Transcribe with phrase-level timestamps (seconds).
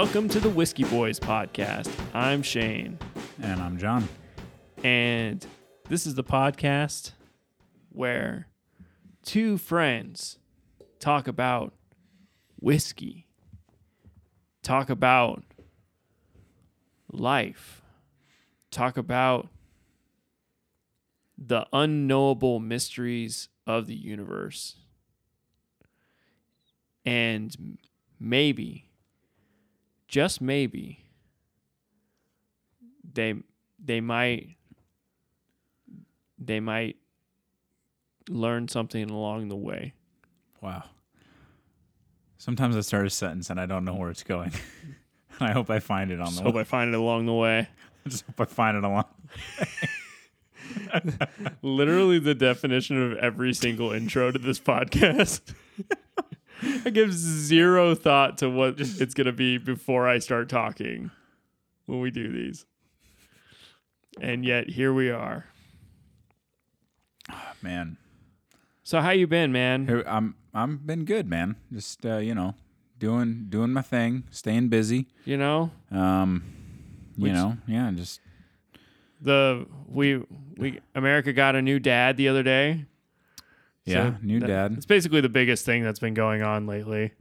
[0.00, 1.90] Welcome to the Whiskey Boys podcast.
[2.14, 3.00] I'm Shane,
[3.42, 4.08] And I'm Jon.
[4.84, 5.44] and
[5.88, 7.10] this is the podcast
[7.88, 8.46] where
[9.24, 10.38] two friends
[11.00, 11.74] talk about
[12.60, 13.26] whiskey,
[14.62, 15.42] talk about
[17.10, 17.82] life,
[18.70, 19.48] talk about
[21.36, 24.76] the unknowable mysteries of the universe.
[27.04, 27.78] And
[28.20, 28.87] maybe,
[30.08, 31.04] just maybe,
[33.12, 33.34] they
[33.82, 34.56] they might
[36.38, 36.96] they might
[38.28, 39.94] learn something along the way.
[40.60, 40.84] Wow.
[42.38, 44.52] Sometimes I start a sentence and I don't know where it's going.
[45.40, 46.60] I hope I find it on Just the hope way.
[46.62, 47.68] I find it along the way.
[48.04, 49.04] I just hope I find it along.
[51.62, 55.54] Literally the definition of every single intro to this podcast.
[56.62, 61.10] I give zero thought to what it's going to be before I start talking
[61.86, 62.66] when we do these.
[64.20, 65.46] And yet here we are.
[67.62, 67.96] Man.
[68.82, 70.04] So how you been, man?
[70.06, 71.56] I'm I'm been good, man.
[71.72, 72.54] Just uh, you know,
[72.98, 75.06] doing doing my thing, staying busy.
[75.24, 76.42] You know, Um
[77.16, 78.20] you Which- know, yeah, just
[79.20, 80.22] the we
[80.56, 82.86] we America got a new dad the other day.
[83.88, 84.72] Yeah, So new that- dad.
[84.76, 87.12] It's basically the biggest thing that's been going on lately.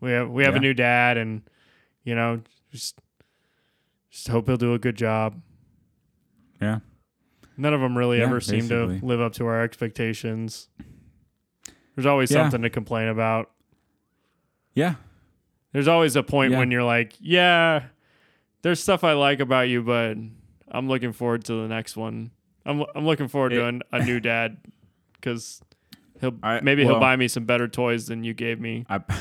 [0.00, 1.42] We have we have a new dad, and
[2.04, 2.98] you know, just
[4.10, 5.40] just hope he'll do a good job.
[6.60, 6.80] Yeah.
[7.56, 10.68] None of them really Yeah, ever seem to live up to our expectations.
[11.94, 12.42] There's always Yeah.
[12.42, 13.50] something to complain about.
[14.74, 14.94] Yeah.
[15.72, 16.58] There's always a point Yeah.
[16.58, 17.84] when you're like, yeah,
[18.62, 20.16] there's stuff I like about you, but
[20.68, 22.30] I'm looking forward to the next one.
[22.64, 24.58] I'm I'm looking forward to It- a, a new dad
[25.14, 25.60] because
[26.22, 28.86] he'll I- maybe he'll buy me some better toys than you gave me.
[28.88, 29.00] I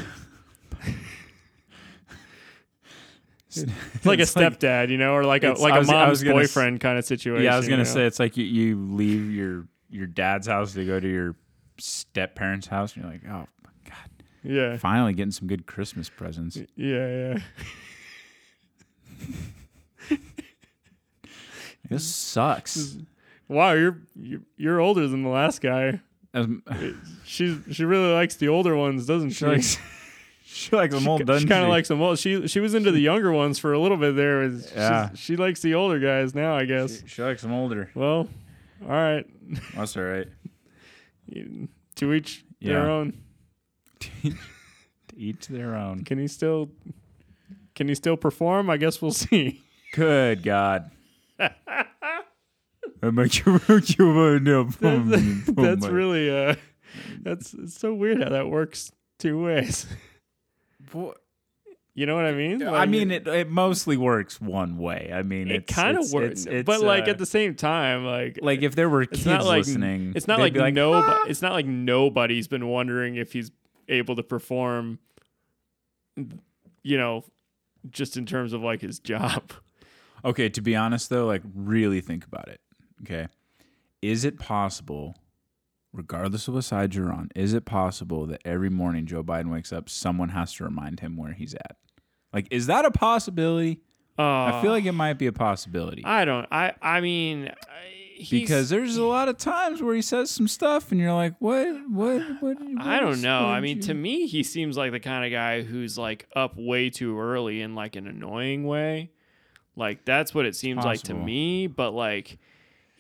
[3.53, 6.79] It's like a stepdad, you know, or like a like was- was mom's s- boyfriend
[6.79, 7.43] kind of situation.
[7.43, 7.83] Yeah, I was gonna know?
[7.83, 11.35] say it's like you, you leave your your dad's house to go to your
[11.77, 13.45] step parents' house, and you're like, oh
[13.83, 14.09] god,
[14.41, 16.57] Yeah, finally getting some good Christmas presents.
[16.77, 17.37] yeah, yeah.
[21.89, 22.95] This sucks.
[23.49, 25.99] Wow, you're you're, you're older than the last guy.
[26.33, 26.63] Um,
[27.25, 29.35] She she really likes the older ones, doesn't she?
[29.39, 29.77] she likes
[30.43, 32.15] she likes them She, old, she doesn't kind of likes them all.
[32.15, 34.49] She she was into the younger ones for a little bit there.
[34.49, 35.09] She's- Yeah.
[35.15, 37.01] she likes the older guys now, I guess.
[37.01, 37.89] She, she likes them older.
[37.95, 38.27] Well,
[38.83, 39.25] all right,
[39.75, 40.27] That's all right.
[41.95, 43.13] to each their own.
[43.99, 44.33] to
[45.15, 46.03] each their own.
[46.03, 46.69] Can he still
[47.75, 48.69] can he still perform?
[48.69, 49.61] I guess we'll see.
[49.93, 50.91] Good God.
[53.01, 53.59] I'm like, you-
[53.97, 56.55] you know, that's really uh
[57.21, 59.85] that's it's so weird how that works two ways.
[61.93, 62.65] You know what I mean?
[62.65, 65.11] I mean, it it mostly works one way.
[65.13, 68.05] I mean, it kind of works, it's- but it's, like uh, at the same time,
[68.05, 70.93] like like if there were it's kids not like listening, it's not like, like no,
[70.93, 73.51] "Ah!" it's not like nobody's been wondering if he's
[73.89, 74.99] able to perform.
[76.83, 77.23] You know,
[77.89, 79.51] just in terms of like his job.
[80.23, 82.61] Okay, to be honest though, like really think about it.
[83.03, 83.27] Okay.
[84.01, 85.15] Is it possible,
[85.93, 89.71] regardless of what side you're on, is it possible that every morning Joe Biden wakes
[89.71, 91.77] up, someone has to remind him where he's at?
[92.33, 93.81] Like, is that a possibility?
[94.17, 96.03] Uh, I feel like it might be a possibility.
[96.05, 96.47] I don't.
[96.51, 97.51] I I mean,
[98.15, 101.35] he's, because there's a lot of times where he says some stuff and you're like,
[101.39, 102.57] what, what, what?
[102.79, 103.45] I don't is- know.
[103.45, 106.53] I mean, you- to me, he seems like the kind of guy who's like up
[106.57, 109.11] way too early in like an annoying way.
[109.75, 111.67] Like that's what it seems like to me.
[111.67, 112.37] But like,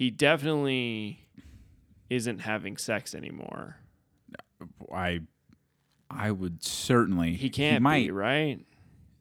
[0.01, 1.27] he definitely
[2.09, 3.75] isn't having sex anymore.
[4.91, 5.19] I,
[6.09, 7.33] I would certainly.
[7.33, 8.05] He can't he might.
[8.07, 8.65] be right.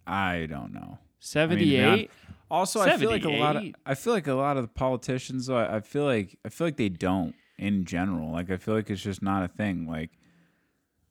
[0.06, 0.96] I don't know.
[1.18, 2.10] Seventy-eight.
[2.50, 5.48] Also, I feel like a lot of I feel like a lot of the politicians.
[5.48, 8.32] though, I I feel like I feel like they don't in general.
[8.32, 9.86] Like I feel like it's just not a thing.
[9.86, 10.12] Like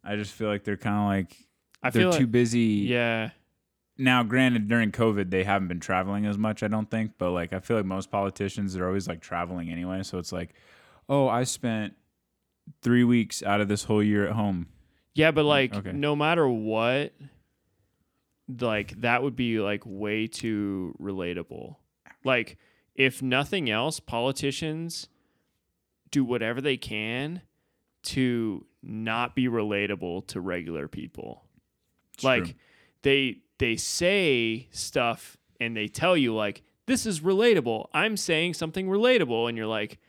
[0.04, 1.38] I just feel like they're kind of like
[1.84, 2.88] I they're too like, busy.
[2.90, 3.30] yeah.
[4.00, 6.64] Now, granted, during COVID, they haven't been traveling as much.
[6.64, 10.04] I don't think, but like I feel like most politicians they're always like traveling anyway.
[10.04, 10.54] So it's like,
[11.10, 11.96] oh, I spent
[12.82, 14.68] three weeks out of this whole year at home.
[15.16, 15.92] Yeah, but mm, like okay.
[15.92, 17.12] no matter what,
[18.48, 21.76] like that would be like way too relatable.
[22.24, 22.58] Like
[22.96, 25.10] if nothing else, politicians
[26.10, 27.42] do whatever they can
[28.02, 31.44] to not be relatable to regular people.
[32.14, 32.54] It's like true.
[33.02, 37.88] they they say stuff and they tell you like this is relatable.
[37.94, 40.00] I'm saying something relatable and you're like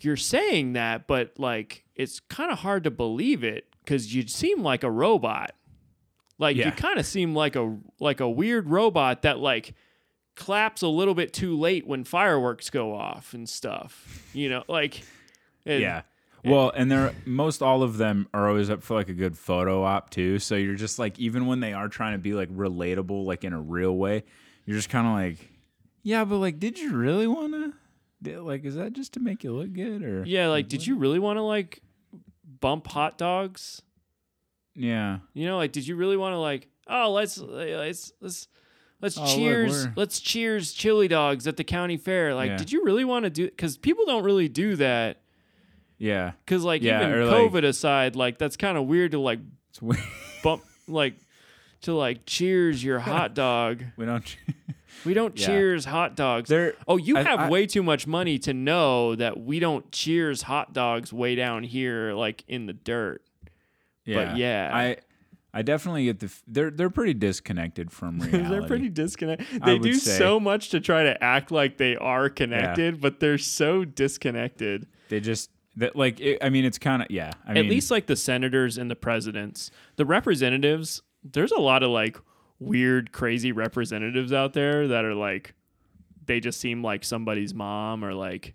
[0.00, 4.62] you're saying that but like it's kind of hard to believe it cuz you seem
[4.62, 5.52] like a robot.
[6.38, 9.74] Like you kind of seem like a like a weird robot that like
[10.36, 14.26] claps a little bit too late when fireworks go off and stuff.
[14.32, 15.02] You know, like
[15.80, 16.02] yeah.
[16.44, 19.82] Well, and they're most all of them are always up for like a good photo
[19.84, 20.38] op too.
[20.38, 23.52] So you're just like, even when they are trying to be like relatable, like in
[23.52, 24.24] a real way,
[24.64, 25.50] you're just kind of like,
[26.02, 27.52] yeah, but like, did you really want
[28.22, 28.40] to?
[28.42, 31.18] Like, is that just to make you look good, or Yeah, like did you really
[31.18, 31.80] want to like
[32.60, 33.82] bump hot dogs?
[34.74, 38.48] yeah, You know, like did you really want to like oh let's uh, let's let's
[39.00, 42.34] let's Oh, cheers we're- let's cheers chili dogs at the county fair.
[42.34, 42.56] Like Yeah.
[42.56, 45.22] did you really want to do cuz people don't really do that
[46.00, 49.20] yeah, cuz like Yeah, even or, like- COVID aside, like that's kind of weird to
[49.20, 49.38] like
[49.68, 50.02] it's weird.
[50.42, 51.14] bump like
[51.82, 53.84] to like cheers your hot dog.
[53.96, 54.36] we don't.
[55.06, 55.46] We don't Yeah.
[55.46, 56.52] cheers hot dogs.
[56.86, 60.42] Oh, you I- have I- way too much money to know that we don't cheers
[60.42, 63.22] hot dogs way down here, like in the dirt.
[64.04, 64.70] yeah, yeah.
[64.74, 64.96] I.
[65.54, 66.26] I definitely get the.
[66.26, 68.48] f- They're they're pretty disconnected from reality.
[68.50, 69.62] they're pretty disconnected.
[69.64, 70.16] They would do say.
[70.18, 74.86] so much to try to act like they are connected, but they're so disconnected.
[75.08, 75.50] They just
[75.80, 76.20] that like.
[76.20, 77.32] It, I mean, it's kind of yeah.
[77.46, 81.02] I At mean, least like the senators and the presidents, the representatives.
[81.22, 82.16] There's a lot of like
[82.58, 85.54] weird, crazy representatives out there that are like,
[86.26, 88.54] they just seem like somebody's mom or like,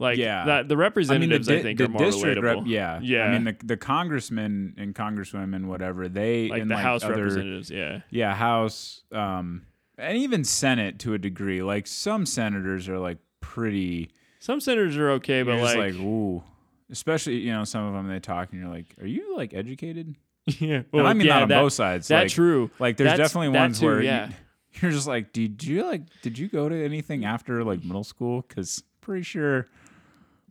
[0.00, 0.44] like Yeah.
[0.46, 0.68] that.
[0.68, 2.56] The I mean, representatives, the, I, think, are more district relatable.
[2.62, 3.24] rep, yeah, yeah.
[3.24, 7.70] I mean, the the congressmen and congresswomen, whatever they like the like House other, representatives.
[7.70, 9.62] Yeah, yeah, House, um,
[9.96, 11.62] and even Senate to a degree.
[11.62, 14.10] Like some senators are like pretty,
[14.48, 16.42] some senators are okay, but you're like, like, ooh,
[16.90, 20.16] especially you know some of them they talk and you're like, are you like educated?
[20.58, 22.08] yeah, well, I mean yeah, that on that- both sides.
[22.08, 22.70] That's like, true.
[22.78, 24.28] Like there's That's- definitely ones too, where yeah.
[24.28, 24.34] you,
[24.80, 28.42] you're just like, did you like, did you go to anything after like middle school?
[28.48, 29.68] Because pretty sure,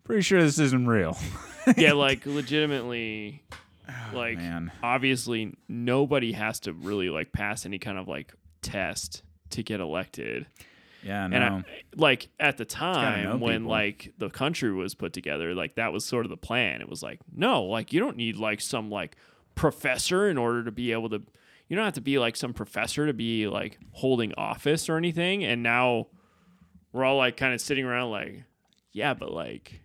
[0.03, 1.17] pretty sure this isn't real.
[1.75, 3.41] yeah, like legitimately,
[3.89, 4.71] oh, like Oh, man.
[4.83, 10.45] obviously nobody has to really like pass any kind of like test to get elected.
[11.07, 11.35] Yeah, no.
[11.35, 11.63] And I,
[11.95, 13.71] like at the time when people.
[13.71, 16.81] like the country was put together, like that was sort of the plan.
[16.81, 19.15] It was like, no, like you don't need like some like
[19.55, 21.23] professor in order to be able to
[21.69, 25.43] you don't have to be like some professor to be like holding office or anything.
[25.43, 26.07] And now
[26.91, 28.43] we're all like kind of sitting around like,
[28.91, 29.81] yeah, but like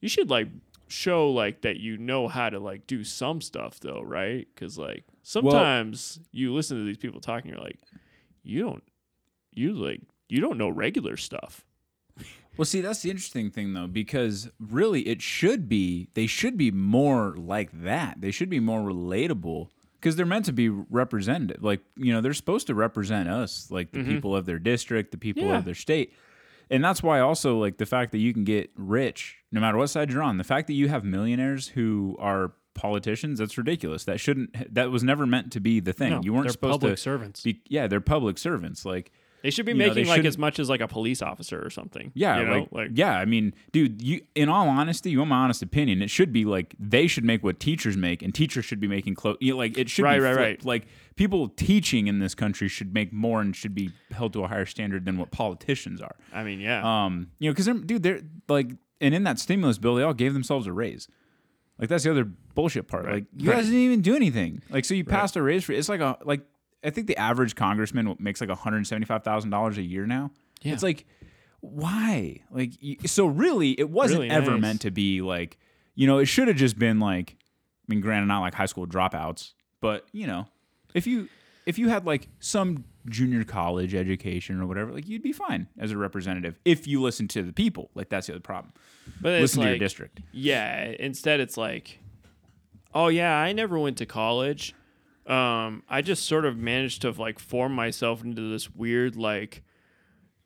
[0.00, 0.48] you should like
[0.86, 4.46] show like that you know how to like do some stuff though, right?
[4.54, 7.78] Cuz like sometimes you listen to these people talking you're like
[8.42, 8.82] you don't
[9.58, 11.64] you like you don't know regular stuff.
[12.56, 16.70] Well, see, that's the interesting thing though, because really it should be they should be
[16.70, 18.20] more like that.
[18.20, 19.68] They should be more relatable
[20.00, 21.62] because they're meant to be representative.
[21.62, 24.10] Like, you know, they're supposed to represent us, like the mm-hmm.
[24.10, 25.58] people of their district, the people Yeah.
[25.58, 26.12] of their state.
[26.70, 29.88] And that's why also like the fact that you can get rich no matter what
[29.88, 30.36] side you're on.
[30.36, 34.04] The fact that you have millionaires who are politicians, that's ridiculous.
[34.04, 36.10] That shouldn't that was never meant to be the thing.
[36.10, 37.42] No, you weren't supposed public to servants.
[37.42, 38.84] be yeah, they're public servants.
[38.84, 39.12] Like
[39.42, 41.70] They should be you know, making like as much as like a police officer or
[41.70, 42.10] something.
[42.14, 42.68] Yeah, you know?
[42.72, 43.16] like, yeah.
[43.16, 46.44] I mean, dude, you in all honesty, you want my honest opinion, it should be
[46.44, 49.36] like they should make what teachers make, and teachers should be making close.
[49.40, 50.48] You know, like it should Right, be right, flipped.
[50.62, 50.64] right.
[50.64, 54.48] Like people teaching in this country should make more and should be held to a
[54.48, 56.16] higher standard than what politicians are.
[56.32, 57.04] I mean, yeah.
[57.04, 58.70] Um, you know, because dude, they're like,
[59.00, 61.06] and in that stimulus bill, they all gave themselves a raise.
[61.78, 63.04] Like that's the other bullshit part.
[63.04, 63.14] Right.
[63.14, 64.62] Like you guys didn't even do anything.
[64.68, 66.40] Like so, you passed a raise for it's like a like
[66.84, 70.06] I think the average congressman makes like one hundred seventy five thousand dollars a year
[70.06, 70.30] now.
[70.62, 70.72] Yeah.
[70.74, 71.06] It's like
[71.60, 72.40] why?
[72.50, 72.72] Like
[73.06, 74.60] so, really, it wasn't Really ever nice.
[74.60, 75.58] meant to be like
[75.94, 76.18] you know.
[76.18, 80.06] It should have just been like I mean, granted, not like high school dropouts, but
[80.12, 80.46] you know,
[80.94, 81.28] if you
[81.66, 85.90] if you had like some junior college education or whatever, like you'd be fine as
[85.90, 87.90] a representative if you listen to the people.
[87.94, 88.72] Like that's the other problem.
[89.20, 90.20] but listen to your district.
[90.32, 90.84] Yeah.
[90.98, 91.98] Instead, it's like,
[92.94, 94.74] oh yeah, I never went to college.
[95.28, 99.62] Um, I just sort of managed to like form myself into this weird like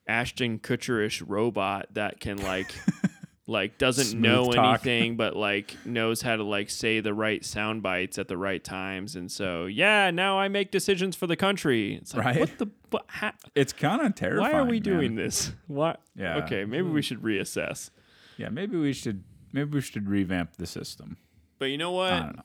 [0.07, 2.73] Ashton Kutcher-ish robot that can like
[3.47, 4.85] like doesn't Smooth know talk.
[4.85, 8.63] anything but like knows how to like say the right sound bites at the right
[8.63, 12.41] times and so yeah now I make decisions for the country it's like Right.
[12.41, 14.83] what the what ha- It's kind of terrifying why are we man.
[14.83, 16.39] doing this what Yeah.
[16.45, 17.91] okay maybe we should reassess
[18.37, 19.23] Yeah, maybe we should
[19.53, 21.17] maybe we should revamp the system.
[21.59, 22.43] but you know what I don't know.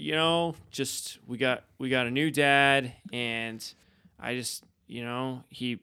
[0.00, 3.62] You know, just we got we got a new dad, and
[4.18, 5.80] I just you know he,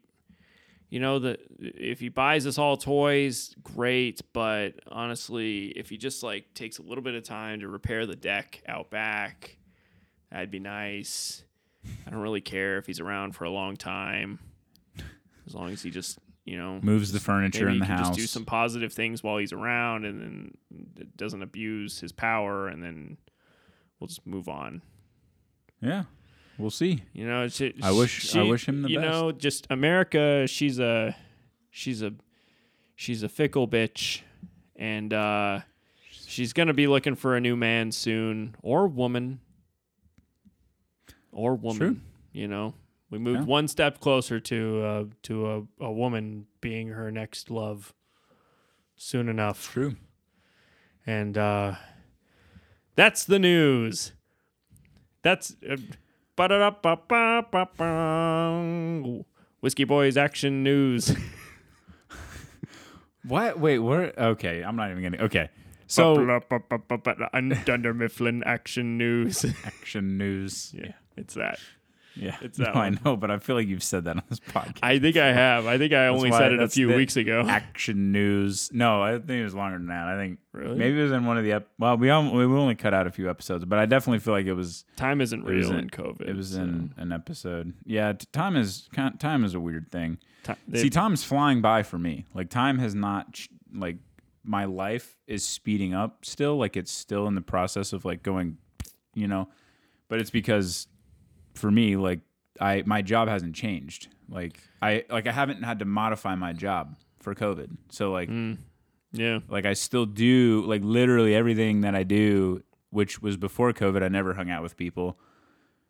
[0.89, 4.21] you know the if he buys us all toys, great.
[4.33, 8.15] But honestly, if he just like takes a little bit of time to repair the
[8.15, 9.57] deck out back,
[10.31, 11.43] that'd be nice.
[12.05, 14.39] I don't really care if he's around for a long time,
[15.45, 18.07] as long as he just you know Moves the furniture in he the house.
[18.07, 20.57] just do some positive things while he's around, and then
[21.15, 23.17] doesn't abuse his power, and then
[23.99, 24.81] we'll just move on.
[25.81, 26.03] Yeah,
[26.57, 27.03] we'll see.
[27.13, 29.09] You know, it's, it, I wish- I wish him the You best.
[29.11, 30.45] know, just America.
[30.47, 31.15] She's a,
[31.69, 32.13] she's a,
[32.95, 34.21] she's a fickle bitch,
[34.75, 35.59] and uh,
[36.09, 39.39] she's gonna be looking for a new man soon, or woman,
[41.31, 41.77] or woman.
[41.77, 41.97] True.
[42.33, 42.73] You know,
[43.09, 43.45] we moved Yeah.
[43.45, 47.93] one step closer to uh, to a, a woman being her next love
[48.95, 49.71] soon enough.
[49.71, 49.95] True.
[51.05, 51.75] And uh,
[52.97, 54.11] that's the news.
[55.21, 55.77] That's uh.
[59.61, 61.15] Whiskey Boys action news.
[63.27, 63.59] What?
[63.59, 64.13] Wait, where?
[64.17, 65.23] Okay, I'm not even gonna.
[65.23, 65.49] Okay,
[65.87, 66.15] so.
[67.65, 69.45] Dunder Mifflin action news.
[69.65, 70.73] action news.
[70.73, 71.59] yeah, it's that.
[72.19, 74.39] Yeah, It's that no, I know, but I feel like you've said that on this
[74.51, 74.79] podcast.
[74.81, 75.65] I think I have.
[75.67, 77.43] I think I only said it a few weeks ago.
[77.47, 78.69] action news.
[78.73, 80.07] No, I think it was longer than that.
[80.07, 80.75] I think Really?
[80.77, 81.51] maybe it was in one of the.
[81.53, 84.45] Ep- well, we we only cut out a few episodes, but I definitely feel like
[84.47, 86.21] it was Time isn't was real in- in COVID.
[86.27, 87.73] it was so in an episode.
[87.85, 90.17] Yeah, t- time is time is a weird thing.
[90.43, 92.25] ti- they- See, time's flying by for me.
[92.33, 93.39] Like time has not
[93.73, 93.97] like
[94.43, 96.57] my life is speeding up still.
[96.57, 98.57] Like it's still in the process of like going,
[99.13, 99.49] you know.
[100.09, 100.87] But it's because
[101.57, 102.19] for me, like
[102.59, 104.07] I my job hasn't changed.
[104.29, 107.77] Like I like I haven't had to modify my job for COVID.
[107.89, 108.57] So like Mm.
[109.11, 109.39] yeah.
[109.49, 114.03] like I still do like literally everything that I do, which was before COVID.
[114.03, 115.17] I never hung out with people.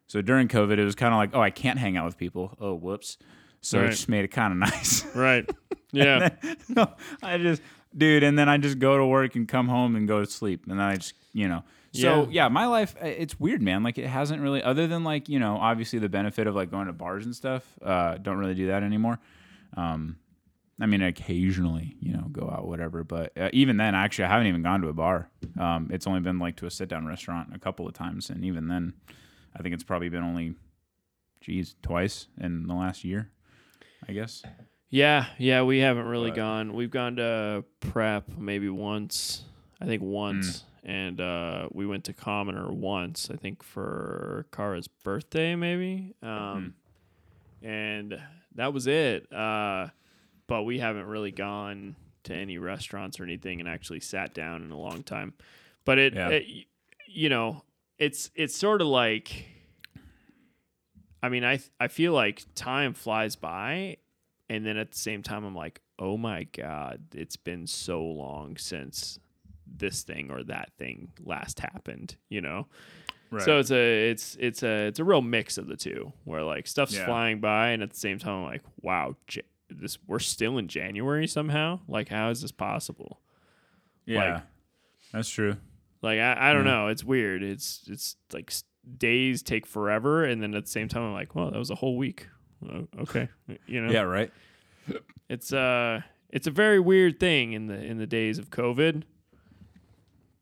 [0.08, 2.56] So during COVID, it was kind of like, oh, I can't hang out with people.
[2.62, 3.18] Oh, whoops.
[3.60, 5.04] So it just made it kind of nice.
[5.14, 5.50] Right.
[5.92, 6.30] Yeah.
[6.70, 7.62] no, I just,
[7.96, 10.64] dude, and then I just go to work and come home and go to sleep,
[10.68, 11.64] and then I just, you know.
[11.94, 12.44] So Yeah.
[12.44, 13.84] yeah, my life, it's weird, man.
[13.84, 16.88] Like it hasn't really, other than like you know, obviously the benefit of like going
[16.88, 17.64] to bars and stuff.
[17.82, 19.20] Uh, don't really do that anymore.
[19.76, 20.18] Um,
[20.80, 23.04] I mean, occasionally, you know, go out, whatever.
[23.04, 25.30] But uh, even then, actually, I haven't even gone to a bar.
[25.60, 28.46] Um, it's only been like to a sit down restaurant a couple of times, and
[28.46, 28.94] even then,
[29.56, 30.54] I think it's probably been only,
[31.42, 33.32] geez, twice in the last year,
[34.08, 34.44] I guess.
[34.90, 36.74] Yeah, yeah, we haven't really But- gone.
[36.74, 39.44] We've gone to prep maybe once.
[39.82, 40.64] I think Mm.
[40.84, 43.30] And uh, we went to Commoner once.
[43.32, 46.14] I think for Kara's birthday, maybe.
[46.22, 46.74] Um,
[47.62, 47.68] Mm-hmm.
[47.68, 48.22] and
[48.56, 49.32] that was it.
[49.34, 49.88] Uh,
[50.48, 54.72] but we haven't really gone to any restaurants or anything and actually sat down in
[54.72, 55.34] a long time.
[55.86, 56.30] But it, Yeah.
[56.30, 56.66] it
[57.08, 57.64] you know,
[57.98, 59.46] it's it's sort of like.
[61.24, 63.98] I mean, I I feel like time flies by,
[64.50, 68.56] and then at the same time, I'm like, oh my god, it's been so long
[68.58, 69.20] since
[69.76, 72.16] this thing or that thing last happened.
[72.30, 72.68] You know,
[73.30, 73.44] Right.
[73.44, 76.68] so it's a it's it's a it's a real mix of the two, where like
[76.68, 77.06] stuff's Yeah.
[77.06, 80.68] flying by, and at the same time, I'm like, wow, Ja- this we're still in
[80.68, 81.82] January somehow.
[81.88, 83.20] Like, how is this possible?
[84.06, 84.44] yeah, like-
[85.12, 85.58] that's true.
[86.02, 86.72] Like, I, I don't Yeah.
[86.72, 86.88] know.
[86.88, 87.44] It's weird.
[87.44, 88.54] It's it's like
[88.98, 91.76] days take forever, and then at the same time, I'm like, well, that was a
[91.76, 92.28] whole week.
[92.68, 93.28] Oh, okay,
[93.68, 93.92] you know.
[93.92, 94.32] Yeah, right.
[95.28, 99.04] it's uh it's a very weird thing in the in the days of COVID.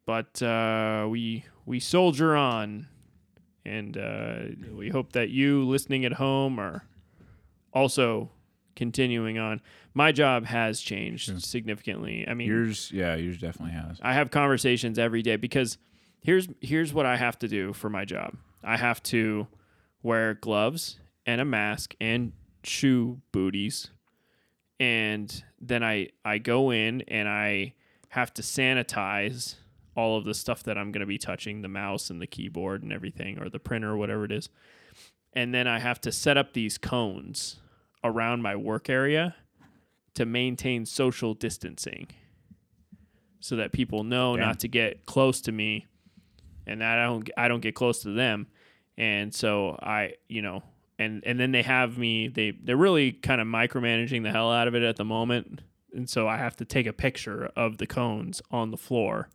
[0.06, 2.88] But uh, we we soldier on,
[3.66, 4.36] and uh,
[4.74, 6.84] we hope that you listening at home are
[7.74, 8.30] also
[8.76, 9.62] continuing on.
[9.94, 11.38] My job has changed Yeah.
[11.40, 12.26] significantly.
[12.28, 13.98] I mean, Yours, yeah, yours definitely has.
[14.02, 15.78] I have conversations every day because
[16.20, 18.36] here's here's what I have to do for my job.
[18.64, 19.48] I have to
[20.04, 22.34] wear gloves and a mask and
[22.64, 23.90] shoe booties.
[24.80, 27.74] And then I I go in and I
[28.10, 29.56] have to sanitize
[29.96, 32.84] all of the stuff that I'm going to be touching, the mouse and the keyboard
[32.84, 34.50] and everything or the printer or whatever it is.
[35.34, 37.58] And then I have to set up these cones
[38.04, 39.36] around my work area
[40.16, 42.08] to maintain social distancing
[43.40, 44.46] so that people know Damn.
[44.46, 45.86] not to get close to me
[46.66, 48.48] and that I don't I don't get close to them.
[48.98, 50.64] And so I, you know,
[50.98, 54.68] and and then they have me they they're really kind of micromanaging the hell out
[54.68, 55.62] of it at the moment.
[55.94, 59.30] And so I have to take a picture of the cones on the floor.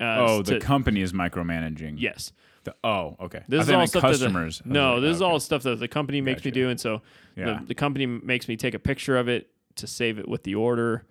[0.00, 1.96] Uh, oh, the to- company is micromanaging.
[1.98, 2.32] yes.
[2.64, 3.42] The, oh, okay.
[3.48, 4.62] This is all stuff that the- customers.
[4.64, 5.30] I was No, like, this is okay.
[5.30, 7.00] all stuff that the company makes me do, and so
[7.36, 7.58] Yeah.
[7.60, 10.54] the, the company makes me take a picture of it to save it with the
[10.54, 11.04] order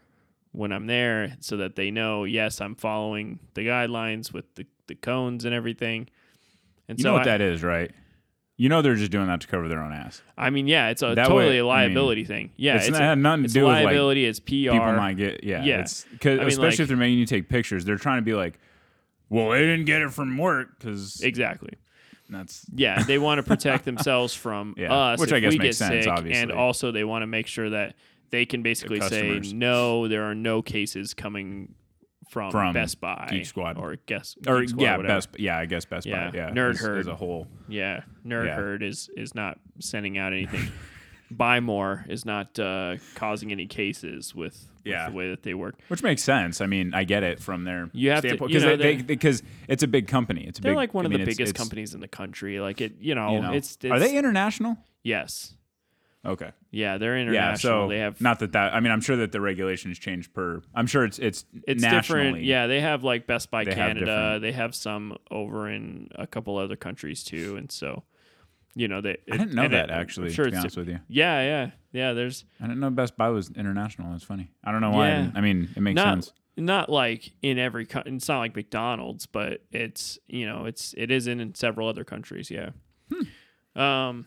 [0.51, 4.95] when I'm there, so that they know yes, I'm following the guidelines with the, the
[4.95, 6.07] cones and everything.
[6.87, 7.91] And you so know what I, that is, right?
[8.57, 10.21] You know they're just doing that to cover their own ass.
[10.37, 12.51] I mean, yeah, it's a That totally way, a I mean, liability thing.
[12.57, 14.25] Yeah, it's, it's, not, a, nothing to do with like liability.
[14.25, 14.51] it's PR.
[14.71, 15.63] people might get yeah.
[15.63, 15.79] Yeah.
[15.81, 18.25] It's cause, I mean, especially like- if they're making you take pictures, they're trying to
[18.25, 18.59] be like,
[19.29, 21.73] well, they didn't get it from work because exactly.
[22.29, 25.79] that's Yeah, they want to protect themselves from Yeah, us, which I guess we makes
[25.79, 26.41] get sense, sick, obviously.
[26.41, 27.95] and also they want to make sure that
[28.31, 31.73] they can basically say no, there are no cases coming
[32.29, 33.77] from, From Best Buy, Geek Squad.
[33.77, 35.15] or guess or Squad, yeah, whatever.
[35.15, 36.99] best yeah, I guess Best Yeah, Buy, yeah, Nerd Herd.
[36.99, 37.47] as a whole.
[37.67, 38.55] Yeah, Nerd Yeah.
[38.55, 40.71] Herd is is not sending out anything.
[41.31, 45.09] Buy more is not uh, causing any cases with, with Yeah.
[45.09, 45.75] the way that they work.
[45.87, 46.59] Which makes sense.
[46.61, 49.87] I mean, I get it from their You have to- standpoint because because it's a
[49.87, 50.45] big company.
[50.47, 51.99] It's a They're big, like one I of mean, the it's- biggest it's, companies in
[51.99, 52.59] the country.
[52.59, 53.53] Like it, you know, You know.
[53.53, 54.77] it's, it's Are they international?
[55.03, 55.53] yes,
[56.25, 56.51] Okay.
[56.71, 57.21] yeah, they're Yeah.
[57.21, 57.83] international.
[57.85, 58.73] So they have not that that.
[58.73, 60.61] I mean, I'm sure that the regulations change per.
[60.75, 62.23] I'm sure it's it's it's nationally.
[62.25, 62.45] different.
[62.45, 63.99] Yeah, they have like Best Buy They Canada.
[64.05, 68.03] different- They have some over in a couple other countries too, and so
[68.75, 69.17] you know they.
[69.31, 70.31] I didn't know that it- I'm actually.
[70.31, 72.13] Sure, to be it's honest with you, yeah, yeah, yeah.
[72.13, 74.11] There's I didn't know Best Buy was international.
[74.11, 74.51] That's funny.
[74.63, 75.05] I don't know why.
[75.05, 75.21] I, Yeah.
[75.23, 76.33] didn't, I mean, it makes not sense.
[76.57, 77.85] not like in every.
[77.85, 81.87] Co- it's not like McDonald's, but it's you know it's it is in, in several
[81.87, 82.49] other countries.
[82.51, 82.69] Yeah.
[83.11, 83.81] Hmm.
[83.81, 84.25] Um,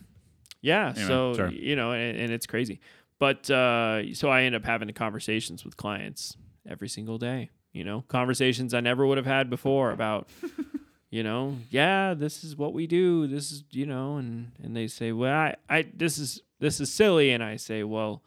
[0.60, 0.90] yeah.
[0.90, 1.58] Anyway, so sorry.
[1.64, 2.80] you know, and, and it's crazy,
[3.18, 6.36] but uh, so I end up having conversations with clients
[6.68, 7.50] every single day.
[7.72, 10.28] You know, conversations I never would have had before about.
[11.12, 13.26] you know, yeah, this is what we do.
[13.26, 16.90] This is, you know, and and they say, well, I, I, this is this is
[16.90, 18.22] silly, and I say, well,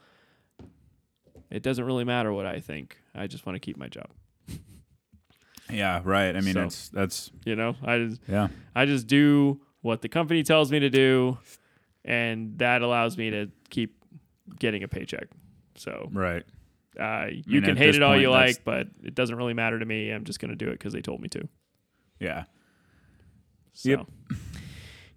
[1.49, 2.97] it doesn't really matter what I think.
[3.15, 4.07] I just want to keep my job.
[5.69, 6.01] Yeah.
[6.03, 6.35] Right.
[6.35, 8.49] I mean, So- it's that's You know, I just yeah.
[8.75, 11.39] I just do what the company tells me to do,
[12.03, 13.95] and that allows me to keep
[14.59, 15.27] getting a paycheck.
[15.75, 16.43] So Right.
[16.99, 19.79] uh, you mean, can hate it all point, you like, but it doesn't really matter
[19.79, 20.11] to me.
[20.11, 21.47] I'm just going to do it because they told me to.
[22.19, 22.43] Yeah.
[23.75, 23.89] So.
[23.89, 24.07] Yep.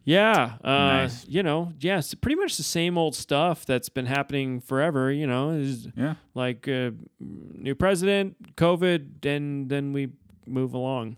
[0.05, 1.27] Yeah, uh, Nice.
[1.29, 5.13] you know, yes, pretty much the same old stuff that's been happening forever.
[5.13, 6.15] You know, is Yeah.
[6.35, 10.09] like uh, new president, COVID, and then we
[10.47, 11.17] move along,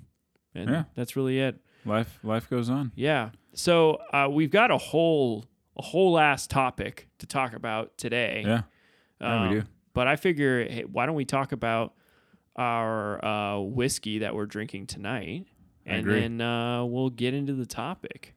[0.56, 0.84] and Yeah.
[0.96, 1.60] that's really it.
[1.84, 2.90] Life life goes on.
[2.96, 3.30] Yeah.
[3.54, 5.44] So uh, we've got a whole
[5.76, 8.42] a whole ass topic to talk about today.
[8.44, 8.62] Yeah.
[9.20, 9.66] Yeah, we do.
[9.92, 11.94] But I figure, hey, why don't we talk about
[12.56, 15.46] our uh, whiskey that we're drinking tonight,
[15.90, 18.34] and then uh, we'll get into the topic.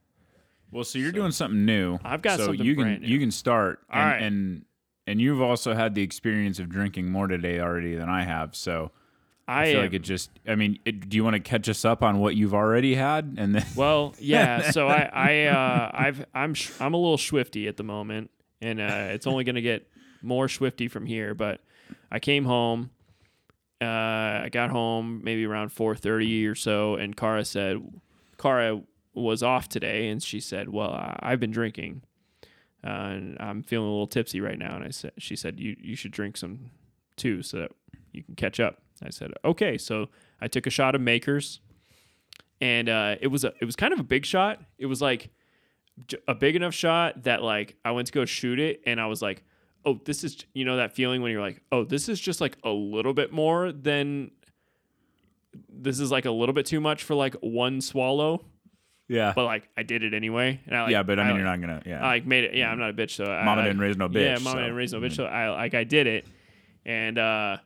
[0.71, 1.99] Well, so you're So- doing something new.
[2.03, 3.07] I've got so something you can new.
[3.07, 3.79] you can start.
[3.91, 4.21] All and, right.
[4.21, 4.65] and
[5.05, 8.55] and you've also had the experience of drinking more today already than I have.
[8.55, 8.91] So
[9.47, 10.31] I, I, feel am, like it just.
[10.47, 13.35] I mean, it, do you want to catch us up on what you've already had
[13.37, 13.65] and then?
[13.75, 14.71] Well, yeah.
[14.71, 18.79] So I, I, uh, I've, I'm, sh- I'm a little swifty at the moment, and
[18.79, 19.87] uh, it's only going to get
[20.21, 21.33] more swifty from here.
[21.35, 21.59] But
[22.09, 22.91] I came home.
[23.83, 27.77] Uh, I got home maybe around 4:30 or so, and Kara said,
[28.37, 28.81] Kara
[29.13, 32.01] was off today, and she said, "Well, I- I've been drinking,
[32.83, 35.75] uh, and I'm feeling a little tipsy right now." And I said, "She said you
[35.79, 36.71] you should drink some
[37.15, 37.71] too, so that
[38.11, 40.09] you can catch up." I said, "Okay." So
[40.41, 41.59] I took a shot of Maker's
[42.61, 44.61] and uh, it was a it was kind of a big shot.
[44.77, 45.29] It was like
[46.27, 49.21] a big enough shot that like I went to go shoot it, and I was
[49.21, 49.43] like,
[49.85, 52.57] "Oh, this is you know that feeling when you're like, oh, this is just like
[52.63, 54.31] a little bit more than
[55.69, 58.43] this is like a little bit too much for like one swallow."
[59.09, 59.33] Yeah.
[59.35, 61.45] But like I did it anyway, and I like, yeah, but I mean, like, you're
[61.45, 61.81] not gonna.
[61.85, 62.03] Yeah.
[62.03, 62.55] I like made it.
[62.55, 64.23] Yeah, I'm not a bitch, so I, Mama I- didn't raise no bitch.
[64.23, 65.15] Yeah, mama so, didn't raise no I bitch.
[65.15, 66.25] So I like I did it,
[66.85, 67.57] and uh,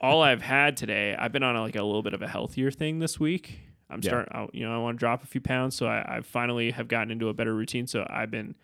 [0.00, 3.00] all I've had today, I've been on like a little bit of a healthier thing
[3.00, 3.58] this week.
[3.90, 4.10] I'm Yeah.
[4.10, 6.70] starting, I, you know, I want to drop a few pounds, so I, I finally
[6.70, 7.86] have gotten into a better routine.
[7.86, 8.54] So I've been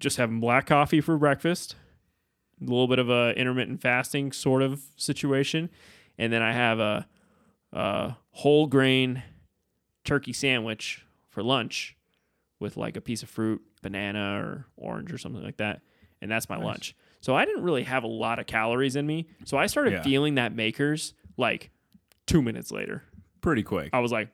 [0.00, 1.76] just having black coffee for breakfast,
[2.60, 5.70] a little bit of a intermittent fasting sort of situation,
[6.18, 7.06] and then I have a,
[7.72, 9.22] a whole grain
[10.04, 11.96] turkey sandwich for lunch
[12.60, 15.82] with like a piece of fruit, banana or orange or something like that.
[16.22, 16.64] And that's my Nice.
[16.64, 16.96] lunch.
[17.20, 19.26] So I didn't really have a lot of calories in me.
[19.44, 20.02] So I started Yeah.
[20.02, 21.70] feeling that Maker's like
[22.26, 23.02] two minutes later.
[23.42, 23.90] Pretty quick.
[23.92, 24.28] I was like,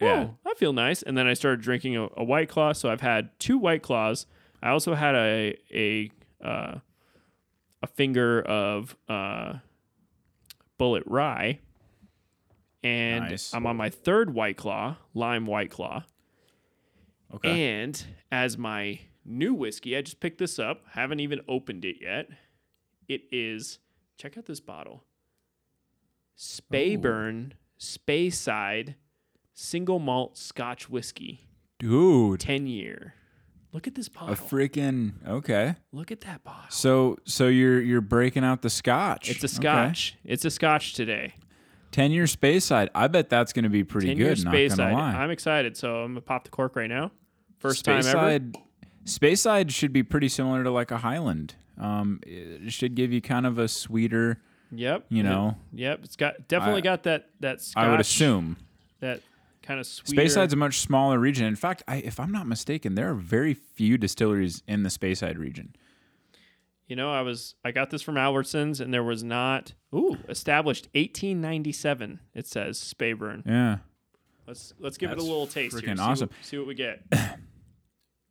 [0.00, 0.28] oh, Yeah.
[0.46, 1.02] I feel nice.
[1.02, 2.72] And then I started drinking a, a white claw.
[2.72, 4.26] So I've had two white claws.
[4.64, 6.10] I also had a a
[6.42, 6.78] uh,
[7.82, 9.54] a finger of uh,
[10.80, 11.60] Bulleit rye.
[12.82, 13.54] And Nice.
[13.54, 16.04] I'm on my third white claw, lime white claw.
[17.34, 17.80] Okay.
[17.82, 22.28] And as my new whiskey, I just picked this up, haven't even opened it yet.
[23.08, 23.78] It is,
[24.18, 25.04] check out this bottle
[26.38, 28.94] Speyburn Speyside
[29.54, 31.48] Single Malt Scotch Whiskey,
[31.78, 33.14] Dude, 10 year.
[33.74, 34.32] Look at this bottle.
[34.32, 35.74] a freaking okay.
[35.92, 36.64] Look at that bottle.
[36.70, 39.28] So so you're you're breaking out the scotch.
[39.28, 39.54] It's a Okay.
[39.54, 40.14] scotch.
[40.24, 41.34] It's a scotch today.
[41.90, 42.88] Ten year Speyside.
[42.94, 44.44] I bet that's going to be pretty 10 year good.
[44.44, 44.76] Not Speyside.
[44.78, 45.12] gonna lie.
[45.14, 45.76] I'm excited.
[45.76, 47.10] So I'm going to pop the cork right now.
[47.58, 48.40] First time ever.
[49.04, 51.54] Speyside should be pretty similar to like a Highland.
[51.78, 54.40] Um, it should give you kind of a sweeter.
[54.70, 55.06] Yep.
[55.08, 55.56] You know.
[55.72, 56.00] Yep.
[56.04, 57.84] It's got definitely I- got that that scotch.
[57.84, 58.56] I would assume.
[59.00, 59.20] that
[59.64, 60.18] kind of sweet.
[60.18, 61.46] Speyside's a much smaller region.
[61.46, 65.38] In fact, I, if I'm not mistaken, there are very few distilleries in the Speyside
[65.38, 65.74] region.
[66.86, 69.72] You know, I was I got this from Albertsons, and there was not.
[69.94, 72.20] Ooh, established 1897.
[72.34, 73.42] It says Speyburn.
[73.46, 73.78] Yeah.
[74.46, 75.94] Let's let's give it a little taste here.
[75.94, 76.28] freaking See awesome.
[76.28, 77.02] What, see what we get.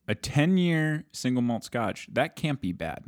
[0.07, 2.09] A 10 year single malt scotch.
[2.11, 3.05] That can't be bad.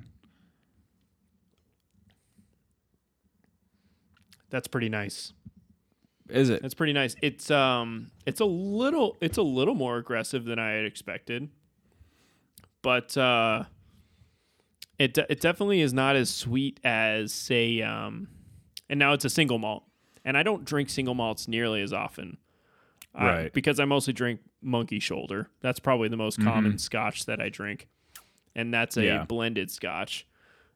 [4.49, 5.33] That's pretty nice.
[6.29, 6.61] Is it?
[6.61, 7.15] That's pretty nice.
[7.21, 11.49] It's um, it's a little it's a little more aggressive than I had expected,
[12.81, 13.63] but uh,
[14.97, 18.27] it de- it definitely is not as sweet as say um,
[18.89, 19.83] and now it's a single malt,
[20.23, 22.37] and I don't drink single malts nearly as often,
[23.19, 23.53] uh, Right.
[23.53, 25.49] because I mostly drink Monkey Shoulder.
[25.61, 27.87] That's probably the most common Scotch that I drink,
[28.55, 29.23] and that's a Yeah.
[29.25, 30.25] blended Scotch.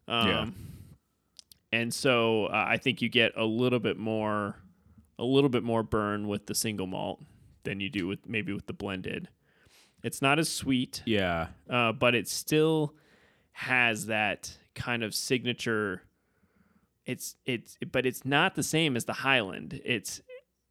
[0.08, 0.50] Um, Yeah.
[1.72, 4.56] and so uh, I think you get a little bit more,
[5.20, 7.22] a little bit more burn with the single malt
[7.64, 9.28] than you do with maybe with the blended.
[10.02, 11.48] It's not as sweet, Yeah.
[11.70, 12.96] uh, but it still
[13.52, 16.04] has that kind of signature.
[17.06, 19.82] It's it's but it's not the same as the Highland.
[19.84, 20.22] It's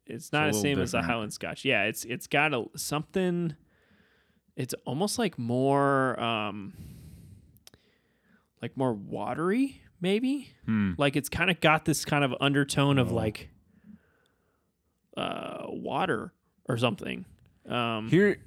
[0.07, 1.03] it's not a the same as the.
[1.03, 1.63] Highland Scotch.
[1.63, 3.55] Yeah, it's it's got a something.
[4.55, 6.73] It's almost like more um,
[8.61, 10.49] like more watery, maybe.
[10.65, 10.93] Hmm.
[10.97, 13.49] Like it's kind of got this kind of undertone of like
[15.19, 16.33] uh, water
[16.67, 17.25] or something.
[17.67, 18.37] Um, Here,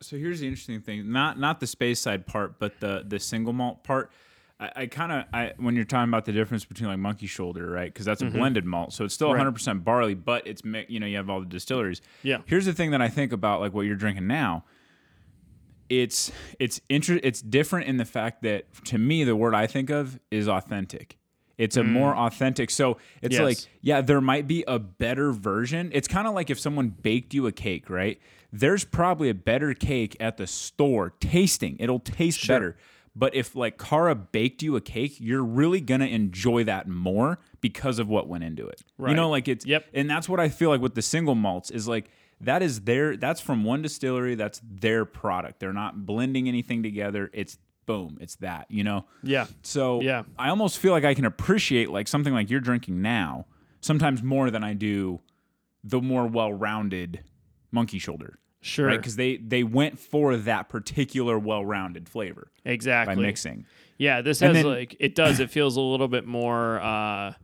[0.00, 1.12] so here's the interesting thing.
[1.12, 4.10] Not not the Speyside part, but the the single malt part.
[4.58, 7.70] I, I kind of I when you're talking about the difference between like monkey shoulder,
[7.70, 7.92] right?
[7.92, 9.34] Because that's a blended malt, so it's still Mm-hmm.
[9.34, 9.40] Right.
[9.40, 12.00] 100 percent barley, but it's mi- you know you have all the distilleries.
[12.22, 12.38] Yeah.
[12.46, 14.64] Here's the thing that I think about like what you're drinking now.
[15.88, 19.88] It's it's inter- it's different in the fact that to me the word I think
[19.90, 21.16] of is authentic.
[21.58, 22.70] It's a more authentic.
[22.70, 23.38] So it's Mm.
[23.38, 23.40] Yes.
[23.40, 25.90] like yeah, there might be a better version.
[25.94, 28.20] It's kind of like if someone baked you a cake, right?
[28.52, 31.76] There's probably a better cake at the store tasting.
[31.78, 32.76] It'll taste better.
[33.18, 37.98] But if like Kara baked you a cake, you're really gonna enjoy that more because
[37.98, 38.82] of what went into it.
[38.98, 39.86] You know, like it's Yep.
[39.94, 42.10] and that's what I feel like with the single malts is like
[42.42, 45.60] that is their that's from one distillery, that's their product.
[45.60, 47.30] They're not blending anything together.
[47.32, 49.04] It's boom, it's that, you know?
[49.22, 49.46] yeah.
[49.62, 50.24] So Yeah.
[50.38, 53.46] I almost feel like I can appreciate like something like you're drinking now,
[53.80, 55.20] sometimes more than I do
[55.84, 57.20] the more well-rounded
[57.70, 58.38] monkey shoulder.
[58.60, 58.88] Sure.
[58.88, 58.96] Right?
[58.98, 63.14] Because they they went for that particular well-rounded flavor Exactly.
[63.14, 63.64] by mixing.
[63.98, 65.38] Yeah, this has then- like it does.
[65.38, 67.36] It feels a little bit more, uh, a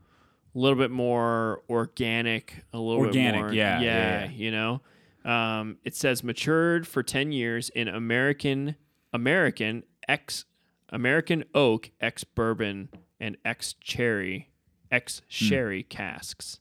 [0.54, 3.52] little bit more organic, a little Organic, bit more.
[3.52, 4.24] yeah, yeah, yeah.
[4.24, 4.30] yeah.
[4.32, 4.80] You know,
[5.24, 8.74] um, it says matured for ten years in American,
[9.12, 10.44] American ex,
[10.90, 12.88] American oak, ex bourbon,
[13.20, 14.50] and ex cherry,
[14.90, 15.24] ex Hmm.
[15.28, 16.58] sherry casks.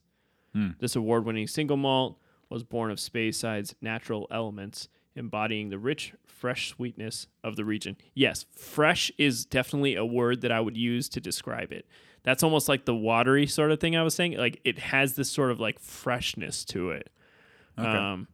[0.80, 2.18] This award-winning single malt
[2.50, 7.96] was born of Speyside's natural elements, embodying the rich, fresh sweetness of the region.
[8.14, 11.86] Yes, fresh is definitely a word that I would use to describe it.
[12.22, 14.36] That's almost like the watery sort of thing I was saying.
[14.36, 17.10] Like it has this sort of like freshness to it,
[17.78, 18.28] um,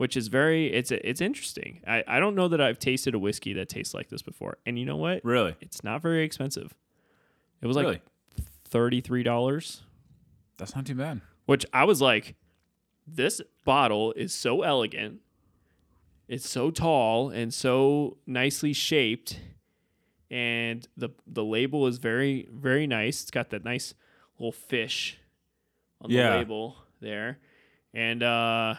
[0.00, 1.82] which is very it's it's interesting.
[1.86, 4.56] I, I don't know that I've tasted a whiskey that tastes like this before.
[4.64, 5.22] And you know what?
[5.22, 5.54] Really?
[5.60, 6.74] It's not very expensive.
[7.60, 8.00] It was like really?
[8.64, 9.82] thirty three dollars
[10.56, 11.20] That's not too bad.
[11.44, 12.34] which I was like,
[13.06, 15.20] this bottle is so elegant.
[16.28, 19.38] It's so tall and so nicely shaped.
[20.30, 23.20] And the the label is very, very nice.
[23.20, 23.92] It's got that nice
[24.38, 25.18] little fish
[26.00, 26.36] on the Yeah.
[26.38, 27.38] label there.
[27.92, 28.76] And uh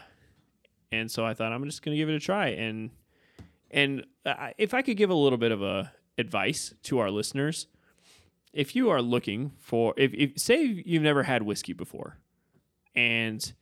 [0.91, 2.49] and so I thought I'm just gonna give it a try.
[2.49, 2.91] And
[3.69, 7.67] and uh, if I could give a little bit of a advice to our listeners,
[8.53, 12.17] if you are looking for if, if say you've never had whiskey before
[12.95, 13.53] and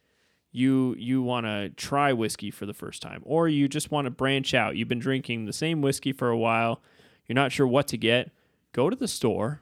[0.51, 4.11] you you want to try whiskey for the first time or you just want to
[4.11, 6.81] branch out you've been drinking the same whiskey for a while
[7.27, 8.31] you're not sure what to get
[8.71, 9.61] go to the store.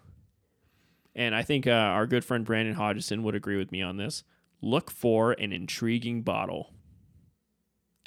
[1.15, 4.23] And i think uh, our good friend brandon hodgson would agree with me on this.
[4.61, 6.71] Look for an intriguing bottle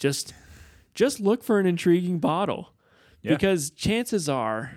[0.01, 0.35] just
[0.95, 2.73] just look for an intriguing bottle
[3.23, 3.33] Yeah.
[3.35, 4.73] because chances are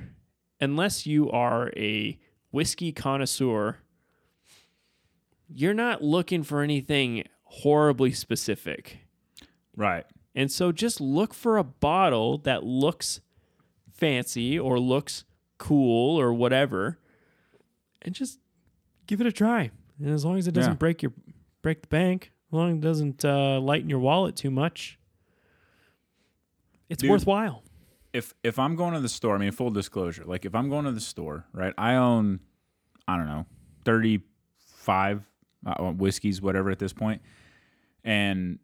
[0.62, 2.20] unless you are a
[2.52, 3.78] whiskey connoisseur
[5.48, 9.00] you're not looking for anything horribly specific.
[9.76, 10.06] Right.
[10.36, 13.22] And so just look for a bottle that looks
[13.92, 15.26] fancy or looks
[15.60, 16.98] cool or whatever
[18.02, 18.40] and just
[19.06, 19.70] give it a try.
[20.00, 20.78] And as long as it doesn't Yeah.
[20.78, 21.14] break your
[21.62, 24.98] break the bank, as long as it doesn't uh, lighten your wallet too much,
[26.90, 27.12] it's Dude.
[27.12, 27.64] worthwhile.
[28.14, 30.86] if if I'm going to the store, I mean, full disclosure, like if I'm going
[30.86, 31.74] to the store, right?
[31.78, 32.40] I own,
[33.08, 33.46] I don't know,
[33.86, 34.22] thirty
[34.58, 35.24] five
[35.66, 37.22] uh, whiskeys, whatever at this point,
[38.04, 38.60] and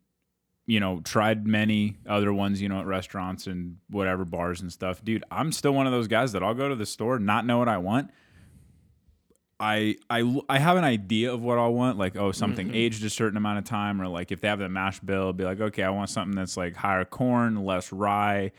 [0.68, 5.04] you know, tried many other ones, you know, at restaurants and whatever bars and stuff.
[5.04, 7.58] Dude, I'm still one of those guys that I'll go to the store, not know
[7.58, 8.12] what I want.
[9.60, 12.76] I I I have an idea of what I want, like oh something mm-hmm.
[12.76, 15.44] aged a certain amount of time, or like if they have the mash bill, be
[15.44, 18.52] like okay, I want something that's like higher corn, less rye,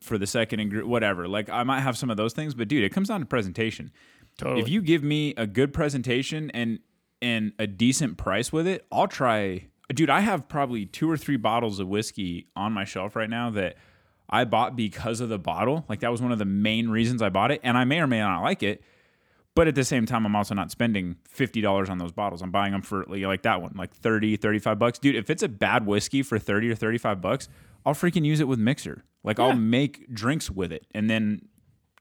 [0.00, 1.28] for the second ingredient, whatever.
[1.28, 3.90] Like I might have some of those things, but dude, it comes down to presentation.
[4.38, 4.62] Totally.
[4.62, 6.78] If you give me a good presentation and
[7.22, 9.66] and a decent price with it, I'll try.
[9.92, 13.50] Dude, I have probably two or three bottles of whiskey on my shelf right now
[13.50, 13.76] that
[14.30, 15.84] I bought because of the bottle.
[15.88, 18.06] Like that was one of the main reasons I bought it, and I may or
[18.06, 18.82] may not like it.
[19.56, 22.40] But at the same time, I'm also not spending $50 on those bottles.
[22.40, 24.98] I'm buying them for like, that one, like 30, 35 bucks.
[24.98, 27.48] Dude, if it's a bad whiskey for 30 or 35 bucks,
[27.84, 29.04] I'll freaking use it with mixer.
[29.24, 30.86] Like I'll make drinks with it.
[30.94, 31.42] And then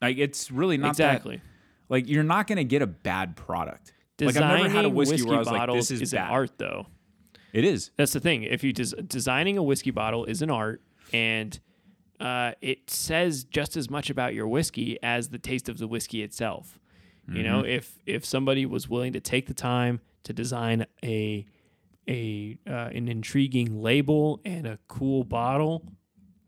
[0.01, 1.41] like it's really not that- exactly.
[1.89, 3.93] like you're not going to get a bad product.
[4.21, 6.27] like I've never had a Designing whiskey, where I was like this is, is bad.
[6.27, 6.85] an art, though.
[7.51, 7.89] It is.
[7.97, 8.43] That's the thing.
[8.43, 10.81] If you des- designing a whiskey bottle is an art,
[11.11, 11.59] and
[12.19, 16.21] uh, it says just as much about your whiskey as the taste of the whiskey
[16.21, 16.79] itself.
[17.31, 17.69] You know, Mm-hmm.
[17.69, 21.45] if if somebody was willing to take the time to design a
[22.07, 25.85] a uh, an intriguing label and a cool bottle,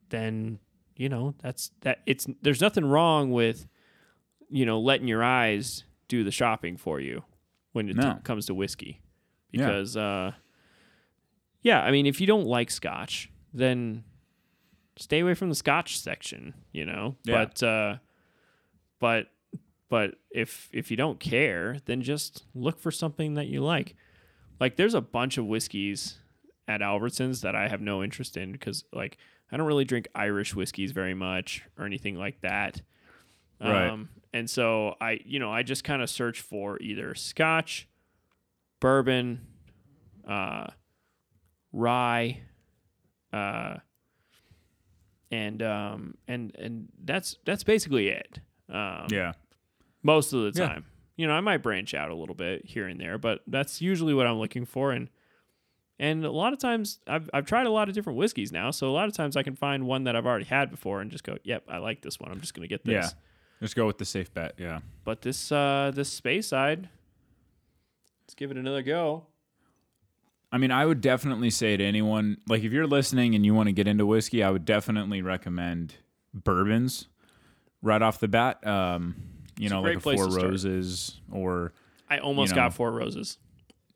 [0.09, 0.59] then
[0.95, 1.99] you know that's that.
[2.05, 3.67] It's there's nothing wrong with
[4.49, 7.23] you know letting your eyes do the shopping for you
[7.73, 8.19] when it No.
[8.23, 8.99] comes to whiskey
[9.51, 9.65] Yeah.
[9.67, 10.31] because uh
[11.61, 14.03] yeah i mean if you don't like scotch then
[14.97, 17.45] stay away from the scotch section you know Yeah.
[17.45, 17.95] but uh
[18.99, 19.27] but
[19.91, 23.95] but if if you don't care then just look for something that you like
[24.59, 26.17] like there's a bunch of whiskeys
[26.67, 29.17] at albertsons that i have no interest in because like
[29.51, 32.81] i don't really drink irish whiskeys very much or anything like that
[33.59, 33.89] Right.
[33.89, 37.87] um and so i you know i just kind of search for either scotch
[38.79, 39.45] bourbon
[40.27, 40.67] uh
[41.73, 42.41] rye
[43.33, 43.75] uh
[45.31, 49.33] and um and and that's that's basically it um Yeah.
[50.03, 50.67] Most of the Yeah.
[50.67, 50.85] time
[51.17, 54.13] you know i might branch out a little bit here and there but that's usually
[54.13, 55.09] what i'm looking for and
[55.99, 58.89] and a lot of times I've, I've tried a lot of different whiskeys now so
[58.89, 61.23] a lot of times i can find one that i've already had before and just
[61.25, 63.09] go yep i like this one i'm just going to get this Yeah.
[63.59, 64.55] Let's go with the safe bet.
[64.57, 64.79] Yeah.
[65.03, 66.87] but this uh this Speyside
[68.23, 69.27] let's give it another go
[70.53, 73.67] I mean, I would definitely say to anyone, like if you're listening and you want
[73.67, 75.95] to get into whiskey, I would definitely recommend
[76.33, 77.07] bourbons
[77.81, 78.65] right off the bat.
[78.67, 79.15] Um,
[79.61, 80.43] you It's know, like Four to start.
[80.43, 81.73] Roses or
[82.09, 82.63] i almost You know.
[82.63, 83.37] got four roses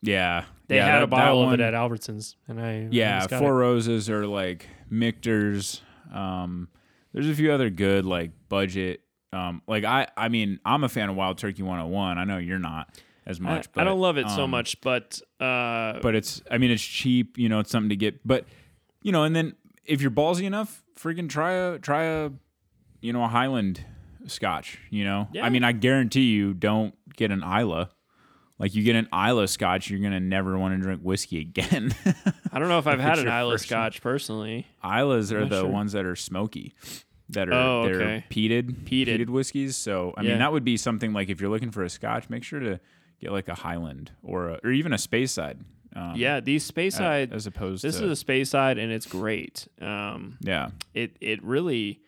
[0.02, 3.26] yeah, they yeah, had that- a bottle of one- it at albertsons and i Yeah,
[3.26, 3.60] Four it.
[3.66, 5.82] Roses or like Michter's.
[6.14, 6.68] Um,
[7.12, 9.02] there's a few other good like budget.
[9.34, 12.20] Um, like I, I mean, I'm a fan of Wild Turkey 101.
[12.20, 12.90] I know you're not
[13.26, 13.68] as I, much.
[13.68, 16.84] I but, don't love it so um, much but uh but it's I mean it's
[16.84, 18.46] cheap, you know, it's something to get but
[19.02, 22.30] you know, and then if you're ballsy enough, freaking try a try a
[23.02, 23.84] you know, a Highland
[24.28, 25.28] scotch, you know?
[25.34, 25.46] Yeah.
[25.46, 27.88] I mean, I guarantee you don't get an Islay.
[28.58, 31.94] Like you get an Islay scotch, you're gonna never want to drink whiskey again.
[32.52, 33.68] I don't know if I've had an Islay first one.
[33.68, 34.68] Scotch personally.
[34.84, 35.70] Islays are the sure.
[35.70, 36.74] ones that are smoky.
[37.30, 38.26] That are Oh, they're okay.
[38.30, 39.30] peated, Peated.
[39.30, 39.76] whiskeys.
[39.76, 40.30] So I Yeah.
[40.30, 42.80] mean that would be something like if you're looking for a scotch, make sure to
[43.20, 45.58] get like a Highland or a, or even a Speyside.
[45.96, 47.34] Um, Yeah, these Speyside.
[47.34, 49.68] as opposed This to is a Speyside, and it's great.
[49.82, 50.70] Um, yeah.
[50.94, 52.00] it it really,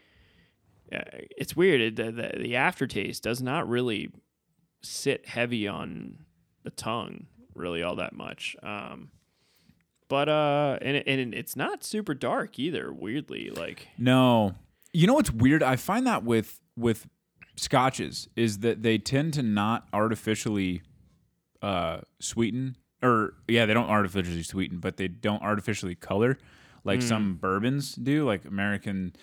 [0.93, 1.01] uh,
[1.37, 1.81] it's weird.
[1.81, 4.09] It, the, the the aftertaste does not really
[4.81, 6.19] sit heavy on
[6.63, 8.55] the tongue really all that much.
[8.63, 9.09] Um,
[10.07, 12.91] but uh, and it, and it's not super dark either.
[12.93, 14.55] Weirdly, like No.
[14.93, 15.61] You know what's weird?
[15.61, 17.07] I find that with with
[17.55, 20.83] scotches is that they tend to not artificially
[21.61, 26.37] uh sweeten or yeah, they don't artificially sweeten, but they don't artificially color
[26.83, 29.13] like some bourbons do, like American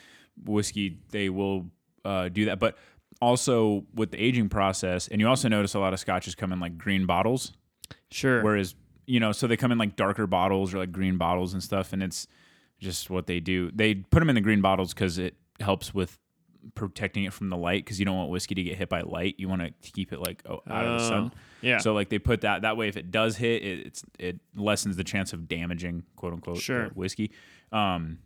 [0.45, 1.67] whiskey, they will
[2.05, 2.59] uh do that.
[2.59, 2.77] But
[3.21, 6.61] also with the aging process, and you also notice a lot of scotches come in
[6.61, 7.53] like green bottles.
[8.11, 8.75] sure, Whereas,
[9.07, 11.93] you know, so they come in like darker bottles or like green bottles and stuff,
[11.93, 12.27] and it's
[12.81, 13.71] just what they do.
[13.73, 16.19] They put them in the green bottles because it helps with
[16.75, 19.35] protecting it from the light because you don't want whiskey to get hit by light.
[19.39, 21.33] You want to keep it like oh, out of the sun.
[21.35, 21.79] Oh, yeah.
[21.79, 24.97] So like they put that that way if it does hit, it, it's it lessens
[24.97, 26.89] the chance of damaging quote unquote Sure.
[26.95, 27.31] whiskey.
[27.71, 28.19] Um,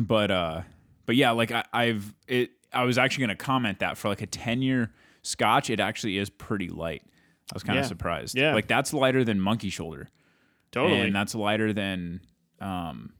[0.00, 0.62] but uh,
[1.06, 2.50] but yeah, like I, I've it.
[2.72, 6.18] I was actually going to comment that for like a ten year Scotch, it actually
[6.18, 7.02] is pretty light.
[7.04, 7.88] I was kind of Yeah.
[7.88, 8.36] surprised.
[8.36, 8.54] Yeah.
[8.54, 10.08] like that's lighter than Monkey Shoulder,
[10.70, 11.00] totally.
[11.00, 12.20] and that's lighter than
[12.60, 13.12] um.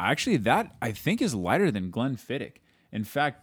[0.00, 2.58] Actually, that I think is lighter than Glenfiddich.
[2.92, 3.42] In fact,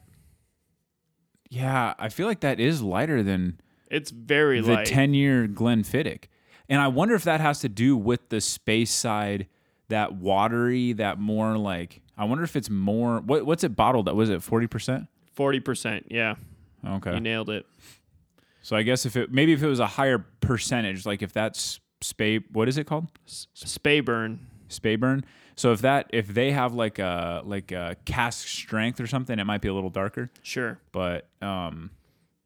[1.49, 4.85] yeah, I feel like that is lighter than it's very the light.
[4.87, 6.25] 10 year Glenfiddich.
[6.67, 9.45] And I wonder if that has to do with the Speyside
[9.89, 14.15] that watery, that more like I wonder if it's more what what's it bottled at?
[14.15, 15.07] Was it forty percent?
[15.33, 16.07] Forty percent.
[16.09, 16.35] Yeah,
[16.87, 17.13] Okay.
[17.13, 17.65] you nailed it.
[18.61, 21.79] So I guess if it maybe if it was a higher percentage, like if that's
[22.01, 23.07] Spey what is it called?
[23.27, 24.39] Speyburn.
[24.69, 25.23] Spay burn.
[25.55, 29.45] So if that if they have like a like a cask strength or something, it
[29.45, 30.29] might be a little darker.
[30.41, 30.79] Sure.
[30.91, 31.91] But um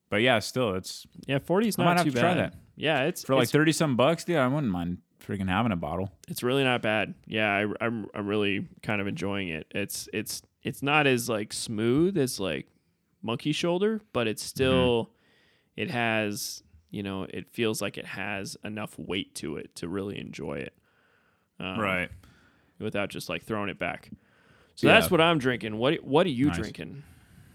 [0.09, 2.21] but yeah, still it's Yeah, forty is not might have too to bad.
[2.21, 2.53] try that.
[2.75, 6.11] Yeah, it's for like thirty some bucks, yeah, I wouldn't mind freaking having a bottle.
[6.27, 7.13] it's really not bad.
[7.27, 9.67] Yeah, I, I'm I'm really kind of enjoying it.
[9.71, 12.67] It's it's it's not as like smooth as like
[13.21, 15.11] monkey shoulder, but it's still
[15.75, 20.19] it has you know it feels like it has enough weight to it to really
[20.19, 20.73] enjoy it.
[21.59, 22.07] Um,
[22.79, 24.09] Without just like throwing it back.
[24.75, 24.93] So Yeah.
[24.93, 25.77] that's what I'm drinking.
[25.77, 26.55] What what are you Nice.
[26.55, 27.03] drinking?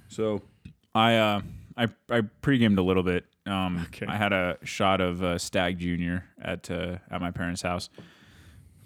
[0.08, 0.42] So
[0.94, 1.40] I uh
[1.76, 3.24] I I pre-gamed a little bit.
[3.46, 4.07] Um Okay.
[4.07, 7.90] I had a shot of uh, Stagg Junior at uh, at my parents' house.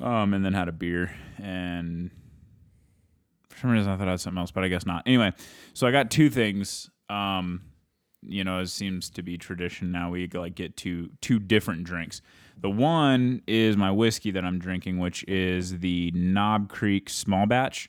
[0.00, 2.10] Um and then had a beer and
[3.50, 5.02] for some reason I thought I had something else, but I guess not.
[5.06, 5.32] Anyway,
[5.74, 6.90] so I got two things.
[7.08, 7.62] Um
[8.22, 10.10] you know, it seems to be tradition now.
[10.10, 12.20] We like get two two different drinks.
[12.60, 17.88] The one is my whiskey that I'm drinking, which is the Knob Creek Small Batch.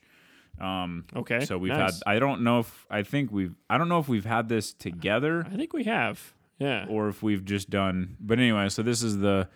[0.61, 1.39] Um, Okay.
[1.45, 1.95] so we've nice.
[1.95, 2.03] had.
[2.05, 3.55] I don't know if I think we've.
[3.71, 6.33] I don't know if we've had this together I think we have.
[6.59, 6.85] Yeah.
[6.89, 8.17] or if we've just done.
[8.19, 9.47] But anyway, so this is the.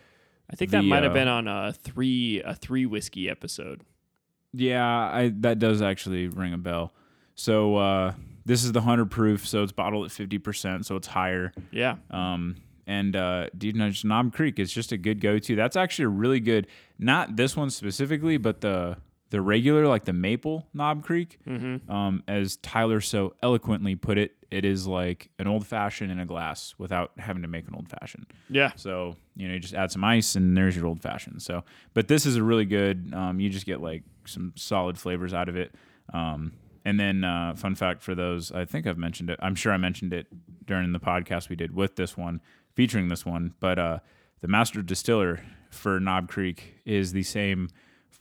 [0.50, 3.82] I think that might have uh, been on a three a three whiskey episode.
[4.52, 6.92] Yeah, I that does actually ring a bell.
[7.34, 8.14] So uh,
[8.44, 11.52] this is the hundred proof, so it's bottled at fifty percent, so it's higher.
[11.70, 11.96] Yeah.
[12.10, 15.56] Um, and uh, dude, no, Knob Creek is just a good go-to.
[15.56, 16.66] That's actually a really good.
[16.98, 18.98] Not this one specifically, but the
[19.34, 21.40] the regular, like the maple Knob Creek.
[21.44, 21.90] Mm-hmm.
[21.90, 26.24] Um, as Tyler so eloquently put it, it is like an old fashioned in a
[26.24, 28.26] glass without having to make an old fashioned.
[28.48, 28.70] Yeah.
[28.76, 31.42] So you know, you just add some ice and there's your old fashioned.
[31.42, 33.12] So, but this is a really good.
[33.12, 35.74] Um, you just get like some solid flavors out of it.
[36.12, 36.52] Um,
[36.84, 39.40] and then uh, fun fact for those, I think I've mentioned it.
[39.42, 40.28] I'm sure I mentioned it
[40.64, 42.40] during the podcast we did with this one,
[42.76, 43.54] featuring this one.
[43.58, 43.98] But uh,
[44.42, 47.68] the master distiller for Knob Creek is the same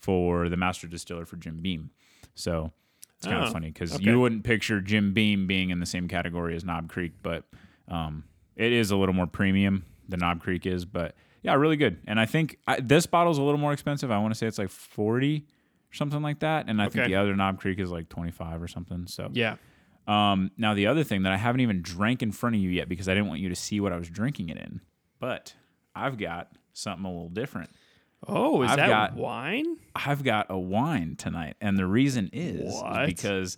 [0.03, 1.89] for the master distiller for Jim Beam.
[2.35, 2.73] So
[3.17, 4.03] it's kind of Oh, funny because okay.
[4.03, 7.45] you wouldn't picture Jim Beam being in the same category as Knob Creek, but
[7.87, 8.25] um,
[8.57, 10.83] it is a little more premium than Knob Creek is.
[10.83, 11.99] But yeah, really good.
[12.05, 14.11] And I think I, this bottle's a little more expensive.
[14.11, 15.45] I want to say it's like forty
[15.89, 16.65] or something like that.
[16.67, 19.07] And I think the other Knob Creek is like twenty five or something.
[19.07, 19.55] So Yeah.
[20.05, 22.89] um, now the other thing that I haven't even drank in front of you yet
[22.89, 24.81] because I didn't want you to see what I was drinking it in,
[25.19, 25.53] but
[25.95, 27.69] I've got something a little different.
[28.27, 29.77] Oh, is I've that got- wine?
[29.95, 33.57] I've got a wine tonight, and the reason is, is because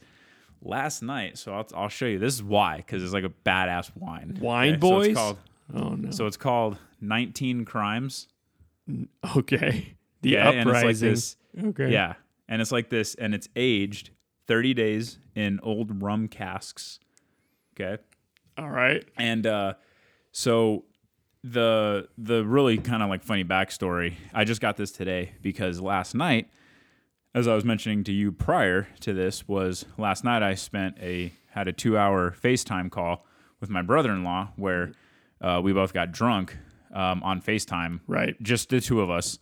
[0.62, 1.38] last night.
[1.38, 2.20] So I'll, I'll show you.
[2.20, 4.38] This is why because it's like a badass wine.
[4.42, 5.08] Wine So boys?
[5.08, 5.38] it's called,
[5.74, 6.12] Oh no.
[6.12, 8.28] so it's called 19 Crimes.
[9.36, 9.96] okay.
[10.22, 11.10] The Yeah, and it's like uprising.
[11.12, 11.38] this.
[11.66, 11.92] okay.
[11.92, 12.14] Yeah,
[12.48, 14.10] and it's like this, and it's aged
[14.48, 17.00] 30 days in old rum casks.
[17.80, 18.02] Okay.
[18.58, 19.06] All right.
[19.18, 19.74] And uh,
[20.32, 20.86] so
[21.52, 24.16] the the really kind of like funny backstory.
[24.34, 26.50] I just got this today because last night,
[27.36, 31.34] as I was mentioning to you prior to this, was last night I spent a
[31.52, 33.26] had a two hour FaceTime call
[33.62, 34.94] with my brother in law where
[35.40, 36.58] uh, we both got drunk
[36.94, 38.42] um, on FaceTime, Right.
[38.42, 39.38] just the two of us,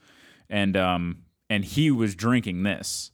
[0.50, 3.12] and um and he was drinking this,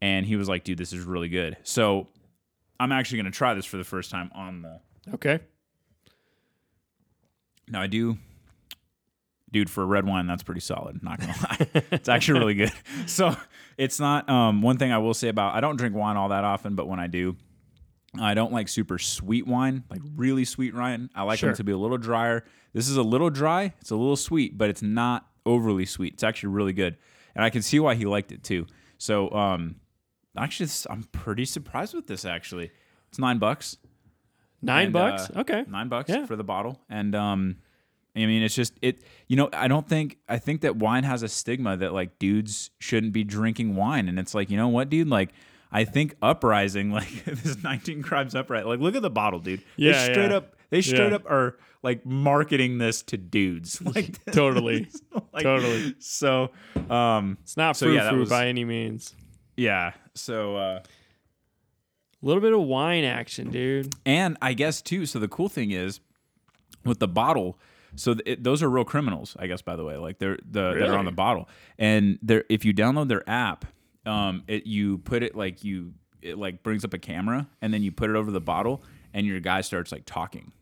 [0.00, 2.08] and he was like, "Dude, this is really good." So
[2.80, 4.80] I'm actually gonna try this for the first time on the
[5.14, 5.38] Okay.
[7.68, 8.18] now I do,
[9.52, 9.70] dude.
[9.70, 11.02] For a red wine, that's pretty solid.
[11.02, 12.72] Not gonna lie, it's actually really good.
[13.06, 13.36] So
[13.78, 14.28] it's not.
[14.28, 16.88] Um, one thing I will say about I don't drink wine all that often, but
[16.88, 17.36] when I do,
[18.20, 21.10] I don't like super sweet wine, like really sweet wine.
[21.14, 21.50] I like Sure.
[21.50, 22.44] them to be a little drier.
[22.72, 23.74] This is a little dry.
[23.80, 26.14] It's a little sweet, but it's not overly sweet.
[26.14, 26.96] It's actually really good,
[27.34, 28.66] and I can see why he liked it too.
[28.98, 29.76] So, um,
[30.36, 32.24] actually, I'm pretty surprised with this.
[32.24, 32.70] Actually,
[33.08, 33.76] it's nine bucks.
[34.64, 35.28] Nine And, bucks.
[35.34, 35.64] uh, okay.
[35.68, 36.24] nine bucks Yeah.
[36.26, 37.56] for the bottle and um
[38.16, 41.22] i mean it's just it you know i don't think i think that wine has
[41.22, 44.88] a stigma that like dudes shouldn't be drinking wine and it's like you know what
[44.90, 45.30] dude like
[45.70, 49.92] i think uprising like this 19 crimes uprising, like look at the bottle dude Yeah,
[50.06, 50.36] they straight yeah.
[50.36, 51.16] up they straight Yeah.
[51.16, 54.88] up are like marketing this to dudes like Totally.
[55.32, 55.94] like, Totally.
[55.98, 56.50] so
[56.90, 59.14] um It's not So, yeah, was- by any means.
[59.56, 60.80] yeah so uh
[62.22, 63.92] A little bit of wine action, dude.
[64.06, 65.06] And I guess too.
[65.06, 65.98] So the cool thing is
[66.84, 67.58] with the bottle.
[67.96, 69.62] So th- it, those are real criminals, I guess.
[69.62, 72.72] By the way, like they're the that are on the bottle, and they're if you
[72.72, 73.64] download their app,
[74.06, 77.82] um, it you put it like you it like brings up a camera, and then
[77.82, 78.82] you put it over the bottle,
[79.12, 80.52] and your guy starts like talking.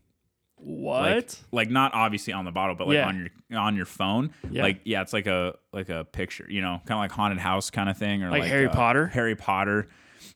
[0.56, 1.00] What?
[1.00, 3.06] Like, like not obviously on the bottle, but like Yeah.
[3.06, 3.16] on
[3.50, 4.30] your on your phone.
[4.50, 4.62] Yeah.
[4.62, 7.70] Like yeah, it's like a like a picture, you know, kind of like haunted house
[7.70, 9.06] kind of thing, or Like Harry uh, Potter?
[9.06, 9.88] Harry Potter.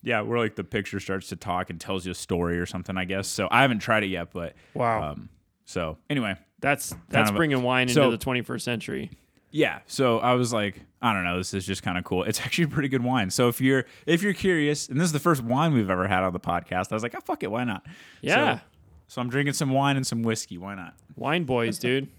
[0.03, 2.97] Yeah, where like the picture starts to talk and tells you a story or something.
[2.97, 3.28] I guess.
[3.28, 5.11] So I haven't tried it yet, but wow.
[5.12, 5.28] um.
[5.66, 9.10] So anyway, that's that's of a- bringing wine so- into the 21st century.
[9.50, 9.80] yeah.
[9.86, 12.24] So I was like, I don't know, this is just kind of cool.
[12.24, 13.30] It's actually pretty good wine.
[13.30, 16.22] So if you're if you're curious, and this is the first wine we've ever had
[16.24, 17.84] on the podcast, I was like, oh fuck it, why not?
[18.22, 18.56] Yeah.
[18.58, 18.60] So,
[19.06, 20.58] so I'm drinking some wine and some whiskey.
[20.58, 20.94] Why not?
[21.16, 22.08] Wine boys, dude.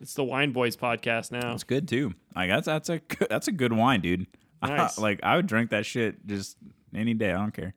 [0.00, 1.52] It's the Wine Boys podcast now.
[1.54, 2.14] It's good too.
[2.36, 4.26] Like that's that's a good- that's a good wine, dude.
[4.62, 4.98] Nice.
[4.98, 6.56] like I would drink that shit just
[6.94, 7.30] any day.
[7.30, 7.74] I don't care.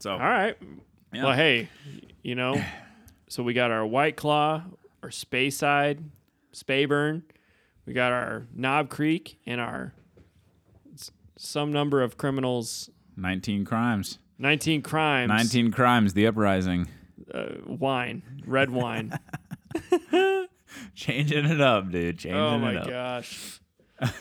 [0.00, 0.56] So All right.
[1.12, 1.24] Yeah.
[1.24, 1.68] Well, hey,
[2.22, 2.62] you know,
[3.34, 4.62] so we got our White Claw,
[5.02, 6.04] our Speyside,
[6.52, 7.22] Speyburn.
[7.84, 9.92] We got our Knob Creek and our
[11.36, 14.20] some number of criminals, 19 crimes.
[14.38, 16.14] 19 crimes, 19 crimes.
[16.14, 16.86] The uprising.
[17.34, 19.18] uh, wine, red wine.
[20.94, 22.20] Changing it up, dude.
[22.20, 22.88] Changing oh it my up.
[22.88, 23.60] gosh.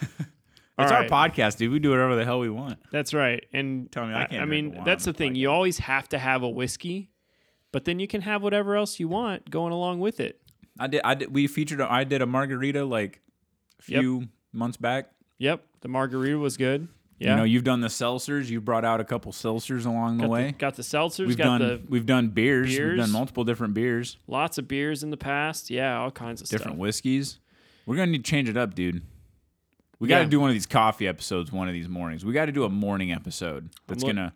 [0.75, 1.71] It's our podcast, dude.
[1.71, 2.79] We do whatever the hell we want.
[2.91, 3.45] That's right.
[3.53, 5.35] And Tell me I can't I drink mean, that's the the thing.
[5.35, 7.11] You always have to have a whiskey,
[7.73, 10.39] but then you can have whatever else you want going along with it.
[10.79, 11.01] I did.
[11.03, 11.33] I did.
[11.33, 11.81] We featured.
[11.81, 13.21] a- I did a margarita like
[13.87, 14.01] a Yep.
[14.01, 15.11] few months back.
[15.39, 16.87] Yep, the margarita was good.
[17.19, 17.31] Yeah.
[17.31, 18.49] You know, you've done the seltzers.
[18.49, 20.47] You brought out a couple seltzers along the way.
[20.47, 21.61] The, got the seltzers, we've got done.
[21.61, 22.69] the we've done beers.
[22.69, 25.69] We've done multiple different beers, lots of beers in the past.
[25.69, 26.79] Yeah, all kinds of different stuff.
[26.79, 27.39] whiskeys.
[27.85, 29.03] We're gonna need to change it up, dude.
[29.99, 32.25] We got to do one of these coffee episodes one of these mornings.
[32.25, 33.69] We got to do a morning episode.
[33.87, 34.33] That's look- gonna.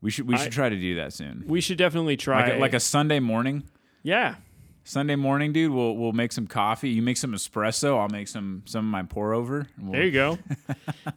[0.00, 0.26] We should.
[0.28, 1.44] We I- should try to do that soon.
[1.46, 2.42] We should definitely try.
[2.44, 3.64] Like a, like a Sunday morning.
[4.02, 4.36] yeah,
[4.84, 5.72] Sunday morning, dude.
[5.72, 6.90] We'll we'll make some coffee.
[6.90, 7.98] You make some espresso.
[7.98, 9.66] I'll make some some of my pour over.
[9.80, 10.38] We'll, there you go.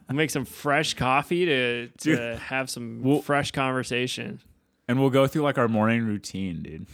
[0.08, 4.40] we'll make some fresh coffee to to have some We'll- fresh conversation.
[4.88, 6.86] And we'll go through like our morning routine, dude.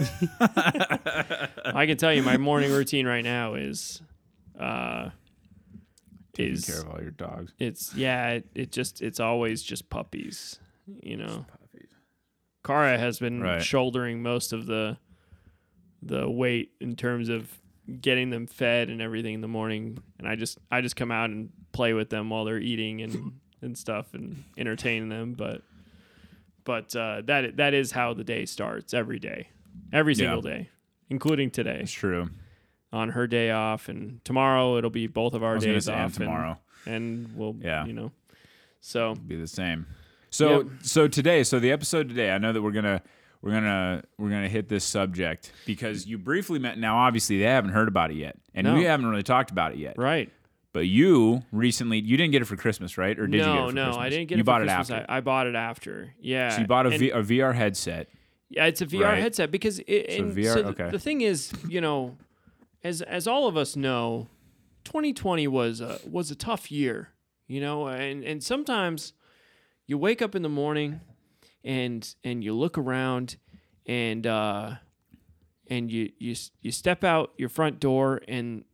[0.40, 4.00] I can tell you, my morning routine right now is,
[4.58, 5.10] uh,
[6.32, 7.52] Taking is care of all your dogs.
[7.60, 10.58] it's yeah it, it just it's always just puppies
[11.02, 11.46] you know
[12.64, 13.62] Kara has been Right.
[13.62, 14.96] shouldering most of the
[16.02, 17.58] the weight in terms of
[18.00, 21.30] getting them fed and everything in the morning and I just I just come out
[21.30, 23.32] and play with them while they're eating and
[23.62, 25.62] and stuff and entertain them but
[26.64, 29.48] but uh, that that is how the day starts every day
[29.92, 30.18] every Yeah.
[30.18, 30.68] single day
[31.10, 32.30] including today It's true.
[32.92, 36.58] on her day off and tomorrow it'll be both of our days off and- tomorrow
[36.86, 37.84] and we'll Yeah.
[37.86, 38.12] you know
[38.80, 39.86] so be the same.
[40.34, 40.66] So Yep.
[40.82, 43.02] so today, so the episode today, I know that we're gonna
[43.40, 46.76] we're gonna we're gonna hit this subject because you briefly met.
[46.76, 48.74] Now, obviously, they haven't heard about it yet, and No.
[48.74, 49.96] we haven't really talked about it yet.
[49.96, 50.28] right
[50.72, 53.16] But you recently, you didn't get it for Christmas, right?
[53.16, 53.52] Or did no you?
[53.52, 53.96] Get it for no Christmas?
[54.04, 54.90] i didn't get you it bought for it Christmas.
[54.90, 55.12] after.
[55.12, 58.08] I, I bought it after yeah so you bought a, v, a VR headset.
[58.50, 59.18] yeah it's a vr right?
[59.22, 60.90] headset because it, So VR so okay.
[60.90, 62.16] the thing is you know
[62.82, 64.26] as as all of us know
[64.82, 67.10] 2020 was a was a tough year
[67.46, 69.12] you know and and sometimes
[69.86, 71.00] you wake up in the morning
[71.64, 73.36] and and you look around
[73.86, 74.72] and uh
[75.68, 78.64] and you you you step out your front door and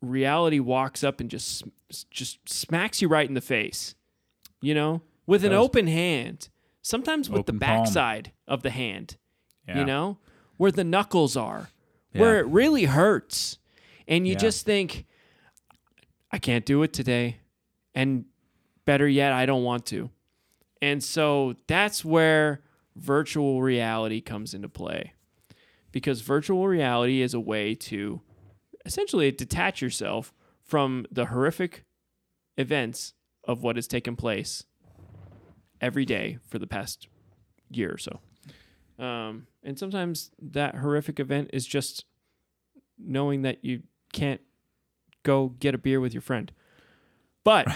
[0.00, 1.64] reality walks up and just
[2.10, 3.94] just smacks you right in the face
[4.62, 6.48] you know with an open hand
[6.82, 7.78] sometimes with the Open palm.
[7.84, 9.16] backside of the hand
[9.68, 9.80] Yeah.
[9.80, 10.18] you know
[10.56, 11.70] where the knuckles are
[12.12, 13.58] where it really hurts
[14.08, 14.38] and you Yeah.
[14.38, 15.04] just think
[16.32, 17.36] i can't do it today
[17.94, 18.24] and
[18.84, 20.10] better yet i don't want to
[20.82, 22.62] and so that's where
[22.96, 25.12] virtual reality comes into play
[25.92, 28.20] because virtual reality is a way to
[28.84, 31.84] essentially detach yourself from the horrific
[32.56, 33.14] events
[33.44, 34.64] of what has taken place
[35.80, 37.08] every day for the past
[37.70, 38.20] year or so.
[38.98, 42.04] Um, and sometimes that horrific event is just
[42.98, 44.40] knowing that you can't
[45.22, 46.52] go get a beer with your friend.
[47.44, 47.68] But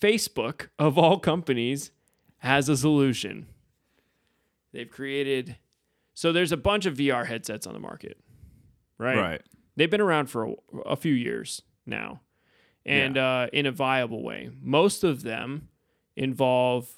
[0.00, 1.90] Facebook, of all companies,
[2.38, 3.46] has a solution.
[4.72, 5.56] They've created
[6.16, 8.16] so there's a bunch of VR headsets on the market,
[8.96, 9.18] right?
[9.18, 9.42] Right.
[9.76, 10.54] They've been around for a,
[10.86, 12.22] a few years now,
[12.86, 14.48] and uh, in a viable way.
[14.62, 15.68] Most of them
[16.16, 16.88] involve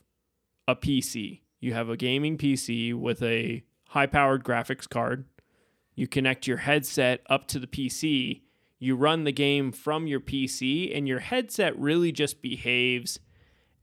[0.69, 1.41] a PC.
[1.59, 5.25] You have a gaming PC with a high-powered graphics card.
[5.97, 8.43] You connect your headset up to the PC.
[8.79, 13.19] You run the game from your PC, and your headset really just behaves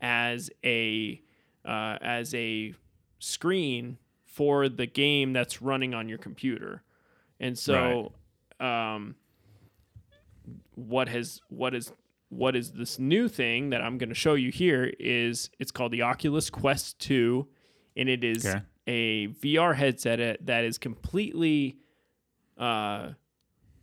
[0.02, 1.22] as a
[1.66, 2.74] uh, as a
[3.20, 6.84] screen for the game that's running on your computer.
[7.39, 8.14] And so,
[8.66, 9.16] um,
[10.76, 11.91] what has what has
[12.30, 15.91] what is this new thing that I'm going to show you here is it's called
[15.91, 17.48] the Oculus Quest 2
[17.96, 18.62] and it is Okay.
[18.88, 21.78] a VR headset uh, that is completely
[22.58, 23.10] uh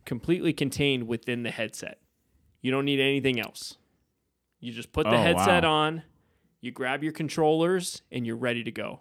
[0.05, 1.99] completely contained within the headset.
[2.61, 3.77] You don't need anything else.
[4.61, 5.73] You just put the Oh, headset wow.
[5.73, 6.03] on,
[6.61, 9.01] you grab your controllers and you're ready to go.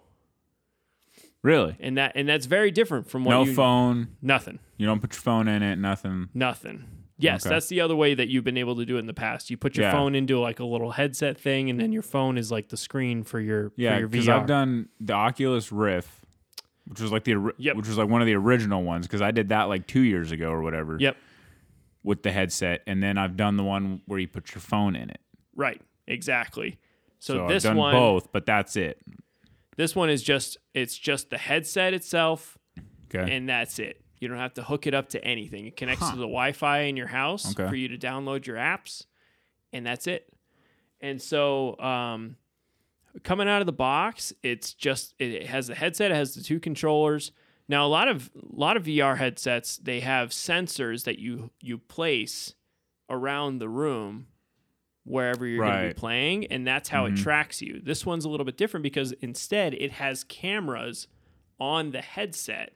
[1.42, 1.76] Really?
[1.80, 4.08] And that and that's very different from what No you phone.
[4.22, 4.58] nothing.
[4.76, 5.76] You don't put your phone in it.
[5.76, 6.28] Nothing.
[6.34, 6.84] Nothing.
[7.18, 7.54] Yes, Okay.
[7.54, 9.50] that's the other way that you've been able to do it in the past.
[9.50, 9.92] You put your Yeah.
[9.92, 13.22] phone into like a little headset thing, and then your phone is like the screen
[13.22, 16.21] for your Yeah, for your because I've done the Oculus Rift,
[16.92, 17.76] which was like the Yep.
[17.76, 20.30] which was like one of the original ones because I did that like two years
[20.30, 20.96] ago or whatever.
[21.00, 21.16] Yep.
[22.04, 25.08] With the headset, and then I've done the one where you put your phone in
[25.08, 25.20] it.
[25.54, 25.80] Right.
[26.06, 26.78] Exactly.
[27.20, 29.00] So, So, this I've done one, both, but that's it.
[29.76, 32.58] this one is just it's just the headset itself,
[33.14, 33.34] Okay.
[33.36, 34.04] and that's it.
[34.20, 35.66] You don't have to hook it up to anything.
[35.66, 36.10] It connects Huh.
[36.12, 37.68] to the Wi-Fi in your house Okay.
[37.68, 39.06] for you to download your apps,
[39.72, 40.28] and that's it.
[41.00, 42.36] And so, um,
[43.22, 46.10] coming out of the box, it's just it has the headset.
[46.10, 47.32] It has the two controllers.
[47.68, 51.78] Now, a lot of a lot of VR headsets they have sensors that you you
[51.78, 52.54] place
[53.10, 54.26] around the room
[55.04, 57.22] wherever you're going to be playing, and that's how it Mhm.
[57.22, 57.80] tracks you.
[57.82, 61.08] This one's a little bit different because instead it has cameras
[61.58, 62.72] on the headset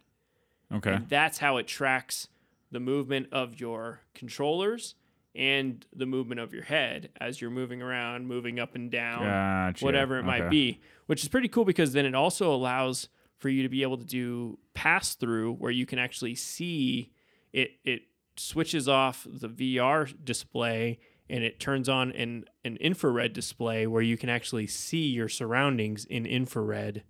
[0.73, 0.99] okay.
[1.09, 2.29] that's how it tracks
[2.73, 4.95] the movement of your controllers
[5.37, 9.85] and the movement of your head as you're moving around, moving up and down, Gotcha.
[9.85, 13.09] whatever it might be, which is pretty cool because then it also allows
[13.39, 17.11] for you to be able to do pass through where you can actually see
[17.53, 18.03] it it
[18.37, 24.17] switches off the VR display and it turns on an, an infrared display where you
[24.17, 27.03] can actually see your surroundings in infrared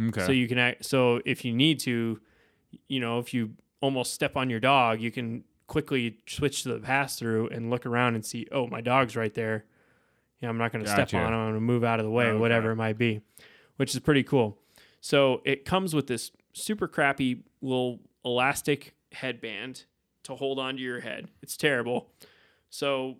[0.00, 0.24] Okay.
[0.24, 2.20] so you can act, so if you need to,
[2.88, 6.80] you know, if you almost step on your dog, you can quickly switch to the
[6.80, 9.64] pass through and look around and see, oh, my dog's right there.
[10.40, 11.32] Yeah, I'm not going to step on him.
[11.32, 12.38] I'm going to move out of the way, oh, Okay.
[12.40, 13.20] whatever it might be,
[13.76, 14.58] which is pretty cool.
[15.00, 19.84] So it comes with this super crappy little elastic headband
[20.24, 21.28] to hold onto your head.
[21.42, 22.10] It's terrible.
[22.70, 23.18] So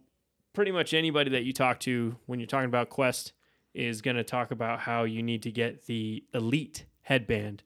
[0.52, 3.32] pretty much anybody that you talk to when you're talking about Quest
[3.74, 7.62] is going to talk about how you need to get the elite headband.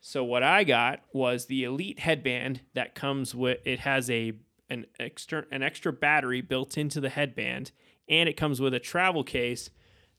[0.00, 4.32] So what I got was the elite headband that comes with it has a
[4.70, 7.72] an extra an extra battery built into the headband
[8.08, 9.70] and it comes with a travel case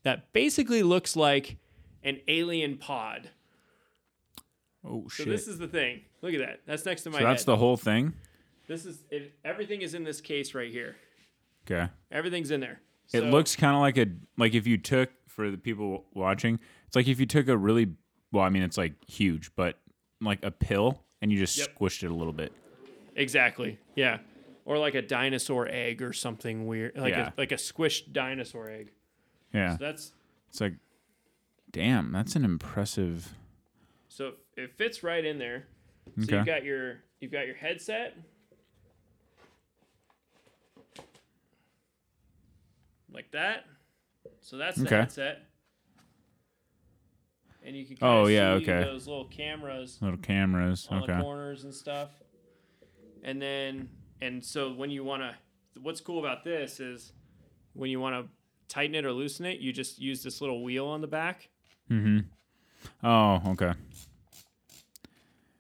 [0.04, 1.58] that basically looks like
[2.04, 3.30] an alien pod.
[4.86, 5.26] oh shit.
[5.26, 6.02] So this is the thing.
[6.22, 6.60] Look at that.
[6.66, 7.48] That's next to my so that's head.
[7.48, 8.14] the whole thing.
[8.68, 10.96] this is it, everything is in this case right here.
[11.70, 11.90] Okay.
[12.12, 12.82] Everything's in there.
[13.14, 14.08] It So- looks kind of like a
[14.38, 17.94] like if you took for the people watching, it's like if you took a really
[18.32, 19.78] well, I mean it's like huge, but
[20.22, 21.78] like a pill and you just Yep.
[21.78, 22.52] squished it a little bit.
[23.16, 23.78] Exactly.
[23.96, 24.20] Yeah.
[24.66, 27.30] Or like a dinosaur egg or something weird, like Yeah.
[27.30, 28.92] a like a squished dinosaur egg.
[29.54, 29.78] Yeah.
[29.78, 30.14] So that's
[30.50, 30.74] It's like
[31.72, 33.34] damn, that's an impressive
[34.08, 35.68] so it fits right in there.
[36.18, 36.38] So Okay.
[36.38, 38.16] you've got your you've got your headset.
[43.12, 43.66] Like that.
[44.42, 44.96] So that's the Okay.
[44.98, 45.49] headset.
[47.70, 48.84] And you can Oh, yeah, see okay.
[48.84, 50.88] those little cameras little cameras.
[50.90, 51.22] on the Okay.
[51.22, 52.10] corners and stuff.
[53.24, 53.90] And then,
[54.22, 55.36] and so when you want to,
[55.80, 57.14] what's cool about this is
[57.74, 58.32] when you want to
[58.74, 61.50] tighten it or loosen it, you just use this little wheel on the back
[61.92, 62.20] Mm-hmm.
[63.06, 63.74] Oh, okay.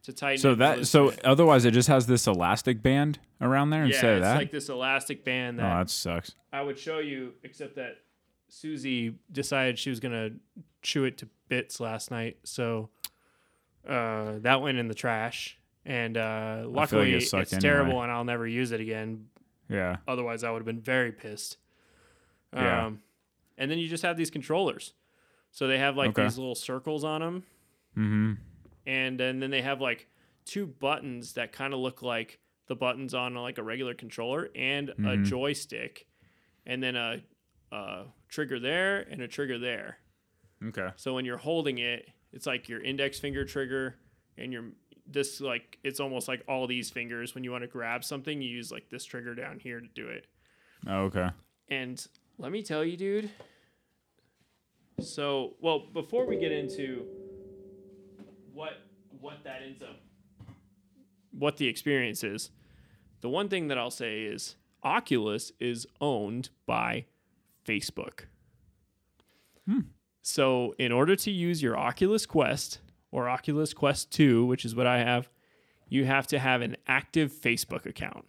[0.03, 0.39] to tighten.
[0.39, 1.23] So that so it.
[1.23, 4.33] otherwise it just has this elastic band around there yeah, instead of that.
[4.33, 6.33] it's like this elastic band oh, that that sucks.
[6.51, 7.97] I would show you, except that
[8.49, 10.31] Susie decided she was gonna
[10.81, 12.89] chew it to bits last night, so
[13.87, 15.57] uh, that went in the trash.
[15.85, 17.47] And uh, like luckily, it it's anyway.
[17.59, 19.27] terrible, and I'll never use it again.
[19.69, 19.97] Yeah.
[20.07, 21.57] Otherwise, I would have been very pissed.
[22.53, 22.91] Um, Yeah.
[23.57, 24.93] And then you just have these controllers.
[25.51, 26.23] So they have like Okay.
[26.23, 27.43] these little circles on them.
[27.97, 28.33] Mm-hmm.
[28.85, 30.07] And, and then they have like
[30.45, 34.89] two buttons that kind of look like the buttons on like a regular controller and
[34.89, 35.25] a Mhm.
[35.25, 36.07] joystick.
[36.65, 37.21] And then a,
[37.71, 39.97] a trigger there and a trigger there.
[40.67, 40.89] Okay.
[40.95, 43.95] So when you're holding it, it's like your index finger trigger
[44.37, 44.65] and your
[45.07, 48.49] this like it's almost like all these fingers when you want to grab something you
[48.49, 50.27] use like this trigger down here to do it
[50.85, 51.29] Oh, okay.
[51.69, 52.05] and
[52.37, 53.31] let me tell you, dude.
[54.99, 57.05] So, well, before we get into
[58.53, 58.73] what
[59.19, 59.99] what that ends up,
[61.31, 62.51] what the experience is,
[63.21, 67.05] the one thing that I'll say is Oculus is owned by
[67.69, 68.21] Facebook.
[69.67, 69.81] Hmm.
[70.21, 72.79] So, in order to use your Oculus Quest
[73.11, 75.29] or Oculus Quest 2, which is what I have,
[75.87, 78.25] you have to have an active Facebook account.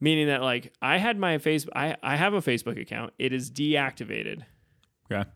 [0.00, 3.14] Meaning that like I had my Facebook I, I have a Facebook account.
[3.18, 4.42] It is deactivated.
[5.10, 5.28] Okay.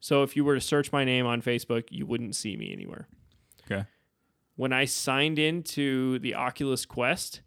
[0.00, 3.06] So if you were to search my name on Facebook, you wouldn't see me anywhere.
[3.64, 3.84] Okay.
[4.56, 7.42] When I signed into the Oculus Quest,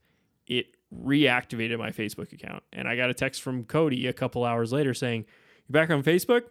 [0.48, 2.64] it reactivated my Facebook account.
[2.74, 5.26] And I got a text from Cody a couple hours later saying,
[5.68, 6.44] "You back on Facebook?"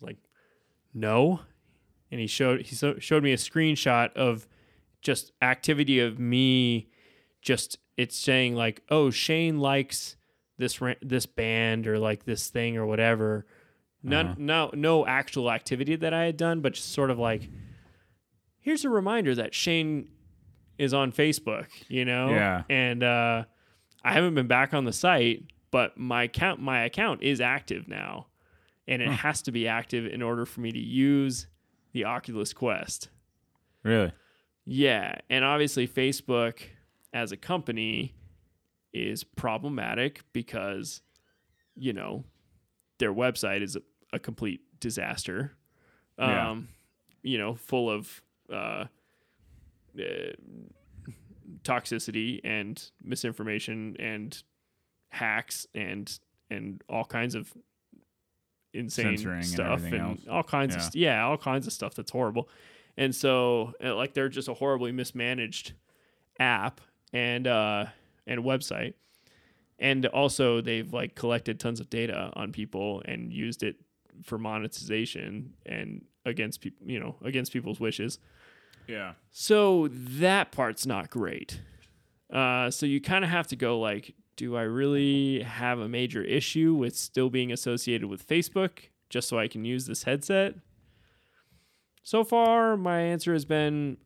[0.00, 0.18] Like,
[0.94, 1.40] "No."
[2.10, 4.48] And he showed he so, showed me a screenshot of
[5.02, 6.88] just activity of me
[7.40, 10.16] just it's saying like, "Oh, Shane likes
[10.58, 13.46] this this band or like this thing or whatever."
[14.02, 14.34] None, Uh-huh.
[14.38, 17.50] no, no actual activity that I had done, but just sort of like,
[18.58, 20.08] here's a reminder that Shane
[20.80, 22.30] is on Facebook, you know?
[22.30, 22.62] Yeah.
[22.70, 23.44] And uh,
[24.02, 28.26] I haven't been back on the site, but my account, my account is active now,
[28.88, 29.14] and it Huh.
[29.16, 31.46] has to be active in order for me to use
[31.92, 33.08] the Oculus Quest.
[33.82, 34.12] Really?
[34.64, 36.60] Yeah, and obviously Facebook
[37.12, 38.14] as a company
[38.92, 41.02] is problematic because
[41.76, 42.24] you know
[42.98, 45.52] their website is a, a complete disaster.
[46.18, 46.56] Um, Yeah.
[47.22, 48.22] you know, full of
[48.52, 48.84] uh,
[49.98, 50.32] uh,
[51.62, 54.42] toxicity and misinformation and
[55.10, 56.18] hacks and
[56.50, 57.52] and all kinds of
[58.72, 60.88] insane Censoring stuff everything and all kinds of Yeah.
[60.88, 62.48] st- yeah all kinds of stuff that's horrible.
[62.96, 65.72] And so uh, like they're just a horribly mismanaged
[66.38, 66.80] app
[67.12, 67.86] and uh
[68.26, 68.94] and website.
[69.78, 73.76] And also they've like collected tons of data on people and used it
[74.22, 78.18] for monetization and against people you know against people's wishes
[78.90, 79.12] Yeah.
[79.30, 81.60] so that part's not great.
[82.32, 86.22] Uh, so you kind of have to go like, do I really have a major
[86.22, 88.70] issue with still being associated with Facebook
[89.08, 90.54] just so I can use this headset?
[92.02, 93.96] So far, my answer has been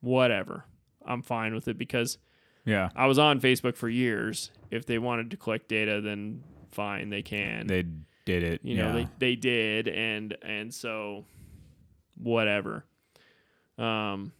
[0.00, 0.64] whatever.
[1.04, 2.18] I'm fine with it because
[2.64, 2.90] Yeah.
[2.96, 4.50] I was on Facebook for years.
[4.70, 7.84] If they wanted to collect data, then fine, they can They
[8.24, 8.60] did it.
[8.62, 8.92] you know yeah.
[8.92, 11.24] they, they did and and so
[12.16, 12.84] whatever
[13.80, 14.32] um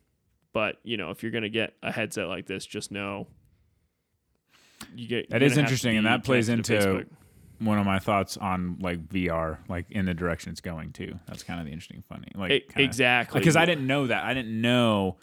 [0.53, 3.27] but you know if you're gonna get a headset like this just know
[4.95, 7.07] you get That is gonna have to interesting, and that plays into- Facebook.
[7.59, 11.19] one of my thoughts on like VR, like in the direction it's going to.
[11.27, 14.25] That's kind of the interesting, funny, like E- kinda- exactly because I didn't know that.
[14.25, 15.19] I didn't know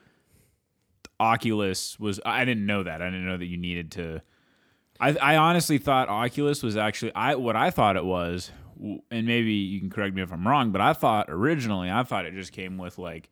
[1.20, 2.20] Oculus was.
[2.26, 3.02] I didn't know that.
[3.02, 4.22] I didn't know that you needed to.
[5.00, 8.52] I I honestly thought Oculus was actually I what I thought it was,
[9.10, 12.26] and maybe you can correct me if I'm wrong, but I thought originally I thought
[12.26, 13.32] it just came with like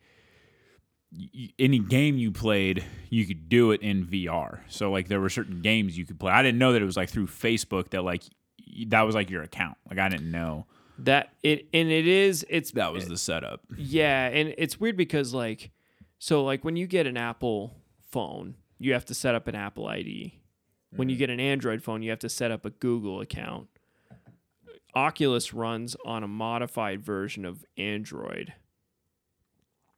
[1.57, 4.59] any game you played, you could do it in VR.
[4.67, 6.31] So like there were certain games you could play.
[6.31, 8.23] I didn't know that it was like through Facebook that like
[8.87, 9.77] that was like your account.
[9.89, 10.65] Like I didn't know
[10.99, 13.61] that it and it is it's that was the setup.
[13.77, 15.71] Yeah, and it's weird because like
[16.19, 17.75] so like when you get an Apple
[18.11, 20.39] phone, you have to set up an Apple ID.
[20.95, 21.19] When you mm.
[21.19, 23.67] get an Android phone, you have to set up a Google account.
[24.93, 28.53] Oculus runs on a modified version of Android.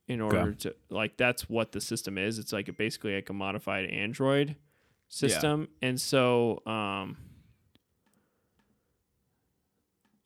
[0.08, 2.40] In order to like that's what the system is.
[2.40, 4.56] It's like a, basically like a modified Android
[5.10, 5.68] system.
[5.82, 7.18] And so um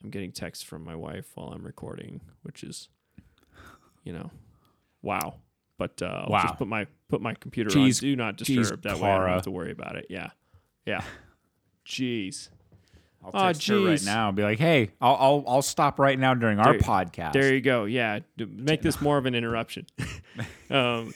[0.03, 2.89] I'm getting texts from my wife while I'm recording, which is,
[4.03, 4.31] you know,
[5.01, 5.35] wow.
[5.77, 6.41] But uh, I'll Wow.
[6.43, 8.83] just put my put my computer Jeez- on do not disturb.
[8.83, 10.07] that way I don't have to worry about it.
[10.09, 10.29] Yeah,
[10.85, 11.03] yeah.
[11.85, 12.49] Jeez.
[13.23, 16.17] I'll Aw, text her right now and be like, "Hey, I'll I'll, I'll stop right
[16.17, 17.85] now during our There- podcast." There you go.
[17.85, 19.85] Yeah, d- make this more of an interruption.
[20.69, 21.13] um,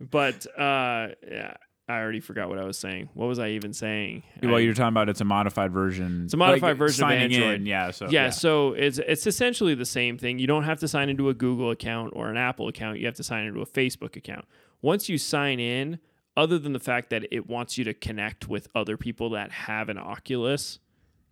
[0.00, 1.54] but uh, yeah,
[1.88, 3.10] I already forgot what I was saying.
[3.14, 4.22] What was I even saying?
[4.42, 6.22] well, I- you're talking about it's a modified version.
[6.24, 7.62] It's a modified version of Android.
[7.62, 7.90] yeah.
[7.90, 10.38] So yeah, so it's it's essentially the same thing.
[10.38, 12.98] You don't have to sign into a Google account or an Apple account.
[12.98, 14.46] You have to sign into a Facebook account.
[14.82, 15.98] Once you sign in,
[16.36, 19.90] other than the fact that it wants you to connect with other people that have
[19.90, 20.78] an Oculus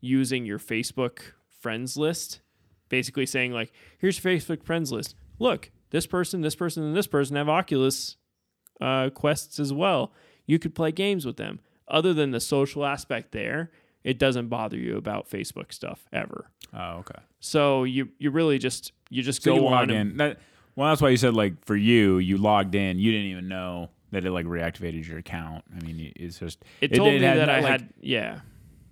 [0.00, 1.20] using your Facebook
[1.60, 2.40] friends list,
[2.88, 5.14] basically saying like, "Here's your Facebook friends list.
[5.38, 8.16] Look, this person, this person, and this person have Oculus
[8.80, 10.12] uh, quests as well.
[10.46, 11.60] You could play games with them.
[11.86, 13.70] Other than the social aspect there,
[14.04, 16.50] it doesn't bother you about Facebook stuff ever.
[16.74, 17.20] Oh, okay.
[17.40, 20.16] So you you really just you just So go you on in.
[20.18, 20.38] That,
[20.76, 22.98] well, that's why you said like for you, you logged in.
[22.98, 25.64] You didn't even know that it like reactivated your account.
[25.74, 28.40] I mean, it's just It told me that no- I like, had yeah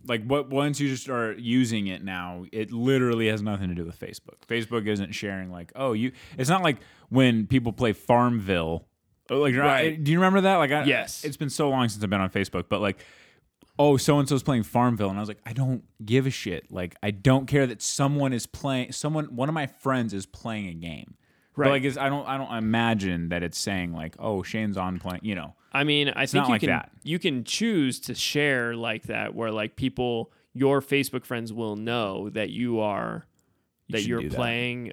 [0.09, 3.85] like what once you just start using it now, it literally has nothing to do
[3.85, 4.37] with Facebook.
[4.49, 6.13] Facebook isn't sharing like oh you.
[6.39, 6.79] It's not like
[7.09, 8.87] when people play Farmville.
[9.31, 10.03] oh, Like Right.
[10.03, 10.57] do you remember that?
[10.57, 11.25] Like I, Yes.
[11.25, 12.99] it's been so long since I've been on Facebook, but like.
[13.79, 16.73] Oh, so and so's playing Farmville, and I was like, I don't give a shit.
[16.73, 18.93] Like, I don't care that someone is playing.
[18.93, 21.13] Someone, one of my friends is playing a game.
[21.55, 21.71] But Right.
[21.73, 25.21] like, it's, I don't, I don't imagine that it's saying like, oh, Shane's on playing.
[25.25, 26.91] You know, I mean, I think you like can that.
[27.03, 32.31] you can choose to share like that, where like people, your Facebook friends will know
[32.31, 33.27] that you are
[33.89, 34.37] You that you're do that.
[34.37, 34.93] playing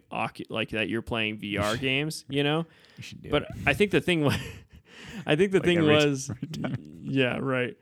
[0.50, 2.26] like that you're playing VR games.
[2.30, 2.66] You know,
[2.98, 3.50] You but it.
[3.66, 4.36] I think the thing was,
[5.26, 6.30] I think the Like thing was,
[7.04, 7.78] yeah, right.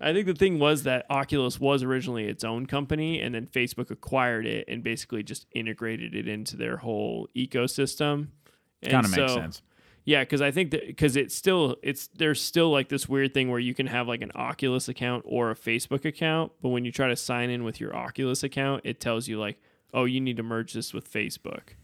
[0.00, 3.90] I think the thing was that Oculus was originally its own company, and then Facebook
[3.92, 8.28] acquired it and basically just integrated it into their whole ecosystem.
[8.84, 9.62] Kind of makes so- sense.
[10.04, 13.50] Yeah, because I think that because it's still it's there's still like this weird thing
[13.50, 16.92] where you can have like an Oculus account or a Facebook account, but when you
[16.92, 19.58] try to sign in with your Oculus account, it tells you like,
[19.94, 21.74] oh, you need to merge this with Facebook.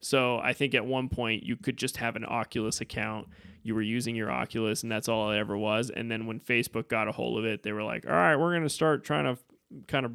[0.00, 3.26] So I think at one point you could just have an Oculus account.
[3.62, 5.88] You were using your Oculus, and that's all it ever was.
[5.88, 8.52] And then when Facebook got a hold of it, they were like, all right, we're
[8.54, 9.40] gonna start trying to
[9.88, 10.12] kind of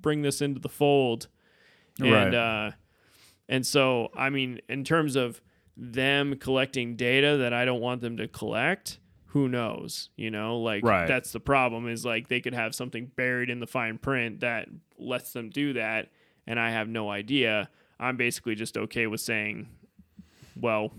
[0.00, 1.28] bring this into the fold.
[1.98, 2.34] And Right.
[2.34, 2.70] uh,
[3.48, 5.40] and so I mean, in terms of
[5.76, 10.10] them collecting data that I don't want them to collect, who knows?
[10.16, 11.06] You know, like Right.
[11.08, 14.68] that's the problem is like they could have something buried in the fine print that
[14.98, 16.10] lets them do that,
[16.46, 17.68] and I have no idea.
[17.98, 19.68] I'm basically just okay with saying,
[20.60, 20.92] well,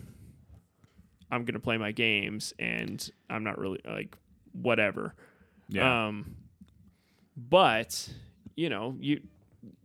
[1.32, 4.17] I'm gonna play my games, and I'm not really like
[4.51, 5.15] whatever.
[5.69, 6.07] Yeah.
[6.07, 6.36] Um,
[7.38, 8.09] but
[8.55, 9.21] you know, you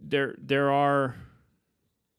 [0.01, 1.15] there there are,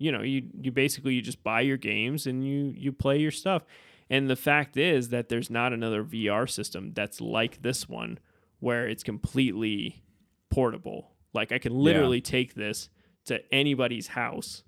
[0.01, 3.31] you know, you you basically you just buy your games and you you play your
[3.31, 3.63] stuff.
[4.09, 8.19] And the fact is that there's not another VR system that's like this one
[8.59, 10.03] where it's completely
[10.49, 11.11] portable.
[11.33, 12.89] Like I can literally take this
[13.25, 14.63] to anybody's house,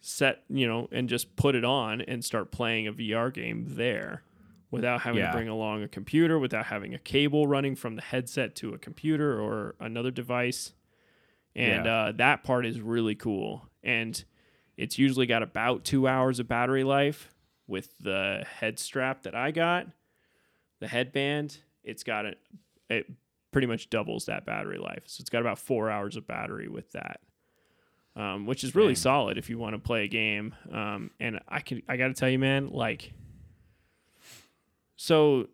[0.00, 4.22] set, you know, and just put it on and start playing a VR game there
[4.70, 5.30] without having Yeah.
[5.30, 8.78] to bring along a computer, without having a cable running from the headset to a
[8.78, 10.74] computer or another device.
[11.56, 11.94] And Yeah.
[11.96, 13.68] uh, that part is really cool.
[13.84, 14.24] And
[14.76, 17.30] it's usually got about two hours of battery life
[17.66, 19.86] with the head strap that I got,
[20.80, 21.58] the headband.
[21.84, 22.38] It's got it,
[22.90, 23.10] it
[23.52, 25.04] pretty much doubles that battery life.
[25.06, 27.20] So it's got about four hours of battery with that.
[28.16, 28.96] Um, which is really Dang.
[28.96, 30.54] solid if you want to play a game.
[30.72, 33.12] Um, and I can, I got to tell you, man, like,
[34.96, 35.48] so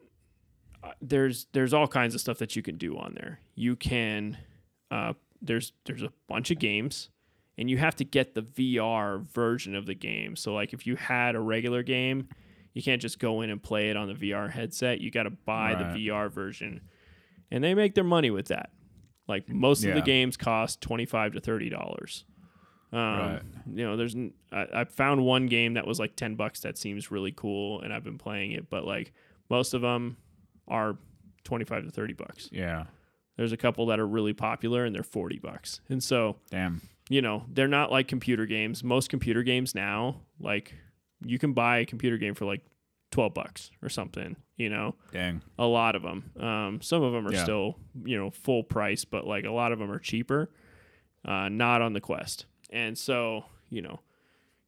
[0.84, 3.40] uh, there's there's all kinds of stuff that you can do on there.
[3.54, 4.36] You can
[4.90, 7.08] uh, there's there's a bunch of games,
[7.60, 10.34] and you have to get the VR version of the game.
[10.34, 12.28] So like if you had a regular game,
[12.74, 15.00] you can't just go in and play it on the VR headset.
[15.00, 15.92] You got to buy Right.
[15.94, 16.80] the VR version,
[17.50, 18.70] and they make their money with that.
[19.28, 22.24] Like most of the games cost twenty five to thirty dollars.
[22.92, 23.42] Um, Right.
[23.74, 24.16] You know, there's
[24.50, 28.02] I found one game that was like ten bucks that seems really cool, and I've
[28.02, 28.68] been playing it.
[28.68, 29.12] But like
[29.48, 30.16] most of them
[30.66, 30.96] are
[31.44, 32.48] twenty five to thirty bucks.
[32.50, 32.86] yeah.
[33.36, 35.80] There's a couple that are really popular, and they're forty bucks.
[35.88, 36.82] And so Damn.
[37.10, 38.82] You know, they're not like computer games.
[38.84, 40.72] Most computer games now, like
[41.24, 42.62] you can buy a computer game for like
[43.10, 45.42] 12 bucks or something, you know, Dang.
[45.58, 46.30] a lot of them.
[46.38, 47.42] Um, some of them are Yeah.
[47.42, 50.50] still, you know, full price, but like a lot of them are cheaper,
[51.24, 52.46] uh, not on the Quest.
[52.70, 53.98] And so, you know,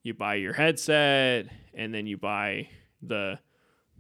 [0.03, 2.69] you buy your headset and then you buy
[3.01, 3.39] the,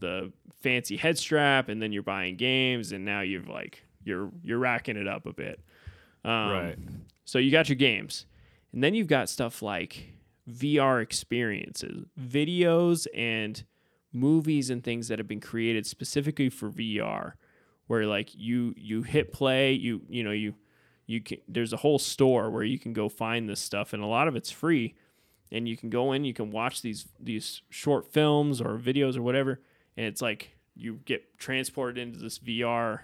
[0.01, 0.32] the
[0.62, 4.97] fancy head strap and then you're buying games and now you've like, you're, you're racking
[4.97, 5.61] it up a bit.
[6.24, 6.78] Um, right.
[7.24, 8.26] so you got your games,
[8.73, 10.14] and then you've got stuff like
[10.49, 13.64] VR experiences, videos and
[14.12, 17.33] movies and things that have been created specifically for VR,
[17.87, 20.55] where like you you hit play, you you know you
[21.07, 24.07] you can there's a whole store where you can go find this stuff, and a
[24.07, 24.95] lot of it's free,
[25.51, 29.23] and you can go in, you can watch these these short films or videos or
[29.23, 29.61] whatever,
[29.97, 33.01] and it's like you get transported into this VR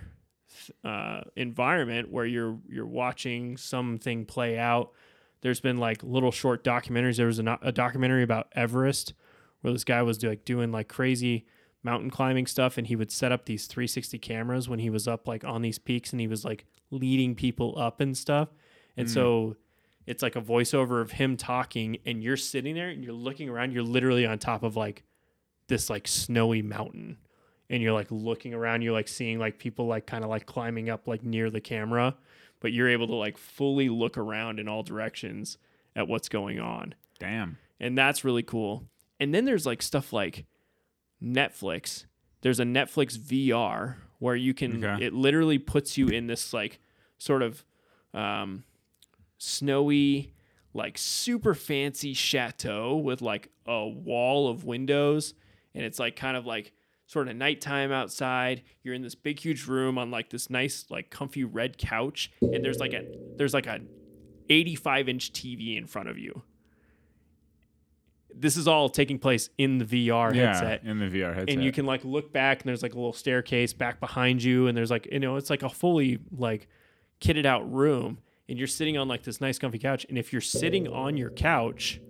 [0.85, 4.93] uh, environment where you're you're watching something play out.
[5.41, 7.17] There's been like little short documentaries.
[7.17, 9.15] There was a, a documentary about Everest
[9.61, 11.47] where this guy was like doing like crazy
[11.83, 15.29] mountain climbing stuff, and he would set up these 360 cameras when he was up
[15.29, 18.49] like on these peaks, and he was like leading people up and stuff.
[18.97, 19.15] And hmm.
[19.15, 19.57] so
[20.07, 23.73] it's like a voiceover of him talking, and you're sitting there and you're looking around.
[23.73, 25.05] You're literally on top of like
[25.69, 27.19] this like snowy mountain
[27.71, 30.91] and you're like looking around you're like seeing like people like kind of like climbing
[30.91, 32.17] up like near the camera
[32.61, 35.59] but you're able to like fully look around in all directions
[35.97, 37.59] at what's going on Damn.
[37.81, 38.85] and that's really cool
[39.21, 40.45] and then there's like stuff like
[41.23, 42.05] netflix
[42.43, 45.05] there's a netflix vr where you can Okay.
[45.07, 46.79] it literally puts you in this like
[47.19, 47.65] sort of
[48.15, 48.65] um,
[49.39, 50.33] snowy
[50.75, 55.35] like super fancy chateau with like a wall of windows
[55.75, 56.73] and it's like kind of like
[57.09, 61.11] sort of nighttime outside you're in this big huge room on like this nice like
[61.11, 63.05] comfy red couch and there's like a
[63.37, 63.81] there's like a
[64.49, 66.43] 85 inch tv in front of you
[68.41, 70.85] this is all taking place in the VR yeah, headset.
[70.85, 71.51] in the VR headset.
[71.51, 74.69] And you can like look back and there's like a little staircase back behind you
[74.69, 76.69] and there's like you know, it's like a fully like
[77.21, 80.41] kitted out room and you're sitting on like this nice comfy couch and if you're
[80.41, 82.01] sitting on your couch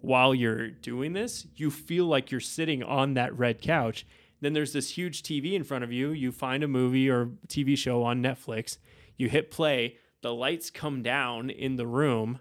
[0.00, 4.04] while you're doing this, you feel like you're sitting on that red couch.
[4.42, 6.10] Then there's this huge TV in front of you.
[6.10, 8.76] You find a movie or TV show on Netflix.
[9.16, 9.96] You hit play.
[10.20, 12.40] The lights come down in the room,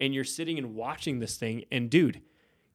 [0.00, 1.64] and you're sitting and watching this thing.
[1.72, 2.22] And dude,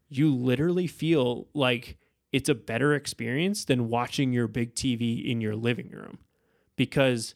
[0.10, 1.98] you literally feel like
[2.34, 6.18] it's a better experience than watching your big TV in your living room
[6.76, 7.36] because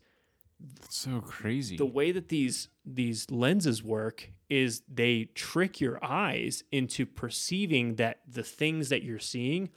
[0.60, 1.78] That's so crazy.
[1.78, 8.22] the way that these these lenses work is they trick your eyes into perceiving that
[8.28, 9.70] the things that you're seeing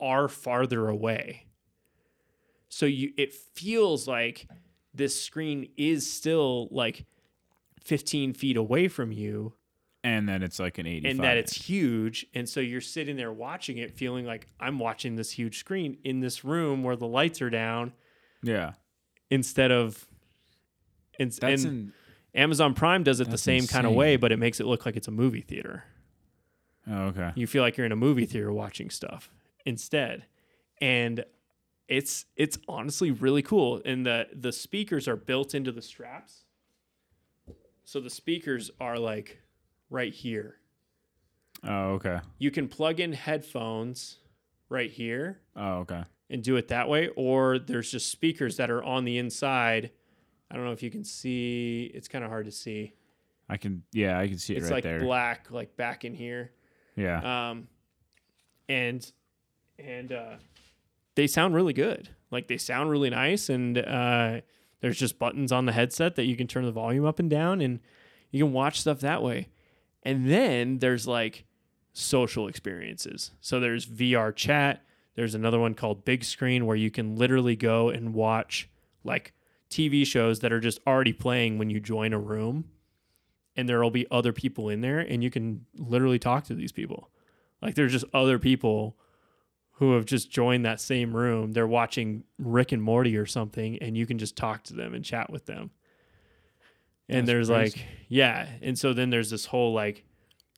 [0.00, 1.46] are farther away.
[2.68, 4.48] So you it feels like
[4.92, 7.04] this screen is still like
[7.82, 9.54] 15 feet away from you
[10.02, 11.10] and then it's like an 85.
[11.10, 15.16] and that it's huge and so you're sitting there watching it feeling like I'm watching
[15.16, 17.92] this huge screen in this room where the lights are down
[18.42, 18.72] yeah.
[19.30, 20.06] instead of
[21.18, 21.92] and, That's and in,
[22.34, 24.96] Amazon Prime does it the same kind of way, but it makes it look like
[24.96, 25.84] it's a movie theater.
[26.90, 27.30] oh, okay.
[27.36, 29.30] You feel like you're in a movie theater watching stuff
[29.64, 30.24] instead.
[30.80, 31.24] And
[31.88, 33.80] it's it's honestly really cool.
[33.84, 36.44] And the the speakers are built into the straps.
[37.84, 39.40] So the speakers are like
[39.90, 40.56] right here.
[41.62, 42.20] Oh, okay.
[42.38, 44.18] You can plug in headphones
[44.68, 46.02] right here Oh, okay.
[46.30, 49.90] and do it that way, or there's just speakers that are on the inside.
[50.50, 51.90] I don't know if you can see.
[51.94, 52.94] It's kind of hard to see.
[53.48, 55.00] I can, yeah, I can see it it's right like there.
[55.00, 56.52] black, like back in here.
[56.96, 57.50] Yeah.
[57.50, 57.68] Um,
[58.68, 59.10] and
[59.78, 60.34] and uh,
[61.14, 62.10] they sound really good.
[62.30, 64.40] Like they sound really nice, and uh,
[64.80, 67.60] there's just buttons on the headset that you can turn the volume up and down,
[67.60, 67.80] and
[68.30, 69.48] you can watch stuff that way.
[70.02, 71.44] And then there's like
[71.92, 73.30] social experiences.
[73.40, 74.84] So there's VR chat.
[75.14, 78.68] There's another one called Big Screen where you can literally go and watch
[79.04, 79.32] like
[79.70, 82.64] TV shows that are just already playing when you join a room.
[83.56, 86.72] And there will be other people in there, and you can literally talk to these
[86.72, 87.10] people.
[87.62, 88.96] Like there's just other people
[89.78, 91.52] who have just joined that same room.
[91.52, 95.04] They're watching Rick and Morty or something, and you can just talk to them and
[95.04, 95.70] chat with them.
[97.08, 97.78] And That's there's crazy.
[97.80, 98.46] like, yeah.
[98.62, 100.04] And so then there's this whole like,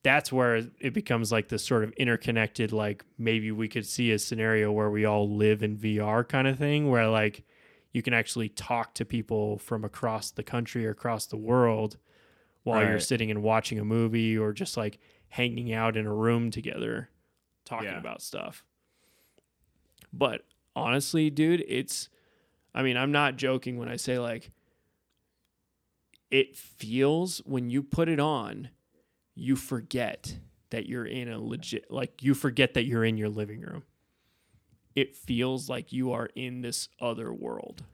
[0.02, 4.18] that's where it becomes like this sort of interconnected, like maybe we could see a
[4.18, 7.42] scenario where we all live in VR kind of thing, where like
[7.92, 11.96] you can actually talk to people from across the country or across the world
[12.62, 14.98] while you're sitting and watching a movie or just like
[15.28, 17.08] hanging out in a room together
[17.64, 17.98] talking Yeah.
[17.98, 18.62] about stuff.
[20.12, 20.42] But
[20.74, 22.08] honestly, dude, it's
[22.74, 24.50] I mean, I'm not joking when I say like
[26.30, 28.70] it feels when you put it on,
[29.34, 30.38] you forget
[30.70, 33.84] that you're in a legit like you forget that you're in your living room.
[34.94, 37.84] It feels like you are in this other world.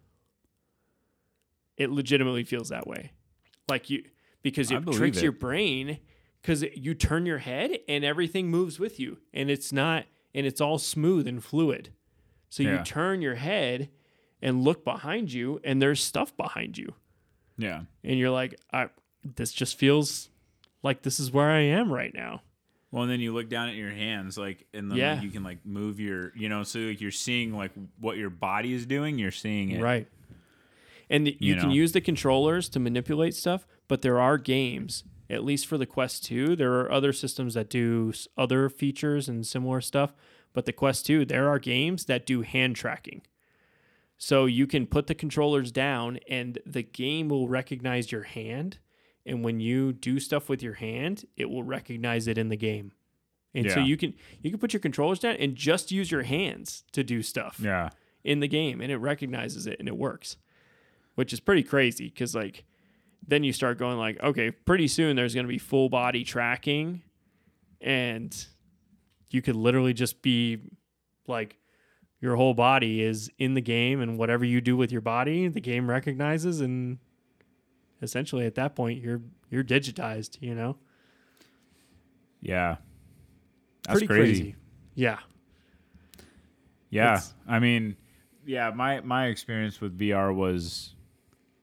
[1.77, 3.13] It legitimately feels that way.
[3.69, 4.05] Like you
[4.43, 5.23] because it tricks it.
[5.23, 5.99] your brain
[6.43, 10.61] cuz you turn your head and everything moves with you and it's not and it's
[10.61, 11.91] all smooth and fluid.
[12.53, 13.89] So you turn your head
[14.43, 16.93] and look behind you and there's stuff behind you
[17.57, 17.85] yeah.
[18.05, 18.91] and you're like, I,
[19.25, 20.29] this just feels
[20.83, 22.43] like this is where I am right now.
[22.91, 25.15] Well, and then you look down at your hands, like, and then Yeah.
[25.15, 28.29] like, you can like move your, you know, so like you're seeing like what your
[28.29, 29.19] body is doing.
[29.19, 29.81] You're seeing it.
[29.81, 30.07] Right.
[31.09, 35.43] And you, You can use the controllers to manipulate stuff, but there are games, at
[35.43, 36.55] least for the Quest 2.
[36.55, 40.15] There are other systems that do other features and similar stuff,
[40.53, 43.23] but the Quest 2, there are games that do hand tracking.
[44.19, 48.79] So you can put the controllers down and the game will recognize your hand.
[49.27, 52.93] And when you do stuff with your hand, it will recognize it in the game.
[53.55, 56.85] And so you can you can put your controllers down and just use your hands
[56.93, 57.91] to do stuff Yeah.
[58.25, 60.37] in the game and it recognizes it and it works
[61.17, 62.65] which is pretty crazy because like
[63.29, 67.03] then you start going like okay pretty soon there's going to be full body tracking
[67.83, 68.47] and
[69.33, 70.59] you could literally just be
[71.27, 71.59] like
[72.21, 75.61] your whole body is in the game and whatever you do with your body the
[75.61, 76.99] game recognizes and
[78.01, 79.21] essentially at that point you're
[79.51, 80.77] you're digitized you know
[82.41, 82.77] Yeah.
[83.87, 84.43] That's pretty crazy.
[84.43, 84.57] crazy
[84.95, 85.19] yeah
[86.91, 87.97] Yeah, It's- I mean,
[88.45, 90.95] yeah, my my experience with VR was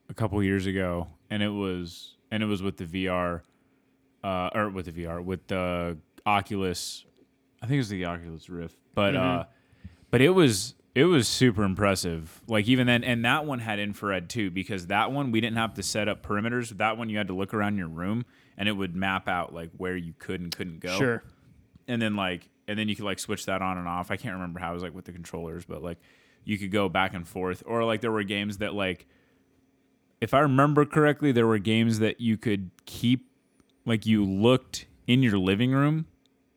[0.08, 3.42] a couple years ago, and it was and it was with the VR,
[4.24, 7.04] uh, or with the VR with the Oculus.
[7.62, 9.44] I think it was the Oculus Rift, but uh,
[10.10, 12.40] but it was it was super impressive.
[12.48, 15.74] Like even then, and that one had infrared too, because that one we didn't have
[15.74, 16.70] to set up perimeters.
[16.78, 18.24] That one you had to look around your room,
[18.56, 20.96] and it would map out like where you could and couldn't go.
[20.96, 21.22] sure
[21.90, 24.10] and then like and then you could like switch that on and off.
[24.12, 25.98] I can't remember how it was like with the controllers, but like
[26.44, 27.64] you could go back and forth.
[27.66, 29.06] Or like there were games that like
[30.20, 33.26] if I remember correctly, there were games that you could keep
[33.84, 36.06] like you looked in your living room,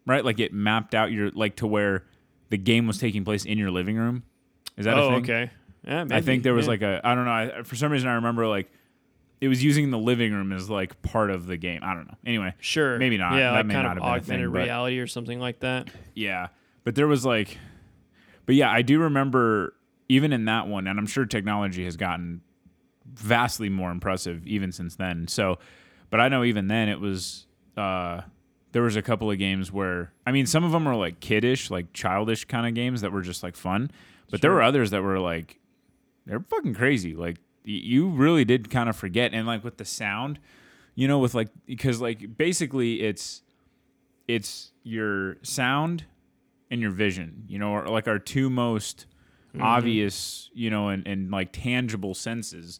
[0.06, 0.24] right?
[0.24, 2.06] Like it mapped out your like to where
[2.50, 4.24] the game was taking place in your living room.
[4.78, 5.24] Is that oh, a thing?
[5.24, 5.52] okay.
[5.86, 6.70] Yeah, I think there was yeah.
[6.70, 7.32] like a I don't know.
[7.32, 8.72] I, for some reason, I remember like
[9.42, 11.82] it was using the living room as like part of the game.
[11.84, 12.16] I don't know.
[12.26, 13.34] Anyway, sure, maybe not.
[13.34, 15.60] Yeah, That like may kind not of have thing, augmented but- reality or something like
[15.60, 15.90] that.
[16.14, 16.48] yeah,
[16.86, 17.58] but there was like,
[18.46, 19.74] but yeah, I do remember
[20.08, 22.42] even in that one, and I'm sure technology has gotten
[23.06, 25.28] vastly more impressive even since then.
[25.28, 25.60] So,
[26.10, 27.46] but I know even then it was
[27.76, 28.22] uh
[28.74, 31.72] there was a couple of games where I mean some of them were like kiddish,
[31.72, 33.90] like childish kind of games that were just like fun,
[34.30, 35.60] but there were others that were like
[36.26, 37.16] they're fucking crazy.
[37.16, 40.40] Like you really did kind of forget and like with the sound,
[40.96, 43.42] you know, with like because like basically it's
[44.28, 46.06] it's your sound
[46.72, 49.06] and your vision, you know, or like our two most
[49.62, 52.80] obvious, you know, and, and like tangible senses.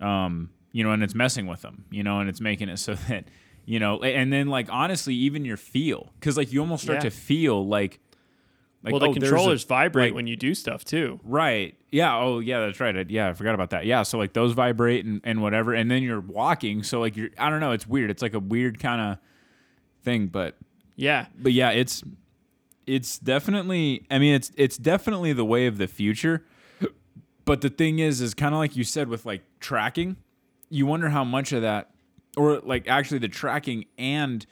[0.00, 2.94] Um, you know, and it's messing with them, you know, and it's making it so
[3.08, 3.24] that,
[3.64, 7.10] you know, and then like honestly, even your feel, because like you almost start Yeah.
[7.10, 8.00] to feel like,
[8.82, 11.20] like well, the oh, there's a- controllers vibrate like- when you do stuff too.
[11.22, 11.76] Right.
[11.90, 12.16] Yeah.
[12.16, 12.60] Oh, yeah.
[12.66, 12.96] That's right.
[12.96, 13.86] I, yeah, I forgot about that.
[13.86, 14.02] Yeah.
[14.02, 16.82] So like those vibrate and, and whatever, and then you're walking.
[16.82, 17.72] So like you're, I don't know.
[17.72, 18.10] It's weird.
[18.10, 19.18] It's like a weird kind of
[20.02, 20.56] thing, but
[20.96, 22.02] Yeah, but yeah, it's
[22.86, 24.04] it's definitely.
[24.10, 26.44] I mean, it's it's definitely the way of the future.
[27.44, 30.16] But the thing is, is kind of like you said with like tracking.
[30.70, 31.90] You wonder how much of that,
[32.36, 34.46] or like actually the tracking and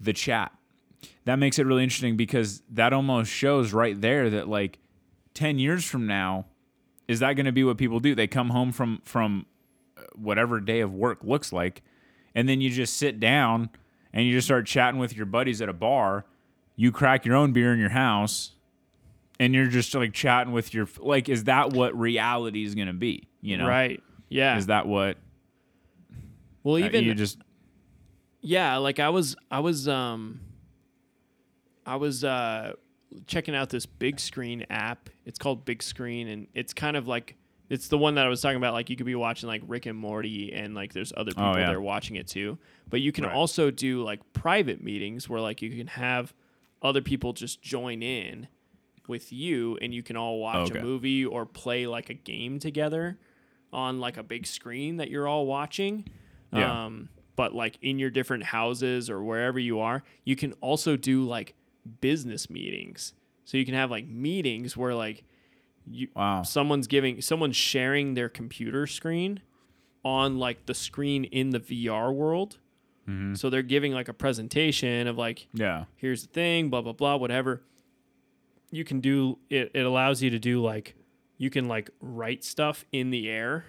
[0.00, 0.52] the chat.
[1.24, 4.78] That makes it really interesting because that almost shows right there that like
[5.34, 6.46] ten years from now,
[7.06, 8.14] is that going to be what people do?
[8.14, 9.46] They come home from from
[9.96, 11.82] uh, whatever day of work looks like,
[12.34, 13.70] and then you just sit down
[14.12, 16.24] and you just start chatting with your buddies at a bar.
[16.76, 18.52] You crack your own beer in your house,
[19.38, 21.28] and you're just like chatting with your like.
[21.28, 23.28] Is that what reality is going to be?
[23.40, 24.02] You know, right.
[24.28, 24.58] Yeah.
[24.58, 25.18] Is that what
[26.62, 27.38] well, uh, even you just?
[28.40, 30.40] yeah, like I was, I was, um,
[31.86, 32.72] I was uh,
[33.26, 35.08] checking out this big screen app.
[35.24, 37.36] It's called Big Screen, and it's kind of like
[37.70, 38.74] it's the one that I was talking about.
[38.74, 41.56] Like you could be watching like Rick and Morty, and like there's other people Oh,
[41.56, 41.68] yeah.
[41.68, 42.58] there watching it too.
[42.88, 43.34] But you can Right.
[43.34, 46.34] also do like private meetings where like you can have
[46.82, 48.48] other people just join in
[49.06, 50.78] with you, and you can all watch Okay.
[50.80, 53.18] a movie or play like a game together
[53.72, 56.06] on like a big screen that you're all watching.
[56.52, 56.86] Yeah.
[56.86, 61.24] Um, but like in your different houses or wherever you are, you can also do
[61.24, 61.54] like
[62.00, 63.14] business meetings.
[63.44, 65.24] So you can have like meetings where like
[65.90, 66.42] you Wow.
[66.42, 69.40] someone's giving someone's sharing their computer screen
[70.04, 72.58] on like the screen in the VR world.
[73.08, 73.34] Mm-hmm.
[73.34, 75.84] So they're giving like a presentation of like Yeah.
[75.96, 77.62] here's the thing, blah blah blah, whatever.
[78.70, 79.70] You can do it.
[79.74, 80.94] It allows you to do like
[81.38, 83.64] you can like write stuff in the air,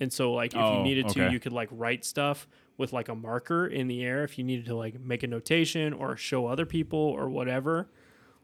[0.00, 2.46] and so like if you Oh, needed to, you could like write stuff
[2.76, 5.92] with like a marker in the air if you needed to like make a notation
[5.92, 7.88] or show other people or whatever,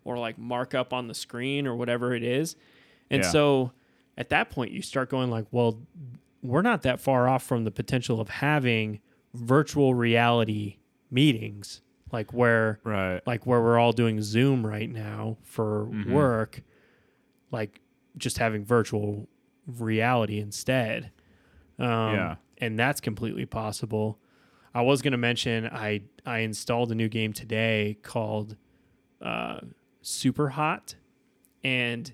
[0.04, 2.56] or like mark up on the screen or whatever it is.
[3.10, 3.28] And Yeah.
[3.30, 3.72] so
[4.18, 5.80] at that point, you start going like, well,
[6.42, 9.00] we're not that far off from the potential of having
[9.32, 10.76] virtual reality
[11.10, 11.80] meetings,
[12.12, 13.20] like where Right.
[13.26, 16.12] like where we're all doing Zoom right now for Mm-hmm.
[16.12, 16.62] work,
[17.50, 17.80] like
[18.16, 19.28] just having virtual
[19.66, 21.10] reality instead.
[21.78, 22.36] Um, Yeah.
[22.58, 24.18] and that's completely possible.
[24.74, 28.56] I was going to mention I I installed a new game today called
[29.20, 29.60] uh,
[30.02, 30.94] Super Hot,
[31.62, 32.12] and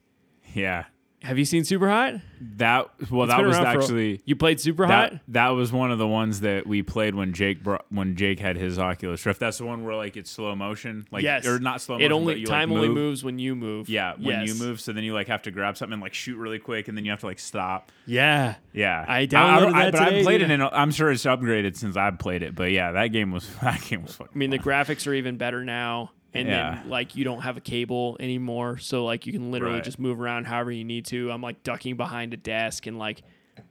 [0.55, 0.85] Yeah.
[1.23, 2.15] Have you seen Super Hot?
[2.57, 5.11] That well, It's that been was around for- actually You played Super Hot?
[5.13, 8.41] that that was one of the ones that we played when Jake brought, when Jake
[8.41, 9.39] had his Oculus Rift.
[9.41, 12.07] That's the one where like it's slow motion, like yes, or not slow motion.
[12.07, 12.97] It but only you, time like, only move.
[12.97, 13.89] moves when you move.
[13.91, 16.37] Yeah, when you move, so then you like have to grab something and like shoot
[16.37, 17.93] really quick, and then you have to like stop.
[18.07, 20.51] Yeah, Yeah, I downloaded that but I today, played dude.
[20.51, 22.55] it, and I'm sure it's upgraded since I've played it.
[22.55, 24.33] But yeah, that game was that game was fucking.
[24.35, 26.13] I mean, the graphics are even better now.
[26.33, 26.77] And Yeah.
[26.83, 28.79] then, like, you don't have a cable anymore.
[28.79, 29.85] So, like, you can literally Right.
[29.85, 31.31] just move around however you need to.
[31.33, 33.23] I'm, like, ducking behind a desk and, like,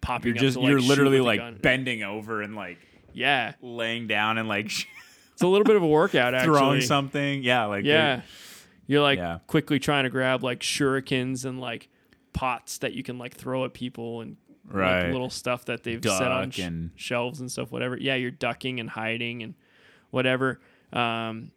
[0.01, 2.77] popping you're just to, like, you're literally like bending over and like
[3.13, 3.53] Yeah.
[3.61, 4.65] laying down and like
[5.33, 6.57] It's a little bit of a workout, actually.
[6.57, 7.41] throwing something.
[7.43, 8.21] Yeah, like Yeah.
[8.87, 9.39] You're, like, Yeah.
[9.47, 11.87] quickly trying to grab, like, shurikens and, like,
[12.33, 14.35] pots that you can, like, throw at people and,
[14.67, 15.03] Right.
[15.03, 17.97] like, little stuff that they've set on sh- and- shelves and stuff, whatever.
[17.97, 19.53] Yeah, you're ducking and hiding and
[20.11, 20.59] whatever.
[20.91, 21.51] Um,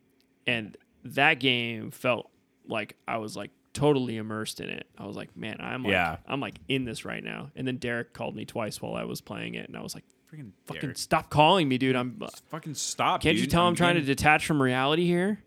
[0.46, 2.30] and that game felt
[2.66, 4.86] like I was like totally immersed in it.
[4.98, 6.16] I was like, man, I'm like, Yeah.
[6.26, 7.50] I'm like in this right now.
[7.56, 10.04] And then Derek called me twice while I was playing it, and I was like,
[10.32, 10.98] freaking fucking Derek.
[10.98, 11.96] stop calling me, dude.
[11.96, 12.20] I'm.
[12.48, 13.22] fucking stop.
[13.22, 15.42] Can't you tell I'm, trying to detach from reality here?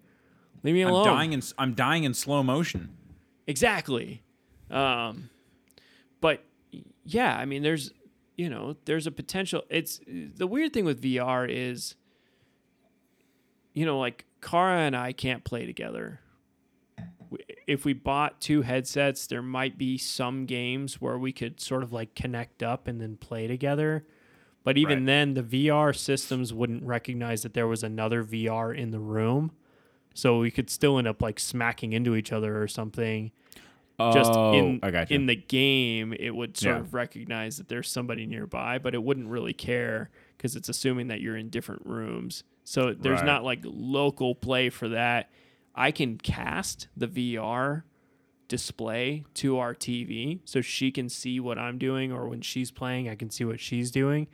[0.63, 1.05] Leave me I'm alone.
[1.05, 2.95] dying in I'm dying in slow motion.
[3.47, 4.23] Exactly.
[4.71, 5.29] Um,
[6.21, 6.43] but
[7.03, 7.91] yeah, I mean, there's,
[8.35, 9.63] you know, there's a potential.
[9.69, 11.95] It's the weird thing with VR is,
[13.75, 16.19] you know, like Kara and I can't play together.
[17.67, 21.91] If we bought two headsets, there might be some games where we could sort of
[21.91, 24.05] like connect up and then play together.
[24.63, 25.05] But even Right.
[25.05, 29.51] then, the VR systems wouldn't recognize that there was another VR in the room.
[30.13, 33.31] So we could still end up like smacking into each other or something
[34.13, 36.81] just oh, in I got in the game it would sort Yeah.
[36.81, 41.21] of recognize that there's somebody nearby but it wouldn't really care because it's assuming that
[41.21, 43.25] you're in different rooms so there's Right.
[43.25, 45.29] not like local play for that
[45.75, 47.83] i can cast the vr
[48.47, 53.07] display to our tv so she can see what i'm doing or when she's playing
[53.09, 54.27] i can see what she's doing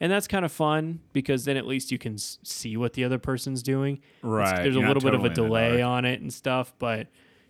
[0.00, 3.18] and that's kind of fun because then at least you can see what the other
[3.18, 4.62] person's doing It's- right.
[4.62, 5.88] there's a you're little not bit of a totally in the delay dark.
[5.90, 7.06] on it and stuff, but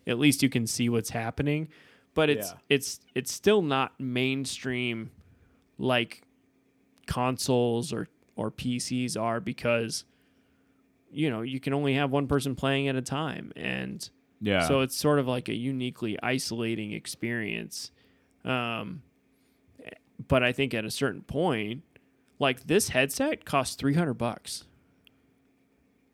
[0.07, 1.69] at least you can see what's happening.
[2.13, 2.59] But it's Yeah.
[2.69, 5.11] it's it's still not mainstream
[5.79, 6.23] like
[7.07, 10.05] consoles or or PCs are because
[11.15, 14.09] you know, you can only have one person playing at a time and
[14.41, 14.67] Yeah.
[14.67, 17.91] so it's sort of like a uniquely isolating experience.
[18.45, 19.03] Um,
[20.29, 21.83] but I think at a certain point,
[22.39, 24.65] like this headset costs 300 bucks.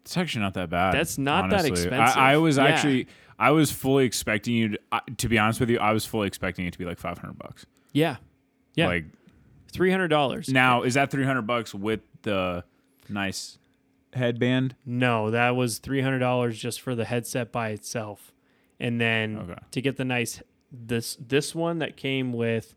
[0.02, 0.94] It's actually not that bad.
[0.94, 1.92] That's not that expensive.
[2.16, 2.64] I, I was Yeah.
[2.64, 3.06] actually,
[3.38, 4.68] I was fully expecting you.
[4.70, 6.98] To, I, to be honest with you, I was fully expecting it to be like
[6.98, 7.64] five hundred bucks.
[7.92, 8.16] Yeah.
[8.74, 8.86] Yeah.
[8.88, 9.04] Like
[9.72, 10.48] $300.
[10.52, 12.64] now, is that three hundred bucks with the
[13.08, 13.58] nice
[14.14, 14.74] headband?
[14.84, 18.32] No, that was three hundred dollars just for the headset by itself,
[18.78, 19.54] and then Okay.
[19.70, 20.42] to get the nice
[20.72, 22.74] this this one that came with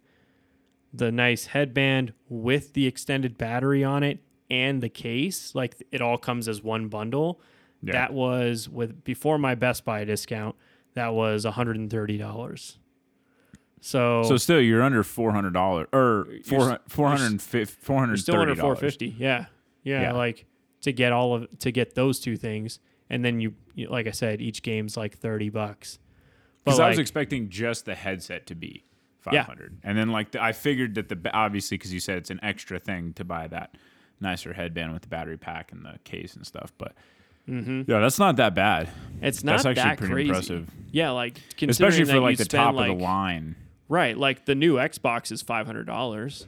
[0.94, 4.20] the nice headband with the extended battery on it
[4.50, 7.40] and the case, like it all comes as one bundle.
[7.82, 7.94] Yeah.
[7.94, 10.56] That was with before my Best Buy discount.
[10.94, 12.78] That was one hundred and thirty dollars.
[13.82, 18.18] So, So still, you're under four hundred dollars or four four hundred fifty four hundred
[18.20, 19.14] still under four fifty.
[19.18, 19.48] Yeah.
[19.84, 20.12] yeah, Yeah.
[20.14, 20.46] like
[20.84, 22.80] to get all of to get those two things,
[23.10, 26.00] and then you, you like I said, each game's like thirty bucks.
[26.64, 28.86] Because But I was expecting just the headset to be
[29.20, 29.90] five hundred, Yeah.
[29.90, 32.80] and then like the, I figured that the obviously because you said it's an extra
[32.80, 33.76] thing to buy that
[34.22, 36.94] nicer headband with the battery pack and the case and stuff, but
[37.50, 37.86] Mhm.
[37.90, 38.88] yeah, that's not that bad.
[39.22, 40.30] It's not That's actually that pretty crazy.
[40.30, 40.70] impressive.
[40.92, 43.56] Yeah, like considering especially that for like the top like, of the line.
[43.90, 46.48] Right, like the new Xbox is five hundred dollars.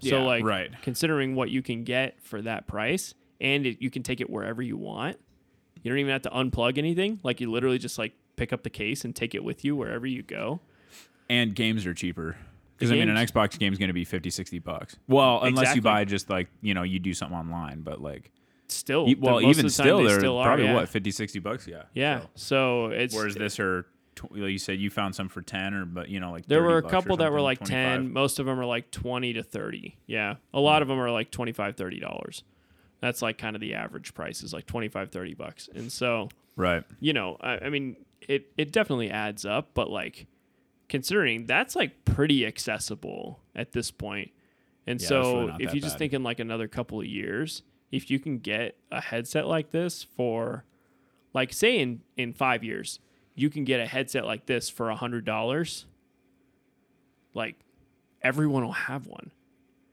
[0.00, 0.70] So Yeah, like, right.
[0.82, 3.14] considering what you can get for that price,
[3.44, 5.18] and it, you can take it wherever you want.
[5.82, 7.20] You don't even have to unplug anything.
[7.22, 10.06] Like you literally just like pick up the case and take it with you wherever
[10.06, 10.60] you go.
[11.28, 12.36] And games are cheaper.
[12.76, 14.96] Because I mean, an Xbox game is going to be 50, 60 bucks.
[15.06, 15.76] Well, unless Exactly.
[15.76, 18.32] you buy just like you know you do something online, but like
[18.68, 20.74] Still, the- well, even the still, they they're still are, probably yeah.
[20.74, 21.66] what 50, 60 bucks.
[21.68, 23.86] Yeah, Yeah, So- so it's Whereas this are,
[24.16, 26.78] tw- you said, you found some for ten or but you know like There were
[26.78, 27.98] a couple that were like 25.
[27.98, 28.12] 10.
[28.12, 29.98] Most of them are like 20 to 30.
[30.06, 30.36] Yeah.
[30.54, 30.82] A lot hmm.
[30.82, 32.42] of them are like 25, 30 dollars.
[33.04, 35.68] That's like kind of the average price is like 25, 30 bucks.
[35.74, 36.84] And so, Right.
[37.00, 40.26] you know, I, I mean, it, it definitely adds up, but like
[40.88, 44.30] considering that's like pretty accessible at this point.
[44.86, 48.18] And Yeah, so if you just think in like another couple of years, if you
[48.18, 50.64] can get a headset like this for
[51.34, 53.00] like say in, in five years,
[53.34, 55.84] you can get a headset like this for a hundred dollars,
[57.34, 57.56] like
[58.22, 59.30] everyone will have one.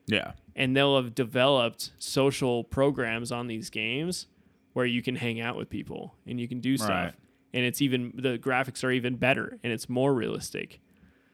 [0.07, 0.31] Yeah.
[0.55, 4.27] And they'll have developed social programs on these games
[4.73, 6.89] where you can hang out with people and you can do stuff.
[6.89, 7.13] Right.
[7.53, 10.79] And it's even the graphics are even better and it's more realistic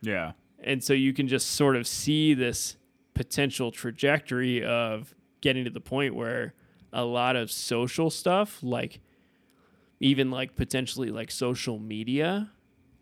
[0.01, 0.31] Yeah.
[0.59, 2.77] and so you can just sort of see this
[3.13, 6.53] potential trajectory of getting to the point where
[6.93, 8.99] a lot of social stuff like
[9.99, 12.49] even like potentially like social media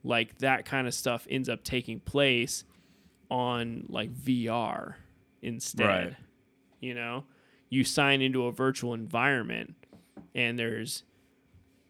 [0.04, 2.64] like that kind of stuff ends up taking place
[3.30, 4.96] on like VR
[5.46, 6.16] instead Right.
[6.80, 7.24] you know?
[7.70, 9.76] You sign into a virtual environment
[10.34, 11.04] and there's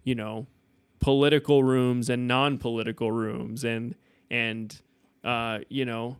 [0.03, 0.47] you know
[0.99, 3.95] political rooms and non-political rooms and
[4.31, 4.81] and
[5.23, 6.17] uh, you know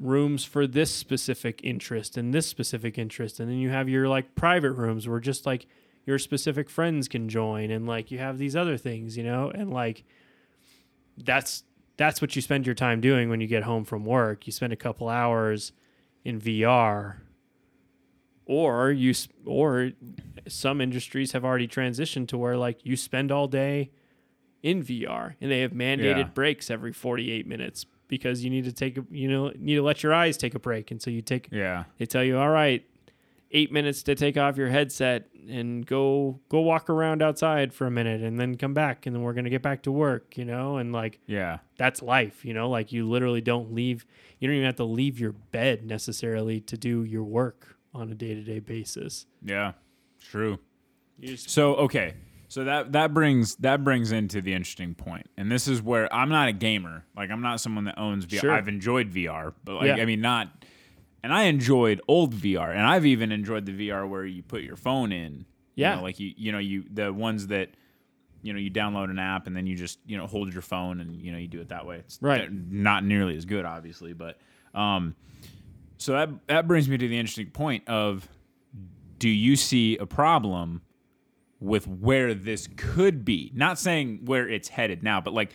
[0.00, 3.38] rooms for this specific interest and this specific interest.
[3.40, 5.66] And then you have your like private rooms where just like
[6.04, 9.50] your specific friends can join and like you have these other things you know?
[9.54, 10.04] And like
[11.16, 11.64] that's
[11.96, 14.46] that's what you spend your time doing when you get home from work.
[14.46, 15.72] You spend a couple hours
[16.24, 17.18] in VR
[18.46, 19.14] or you
[19.44, 19.90] or
[20.46, 23.90] some industries have already transitioned to where like you spend all day
[24.62, 26.22] in VR and they have mandated Yeah.
[26.34, 30.02] breaks every 48 minutes because you need to take a, you know need to let
[30.02, 31.84] your eyes take a break and so you take Yeah.
[31.98, 32.84] they tell you all right
[33.54, 37.90] eight minutes to take off your headset and go go walk around outside for a
[37.90, 40.76] minute and then come back and then we're gonna get back to work, you know,
[40.78, 41.58] and like Yeah.
[41.78, 44.04] that's life, you know, like you literally don't leave
[44.40, 48.14] you don't even have to leave your bed necessarily to do your work on a
[48.14, 49.26] day to day basis.
[49.44, 49.72] Yeah.
[50.20, 50.58] True.
[51.20, 52.14] Just So okay,
[52.48, 56.28] so that that brings that brings into the interesting point, and this is where I'm
[56.28, 57.04] not a gamer.
[57.16, 58.40] Like I'm not someone that owns VR.
[58.40, 58.50] Sure.
[58.52, 60.02] I've enjoyed VR, but like Yeah.
[60.02, 60.64] I mean not,
[61.24, 64.76] and I enjoyed old VR, and I've even enjoyed the VR where you put your
[64.76, 65.32] phone in.
[65.74, 65.96] You Yeah.
[65.96, 67.70] know, like you you know you the ones that.
[68.42, 71.00] You know, you download an app and then you just you know hold your phone
[71.00, 71.96] and you know you do it that way.
[72.00, 72.46] It's Right.
[72.52, 74.38] not nearly as good, obviously, but
[74.74, 75.16] um,
[75.96, 78.28] so that that brings me to the interesting point of
[79.18, 80.82] do you see a problem
[81.58, 83.50] with where this could be?
[83.54, 85.52] Not saying where it's headed now, but like,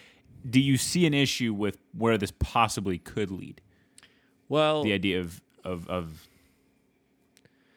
[0.50, 3.62] do you see an issue with where this possibly could lead?
[4.48, 6.27] well The idea of of of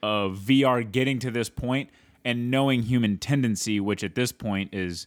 [0.02, 1.90] of VR getting to this point
[2.24, 5.06] and knowing human tendency, which at this point is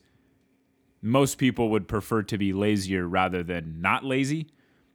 [1.01, 4.47] most people would prefer to be lazier rather than not lazy.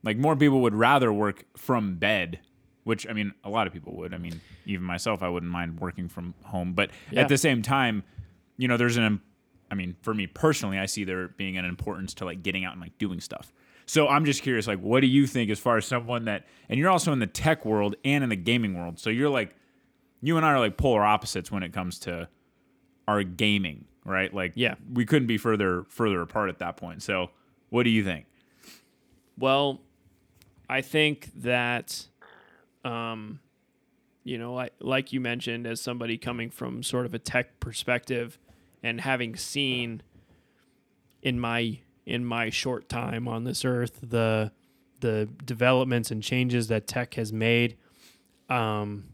[0.03, 2.41] Like more people would rather work from bed,
[2.85, 4.15] which I mean, a lot of people would.
[4.15, 6.73] I mean, even myself, I wouldn't mind working from home.
[6.73, 7.21] But Yeah.
[7.23, 8.03] at the same time,
[8.57, 9.21] you know, there's an,
[9.71, 12.73] I mean, for me personally, I see there being an importance to like getting out
[12.73, 13.53] and like doing stuff.
[13.91, 16.79] So I'm just curious, like, what do you think as far as someone that, and
[16.79, 19.01] you're also in the tech world and in the gaming world.
[19.01, 19.57] So you're like,
[20.21, 22.29] you and I are like polar opposites when it comes to
[23.09, 24.33] our gaming, right?
[24.33, 24.77] Like, Yeah.
[24.93, 27.03] we couldn't be further further apart at that point.
[27.03, 27.31] So,
[27.71, 28.27] what do you think?
[29.37, 29.81] Well,
[30.69, 32.07] I think that,
[32.85, 33.41] um,
[34.23, 38.39] you know, like, like you mentioned, as somebody coming from sort of a tech perspective
[38.85, 40.03] and having seen
[41.23, 44.51] in my in my short time on this earth the
[45.01, 47.77] the developments and changes that tech has made,
[48.49, 49.05] um,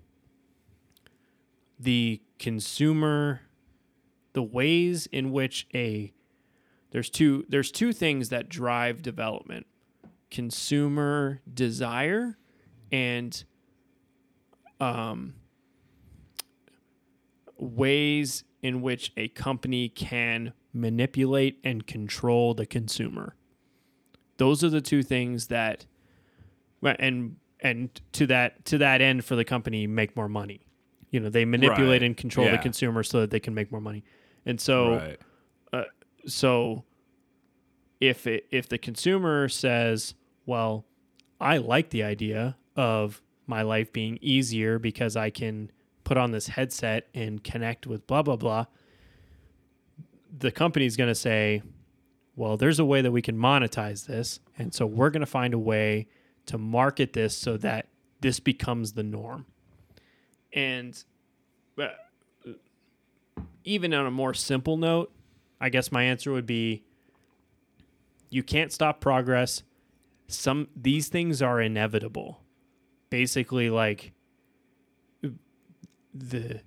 [1.78, 3.40] the consumer,
[4.32, 6.12] the ways in which a
[6.90, 9.66] there's two there's two things that drive development
[10.30, 12.36] consumer desire
[12.92, 13.44] and
[14.80, 15.34] um,
[17.58, 23.34] ways in which a company can manipulate and control the consumer.
[24.36, 25.86] Those are the two things that,
[26.82, 30.68] and and to that to that end, for the company, make more money.
[31.10, 32.06] You know, they manipulate Right.
[32.06, 32.62] and control the Yeah.
[32.62, 34.04] consumer so that they can make more money.
[34.44, 34.94] And so,
[35.72, 35.84] uh,
[36.26, 36.84] so
[38.00, 40.86] if it, if the consumer says, "Well,
[41.40, 45.70] I like the idea of my life being easier because I can
[46.04, 48.66] put on this headset and connect with blah blah blah,"
[50.38, 51.62] the company's going to say,
[52.34, 55.54] "Well, there's a way that we can monetize this, and so we're going to find
[55.54, 56.08] a way
[56.46, 57.88] to market this so that
[58.20, 59.46] this becomes the norm."
[60.52, 61.02] And
[61.78, 61.88] uh,
[63.64, 65.12] even on a more simple note,
[65.60, 66.84] I guess my answer would be
[68.30, 69.62] you can't stop progress.
[70.28, 72.40] Some these things are inevitable.
[73.10, 74.12] Basically like
[76.12, 76.60] the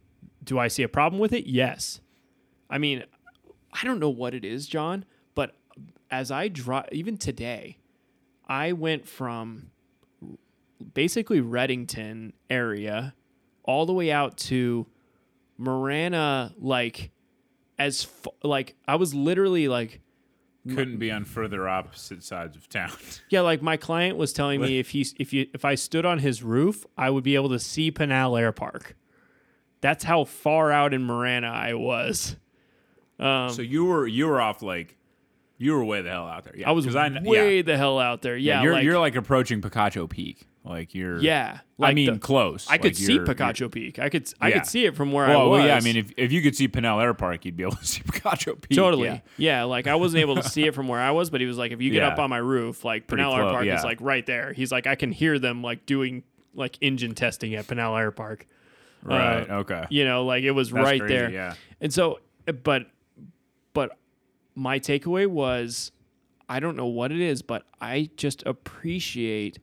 [0.44, 1.48] do I see a problem with it?
[1.48, 2.02] Yes.
[2.70, 3.04] I mean,
[3.74, 5.06] I don't know what it is, Jon,
[5.36, 5.56] but
[6.10, 7.78] as I drive even today,
[8.48, 9.72] I went from
[10.94, 13.14] basically Redington area
[13.64, 14.88] all the way out to
[15.58, 17.12] Marana like
[17.78, 20.02] as f- like I was literally like
[20.68, 22.92] Couldn't be on further opposite sides of town.
[23.30, 26.20] yeah like my client was telling me if he if you if I stood on
[26.20, 28.96] his roof I would be able to see Pinal Air Park.
[29.82, 32.36] That's how far out in Marana I was.
[33.20, 34.98] Um, so you were you were off like
[35.58, 36.56] you were way the hell out there.
[36.58, 37.62] Yeah, I was I kn- way yeah.
[37.64, 38.38] the hell out there.
[38.38, 40.46] Yeah, you're like, you're like approaching Picacho Peak.
[40.64, 41.60] Like you're yeah.
[41.82, 42.68] I mean the- close.
[42.70, 43.98] I could Like, see Picacho Peak.
[44.00, 45.58] I could I could see it from where Well, I was.
[45.60, 45.76] well, yeah.
[45.76, 48.02] I mean, if, if you could see Pinal Air Park, you'd be able to see
[48.04, 48.76] Picacho Peak.
[48.78, 49.08] Totally.
[49.08, 49.20] Yeah.
[49.38, 49.64] Yeah.
[49.64, 51.72] like I wasn't able to see it from where I was, but he was like,
[51.72, 52.10] if you get Yeah.
[52.10, 53.78] up on my roof, like Pinal Air Park yeah.
[53.78, 54.54] is like right there.
[54.54, 56.24] He's like, I can hear them like doing
[56.54, 58.46] like engine testing at Pinal Air Park.
[59.02, 59.50] Right.
[59.50, 59.86] okay.
[59.90, 61.30] You know, like it was That's right crazy, there.
[61.32, 61.54] Yeah.
[61.82, 62.20] And so,
[62.64, 62.88] but,
[63.74, 63.98] but
[64.56, 65.92] my takeaway was,
[66.48, 69.60] I don't know what it is, but I just appreciate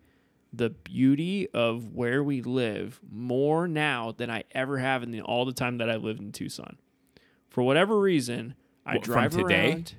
[0.53, 5.45] the beauty of where we live more now than I ever have in the, all
[5.45, 6.77] the time that I lived in Tucson.
[7.51, 8.55] For whatever reason,
[8.87, 9.73] I What, drive today?
[9.73, 9.95] around.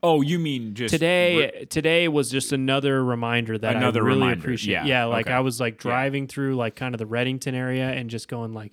[0.00, 4.40] Oh, you mean just today today was just another reminder that Another I really reminder,
[4.42, 4.74] appreciate.
[4.74, 5.34] yeah, Yeah, like okay.
[5.34, 8.70] I was like driving through like kind of the Redington area and just going like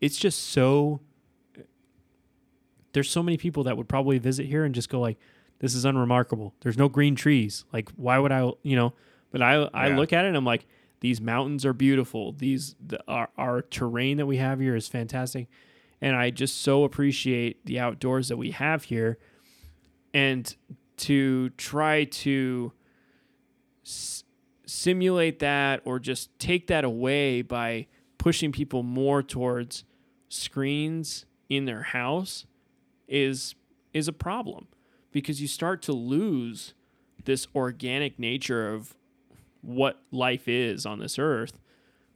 [0.00, 1.00] it's just so
[2.96, 5.18] there's so many people that would probably visit here and just go like
[5.58, 6.54] this is unremarkable.
[6.62, 7.64] There's no green trees.
[7.72, 8.94] Like why would I, you know,
[9.30, 9.96] but I I Yeah.
[9.96, 10.64] look at it and I'm like
[11.00, 12.32] these mountains are beautiful.
[12.32, 15.46] These the, our our terrain that we have here is fantastic,
[16.00, 19.18] and I just so appreciate the outdoors that we have here,
[20.14, 20.56] and
[20.96, 22.72] to try to
[23.84, 24.24] s-
[24.64, 27.86] simulate that or just take that away by
[28.16, 29.84] pushing people more towards
[30.30, 32.46] screens in their house
[33.08, 33.54] is
[33.92, 34.66] is a problem
[35.12, 36.74] because you start to lose
[37.24, 38.94] this organic nature of
[39.62, 41.58] what life is on this earth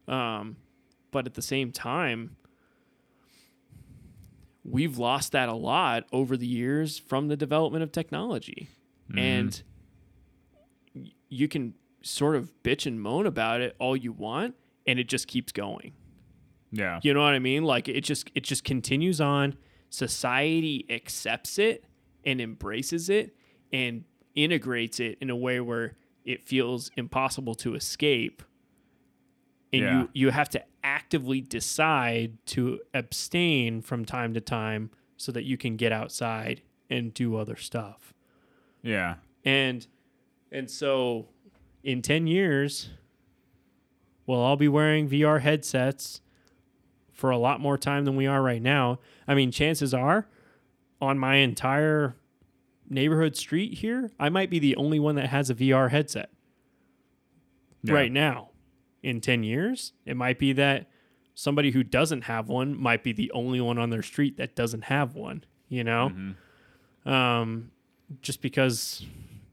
[0.08, 0.56] um,
[1.10, 2.36] but at the same time
[4.64, 8.68] we've lost that a lot over the years from the development of technology
[9.16, 9.62] and
[11.28, 14.54] you can sort of bitch and moan about it all you want
[14.86, 15.92] and it just keeps going
[16.70, 17.00] Yeah.
[17.02, 17.64] you know what I mean?
[17.64, 19.56] Like it just it just continues on.
[19.90, 21.84] Society accepts it
[22.24, 23.36] and embraces it
[23.72, 24.04] and
[24.34, 28.42] integrates it in a way where it feels impossible to escape.
[29.72, 30.00] And Yeah.
[30.02, 35.56] you you have to actively decide to abstain from time to time so that you
[35.56, 38.14] can get outside and do other stuff.
[38.82, 39.16] Yeah.
[39.44, 39.86] And
[40.52, 41.28] and so
[41.82, 42.90] in 10 years
[44.26, 46.20] we'll all be wearing VR headsets
[47.20, 48.98] for a lot more time than we are right now.
[49.28, 50.26] I mean, chances are
[51.00, 52.16] on my entire
[52.88, 56.30] neighborhood street here, I might be the only one that has a VR headset
[57.94, 58.48] right now.
[59.02, 60.90] In 10 years, it might be that
[61.34, 64.84] somebody who doesn't have one might be the only one on their street that doesn't
[64.84, 66.12] have one, you know?
[67.06, 67.70] Um,
[68.20, 69.06] just because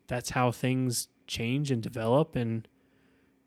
[0.07, 2.68] that's how things change and develop and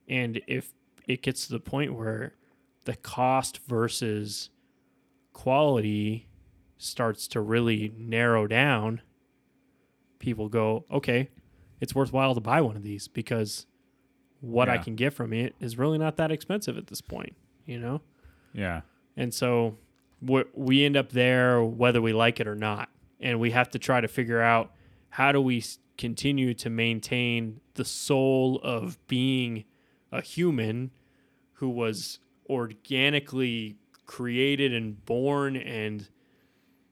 [0.08, 0.72] and if
[1.08, 2.34] it gets to the point where
[2.84, 4.50] the cost versus
[5.32, 6.28] quality
[6.78, 9.02] starts to really narrow down,
[10.18, 11.28] people go, okay,
[11.80, 13.66] it's worthwhile to buy one of these because
[14.40, 17.34] what I can get from it is really not that expensive at this point,
[17.66, 18.00] you know?
[18.52, 18.82] Yeah.
[19.16, 19.76] And so
[20.22, 22.88] we we end up there whether we like it or not.
[23.20, 24.72] And we have to try to figure out
[25.10, 25.62] how do we
[25.98, 29.64] continue to maintain the soul of being
[30.10, 30.90] a human
[31.54, 32.18] who was
[32.50, 36.08] organically created and born and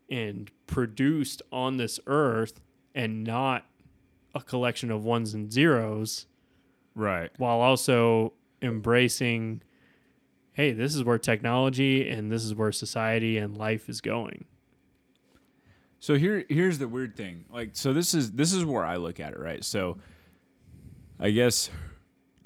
[0.09, 2.61] and produced on this earth
[2.95, 3.67] and not
[4.35, 6.27] a collection of ones and zeros
[6.95, 7.31] Right.
[7.39, 8.33] while also
[8.63, 9.63] embracing
[10.53, 14.45] hey this is where technology and this is where society and life is going
[16.01, 17.45] So here here's the weird thing.
[17.51, 19.65] Like so this is this is where I look at it, right?
[19.65, 19.99] So
[21.19, 21.71] I guess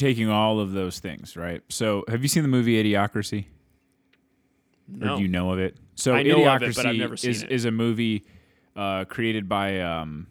[0.02, 1.62] taking all of those things, right?
[1.68, 3.46] So have you seen the movie Idiocracy?
[4.88, 5.76] no Or do you know of it?
[5.94, 7.52] So I know Idiocracy it, but I've never seen is, it.
[7.52, 8.24] is a movie
[8.74, 10.26] uh, created by um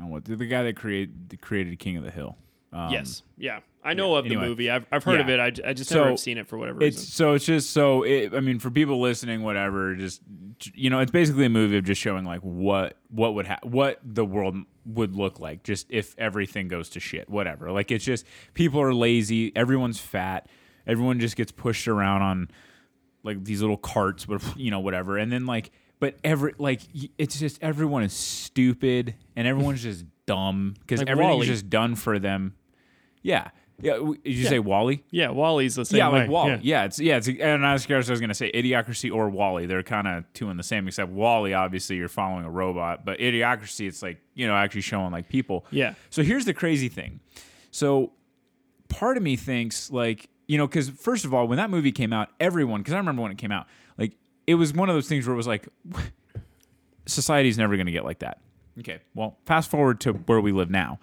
[0.00, 2.36] oh, what the guy that created created King of the Hill.
[2.72, 4.42] Um, yes yeah i know of anyway.
[4.42, 4.70] the movie.
[4.70, 5.44] I've, I've heard of Yeah.
[5.46, 5.60] it.
[5.64, 7.10] I just So, never have seen it for whatever It's reason.
[7.10, 10.20] so it's just so it, I mean for people listening whatever just
[10.74, 14.00] you know it's basically a movie of just showing like what what would ha- what
[14.04, 14.56] the world
[14.86, 17.70] would look like just if everything goes to shit whatever.
[17.72, 18.24] Like it's just
[18.54, 20.48] people are lazy everyone's fat
[20.86, 22.50] everyone just gets pushed around on
[23.22, 25.18] like these little carts but you know whatever.
[25.18, 25.70] And then like
[26.00, 26.80] but every like
[27.18, 31.46] it's just everyone is stupid and everyone's just dumb because Like everything's Wall-E.
[31.46, 32.54] just done for them.
[33.22, 33.48] Yeah
[33.80, 34.48] yeah w- did you Yeah.
[34.48, 36.58] say Wall-E yeah Wall-E's the same yeah, way like Wall-E.
[36.62, 36.84] Yeah.
[36.84, 39.66] it's yeah, it's and I was, I was gonna say Idiocracy or Wall-E.
[39.66, 43.18] They're kind of two in the same, except Wall-E, obviously, you're following a robot, but
[43.18, 45.66] Idiocracy, it's like you know actually showing like people.
[45.70, 47.20] yeah So here's the crazy thing.
[47.70, 48.12] So
[48.88, 52.12] part of me thinks like you know because first of all, when that movie came
[52.12, 53.66] out, everyone because I remember when it came out,
[53.98, 54.12] like
[54.46, 55.66] it was one of those things where it was like
[57.06, 58.38] society's never gonna get like that.
[58.78, 60.98] Okay, well, fast forward to where we live now.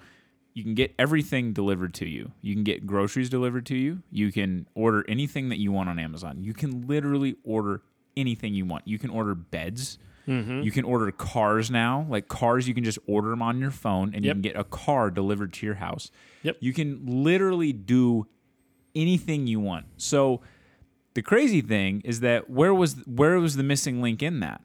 [0.53, 2.31] You can get everything delivered to you.
[2.41, 4.03] You can get groceries delivered to you.
[4.11, 6.43] You can order anything that you want on Amazon.
[6.43, 7.81] You can literally order
[8.17, 8.87] anything you want.
[8.87, 9.97] You can order beds.
[10.27, 10.61] Mm-hmm.
[10.61, 12.05] You can order cars now.
[12.09, 14.63] Like cars, you can just order them on your phone and you can get a
[14.63, 16.11] car delivered to your house.
[16.43, 16.57] Yep.
[16.59, 18.27] You can literally do
[18.93, 19.85] anything you want.
[19.97, 20.41] So
[21.13, 24.61] the crazy thing is that where was where was the missing link in that?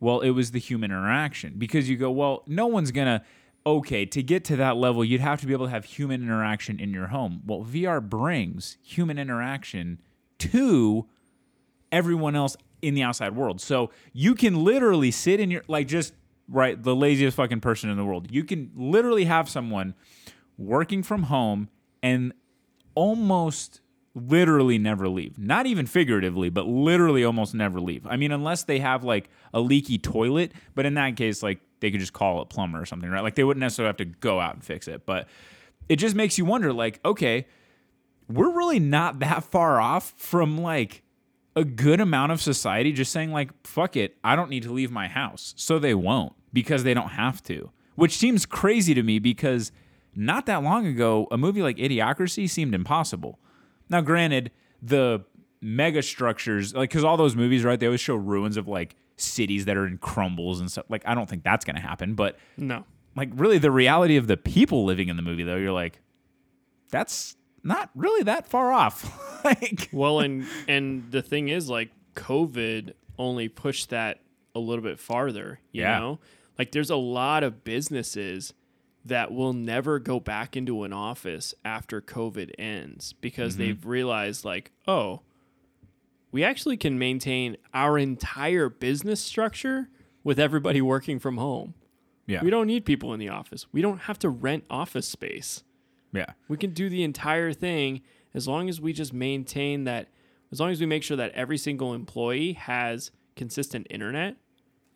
[0.00, 3.24] Well, it was the human interaction because you go, well, no one's gonna.
[3.66, 6.78] Okay, to get to that level, you'd have to be able to have human interaction
[6.78, 7.40] in your home.
[7.46, 10.02] Well, VR brings human interaction
[10.40, 11.06] to
[11.90, 13.60] everyone else in the outside world.
[13.60, 16.12] So you can literally sit in your like just
[16.48, 18.30] right the laziest fucking person in the world.
[18.30, 19.94] You can literally have someone
[20.58, 21.70] working from home
[22.02, 22.34] and
[22.94, 23.80] almost
[24.14, 25.38] literally never leave.
[25.38, 28.06] Not even figuratively, but literally almost never leave.
[28.06, 31.90] I mean, unless they have like a leaky toilet, but in that case, like they
[31.90, 33.22] could just call a plumber or something, right?
[33.22, 35.04] Like they wouldn't necessarily have to go out and fix it.
[35.04, 35.28] But
[35.88, 37.46] it just makes you wonder, like, okay,
[38.28, 41.02] we're really not that far off from like
[41.56, 44.90] a good amount of society just saying like fuck it i don't need to leave
[44.90, 49.18] my house so they won't because they don't have to which seems crazy to me
[49.18, 49.70] because
[50.16, 53.38] not that long ago a movie like idiocracy seemed impossible
[53.88, 54.50] now granted
[54.82, 55.24] the
[55.60, 59.64] mega structures like because all those movies right they always show ruins of like cities
[59.66, 62.36] that are in crumbles and stuff like i don't think that's going to happen but
[62.56, 62.84] No.
[63.16, 66.00] like really the reality of the people living in the movie though you're like
[66.90, 72.92] that's not really that far off like Well, and and the thing is, like, COVID
[73.18, 74.20] only pushed that
[74.54, 75.60] a little bit farther.
[75.72, 75.98] You Yeah.
[75.98, 76.20] know,
[76.58, 78.54] like, there's a lot of businesses
[79.04, 83.62] that will never go back into an office after COVID ends because mm-hmm.
[83.62, 85.20] they've realized, like, oh,
[86.34, 89.88] we actually can maintain our entire business structure
[90.24, 91.74] with everybody working from home.
[92.26, 93.66] yeah We don't need people in the office.
[93.70, 95.62] We don't have to rent office space.
[96.12, 98.02] yeah We can do the entire thing
[98.34, 100.08] as long as we just maintain that,
[100.50, 104.34] as long as we make sure that every single employee has consistent internet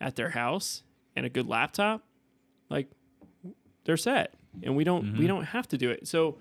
[0.01, 0.83] at their house
[1.15, 2.03] and a good laptop,
[2.69, 2.89] like
[3.85, 4.33] they're set.
[4.61, 5.27] And we don't we mm-hmm.
[5.27, 6.05] don't have to do it.
[6.05, 6.37] So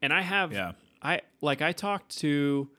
[0.00, 0.72] and I have Yeah.
[1.02, 2.70] I like I talked to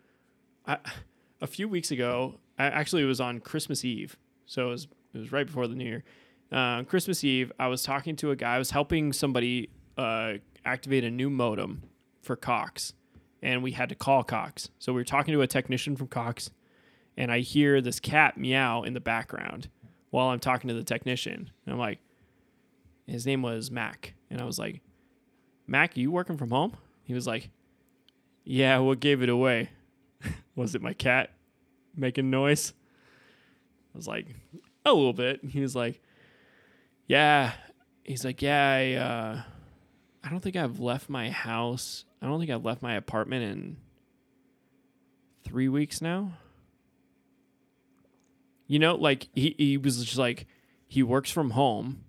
[1.42, 2.40] A few weeks ago.
[2.58, 5.76] I, actually, it was on Christmas Eve, so it was it was right before the
[5.76, 6.04] New Year.
[6.52, 8.56] Uh, Christmas Eve, I was talking to a guy.
[8.56, 10.34] I was helping somebody uh,
[10.66, 11.84] activate a new modem
[12.22, 12.94] for Cox,
[13.42, 14.70] and we had to call Cox.
[14.80, 16.52] So we were talking to a technician from Cox,
[17.18, 19.70] and I hear this cat meow in the background
[20.10, 21.50] while I'm talking to the technician.
[21.66, 22.00] And I'm like,
[23.08, 24.82] his name was Mac, and I was like,
[25.66, 26.78] Mac, you working from home?
[27.04, 27.50] He was like,
[28.44, 29.70] Yeah, what gave it away?
[30.56, 31.32] was it my cat
[31.96, 32.74] making noise?
[33.94, 34.28] I was like,
[34.86, 35.44] a little bit.
[35.44, 36.02] He was like,
[37.08, 37.54] Yeah.
[38.04, 39.42] He's like, Yeah, I uh
[40.24, 42.06] I don't think I've left my house.
[42.22, 43.78] I don't think I've left my apartment in
[45.44, 46.34] three weeks now.
[48.68, 50.46] You know, like he, he was just like
[50.88, 52.04] he works from home,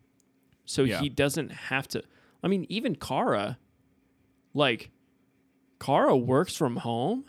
[0.65, 1.01] so Yeah.
[1.01, 2.03] he doesn't have to
[2.43, 3.59] I mean, even Kara,
[4.55, 4.91] like
[5.79, 7.25] Kara works from home,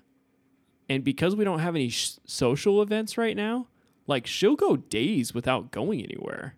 [0.92, 3.68] and because we don't have any sh- social events right now,
[4.08, 6.56] like she'll go days without going anywhere,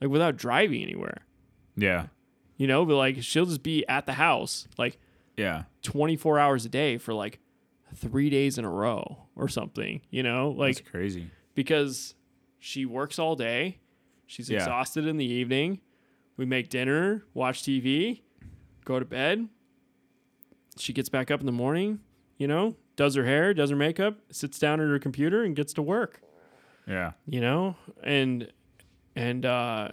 [0.00, 1.22] like without driving anywhere.
[1.76, 2.06] Yeah.
[2.56, 4.98] You know, but like she'll just be at the house like
[5.36, 5.64] Yeah.
[5.82, 7.40] 24 hours a day for like
[7.94, 10.00] three days in a row or something.
[10.10, 11.30] You know, like That's crazy.
[11.54, 12.14] because
[12.58, 13.78] she works all day.
[14.26, 14.58] She's Yeah.
[14.58, 15.80] exhausted in the evening.
[16.36, 18.22] We make dinner, watch TV,
[18.84, 19.48] go to bed.
[20.78, 22.00] She gets back up in the morning,
[22.38, 25.72] you know, does her hair, does her makeup, sits down at her computer and gets
[25.72, 26.20] to work,
[26.86, 27.12] Yeah.
[27.26, 27.74] you know?
[28.04, 28.52] And
[29.16, 29.88] and uh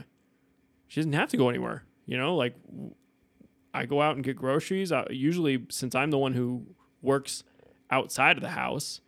[0.87, 2.35] she doesn't have to go anywhere, you know?
[2.35, 2.53] Like
[3.73, 4.91] I go out and get groceries.
[4.91, 6.67] I, usually since I'm the one who
[7.01, 7.43] works
[7.89, 9.01] outside of the house,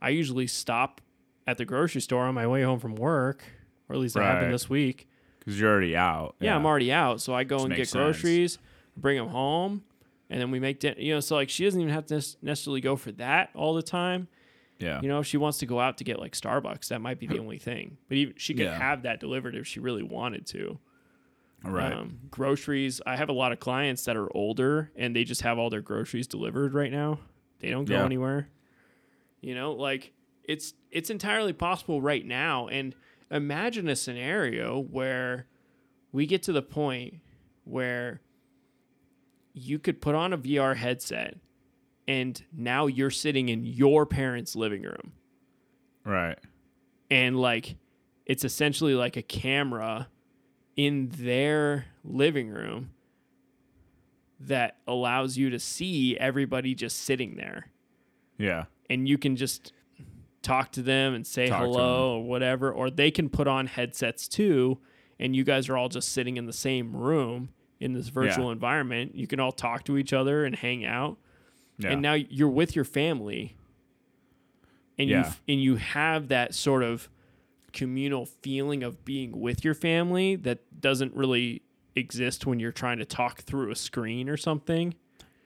[0.00, 1.00] I usually stop
[1.46, 3.42] at the grocery store on my way home from work,
[3.88, 4.52] or at least I have been Right.
[4.52, 5.08] this week.
[5.40, 6.36] Because you're already out.
[6.40, 7.92] Yeah, I'm already out, so I go Just and get sense.
[8.20, 8.58] groceries,
[8.96, 9.82] bring them home,
[10.30, 11.00] and then we make dinner.
[11.00, 13.82] You know, so like she doesn't even have to necessarily go for that all the
[13.82, 14.28] time.
[14.78, 15.00] Yeah.
[15.02, 17.26] You know, if she wants to go out to get like Starbucks, that might be
[17.26, 17.96] the only thing.
[18.08, 18.78] But even, she could Yeah.
[18.78, 20.78] have that delivered if she really wanted to.
[21.64, 21.92] right.
[21.92, 23.00] Um, groceries.
[23.04, 25.80] I have a lot of clients that are older and they just have all their
[25.80, 27.18] groceries delivered right now.
[27.58, 28.04] They don't go Yeah.
[28.04, 28.48] anywhere.
[29.40, 30.12] You know, like
[30.44, 32.68] it's it's entirely possible right now.
[32.68, 32.94] And
[33.32, 35.46] imagine a scenario where
[36.12, 37.14] we get to the point
[37.64, 38.20] where
[39.58, 41.36] you could put on a VR headset
[42.06, 45.12] and now you're sitting in your parents' living room
[46.04, 46.38] right.
[47.10, 47.76] and like
[48.26, 50.08] it's essentially like a camera
[50.76, 52.90] in their living room
[54.40, 57.70] that allows you to see everybody just sitting there
[58.38, 58.64] Yeah.
[58.88, 59.72] and you can just
[60.42, 64.28] talk to them and say Talk hello or whatever or they can put on headsets
[64.28, 64.78] too
[65.18, 67.48] and you guys are all just sitting in the same room
[67.80, 68.52] in this virtual Yeah.
[68.52, 71.16] environment you can all talk to each other and hang out
[71.78, 71.90] Yeah.
[71.92, 73.54] and now you're with your family
[74.98, 75.28] and Yeah.
[75.46, 77.08] you and you have that sort of
[77.72, 81.62] communal feeling of being with your family that doesn't really
[81.94, 84.94] exist when you're trying to talk through a screen or something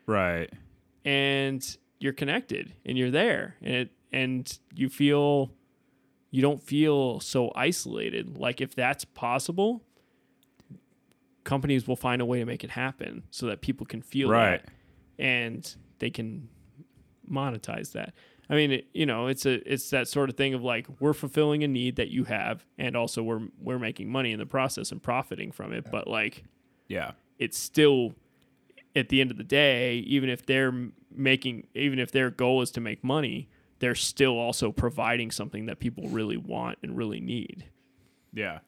[0.06, 0.50] right.
[1.04, 5.50] and you're connected and you're there and it and you feel
[6.30, 9.82] you don't feel so isolated like if that's possible
[11.44, 14.62] companies will find a way to make it happen so that people can feel Right.
[14.64, 14.72] that
[15.18, 16.48] and they can
[17.30, 18.12] monetize that
[18.50, 21.12] i mean it, you know it's a it's that sort of thing of like we're
[21.12, 24.90] fulfilling a need that you have and also we're we're making money in the process
[24.92, 26.44] and profiting from it but like
[26.88, 27.12] Yeah.
[27.38, 28.14] it's still
[28.94, 30.70] at the end of the day, even if they're
[31.10, 33.48] making, even if their goal is to make money,
[33.78, 37.64] they're still also providing something that people really want and really need.
[38.34, 38.58] Yeah.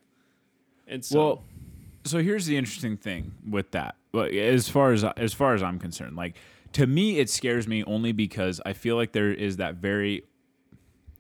[0.87, 1.45] And so, Well,
[2.05, 3.97] so here's the interesting thing with that.
[4.15, 6.37] As far as as far as I'm concerned, like
[6.75, 10.25] to me, it scares me only because I feel like there is that very,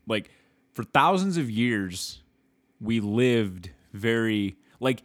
[0.06, 0.30] like,
[0.72, 2.22] for thousands of years,
[2.80, 5.02] we lived very like.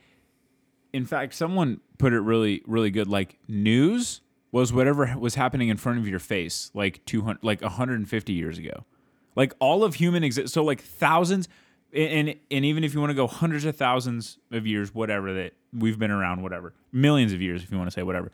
[0.91, 3.07] In fact, someone put it really really good.
[3.07, 8.33] Like news was whatever was happening in front of your face, like 200, like 150
[8.33, 8.85] years ago.
[9.35, 10.51] Like all of human exist.
[10.53, 11.47] So like thousands,
[11.93, 15.53] and and even if you want to go hundreds of thousands of years, whatever that
[15.73, 18.31] we've been around, whatever millions of years, if you want to say whatever,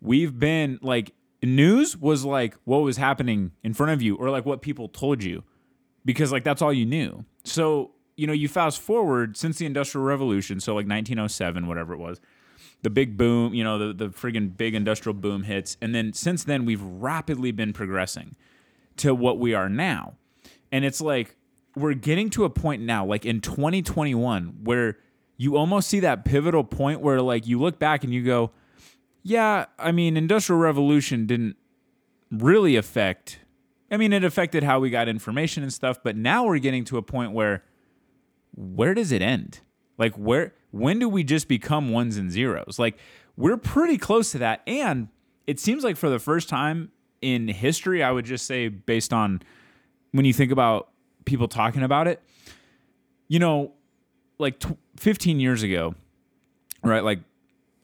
[0.00, 1.12] we've been like
[1.42, 5.22] news was like what was happening in front of you or like what people told
[5.22, 5.42] you
[6.04, 7.24] because like that's all you knew.
[7.44, 11.98] So you know you fast forward since the industrial revolution, so like 1907, whatever it
[11.98, 12.20] was
[12.82, 15.76] the big boom, you know, the, the friggin' big industrial boom hits.
[15.80, 18.36] And then since then, we've rapidly been progressing
[18.96, 20.14] to what we are now.
[20.72, 21.36] And it's like
[21.76, 24.98] we're getting to a point now, like in 2021, where
[25.40, 28.50] you almost see that pivotal point where like you look back and you go,
[29.22, 31.56] yeah, I mean, industrial revolution didn't
[32.30, 33.40] really affect
[33.90, 36.98] I mean, it affected how we got information and stuff, but now we're getting to
[36.98, 37.64] a point where
[38.54, 39.60] where does it end?
[39.96, 42.78] Like where when do we just become ones and zeros?
[42.78, 42.98] Like
[43.34, 45.08] we're pretty close to that and
[45.46, 46.92] it seems like for the first time
[47.22, 49.40] in history, I would just say based on
[50.12, 50.90] when you think about
[51.24, 52.22] people talking about it,
[53.26, 53.72] you know,
[54.38, 55.94] like tw- 15 years ago,
[56.84, 57.02] right?
[57.02, 57.20] Like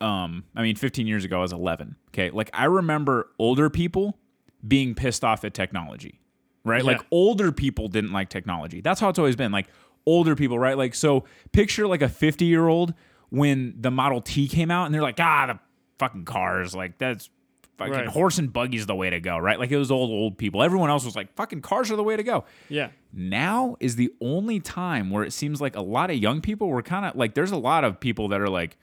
[0.00, 1.96] um I mean 15 years ago I was 11.
[2.10, 2.30] Okay?
[2.30, 4.18] Like I remember older people
[4.66, 6.20] being pissed off at technology.
[6.64, 6.82] Right?
[6.84, 6.92] Yeah.
[6.92, 8.80] Like older people didn't like technology.
[8.80, 9.52] That's how it's always been.
[9.52, 9.68] Like
[10.04, 10.76] older people, right?
[10.76, 12.92] Like so picture like a 50-year-old
[13.30, 15.58] when the Model T came out and they're like, "Ah, the
[15.98, 17.30] fucking cars, like that's
[17.78, 18.06] fucking Right.
[18.08, 19.58] horse and buggy's the way to go," right?
[19.58, 20.62] Like it was old old people.
[20.62, 24.12] Everyone else was like, "Fucking cars are the way to go." yeah, now is the
[24.20, 27.34] only time where it seems like a lot of young people were kind of like
[27.34, 28.76] there's a lot of people that are like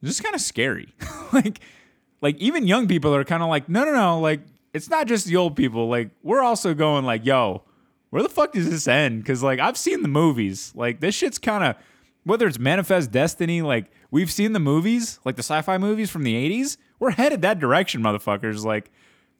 [0.00, 0.94] this is kind of scary
[1.32, 1.60] like
[2.22, 4.40] like even young people are kind of like no no no like
[4.72, 7.62] it's not just the old people like we're also going like yo
[8.10, 11.38] where the fuck does this end because like i've seen the movies like this shit's
[11.38, 11.74] kind of
[12.24, 16.34] whether it's manifest destiny like we've seen the movies like the sci-fi movies from the
[16.34, 18.90] 80s we're headed that direction motherfuckers like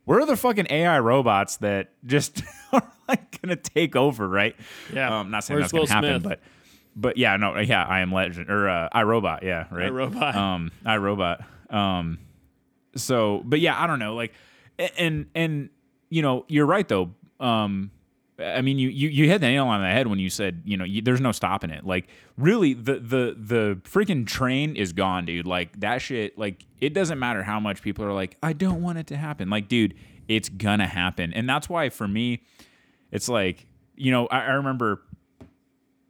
[0.05, 4.57] where are the fucking AI robots that just are like gonna take over, right?
[4.93, 5.09] Yeah.
[5.09, 6.23] I'm um, not saying Where's that's gonna Will happen, Smith?
[6.23, 6.41] but
[6.97, 9.91] but yeah, no, yeah, I am legend or uh, I robot, yeah, right.
[9.93, 10.35] iRobot.
[10.35, 11.45] Um, I robot.
[11.71, 12.19] Um,
[12.97, 14.33] so, but yeah, I don't know, like,
[14.97, 15.71] and and
[16.11, 17.13] you know, you're right though.
[17.39, 17.93] Um,
[18.41, 20.77] I mean, you you you hit the nail on the head when you said, you
[20.77, 21.85] know, you, there's no stopping it.
[21.85, 25.47] Like, really, the the the freaking train is gone, dude.
[25.47, 26.39] Like that shit.
[26.39, 29.51] Like, it doesn't matter how much people are like, I don't want it to happen.
[29.51, 29.95] Like, dude,
[30.29, 32.43] it's gonna happen, and that's why for me,
[33.11, 33.67] it's like,
[33.97, 35.03] you know, I, I remember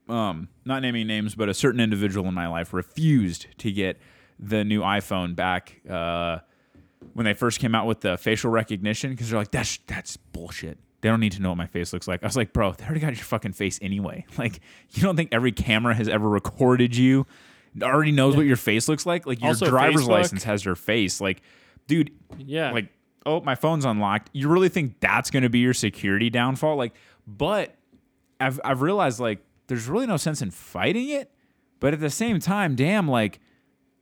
[0.09, 3.99] um, not naming names, but a certain individual in my life refused to get
[4.39, 6.39] the new iPhone back uh,
[7.15, 10.79] when they first came out with the facial recognition because they're like, that's that's bullshit.
[11.01, 12.23] They don't need to know what my face looks like.
[12.23, 14.25] I was like, bro, they already got your fucking face anyway.
[14.39, 14.61] Like,
[14.93, 17.27] you don't think every camera has ever recorded you,
[17.83, 19.27] already knows what your face looks like?
[19.27, 20.09] Like, your Also, driver's Facebook.
[20.09, 21.21] license has your face.
[21.21, 21.43] Like,
[21.87, 22.89] dude, yeah, like
[23.27, 26.95] oh my phone's unlocked you really think that's going to be your security downfall like
[27.27, 27.75] but
[28.41, 31.31] I've, I've realized like there's really no sense in fighting it
[31.81, 33.41] but at the same time damn like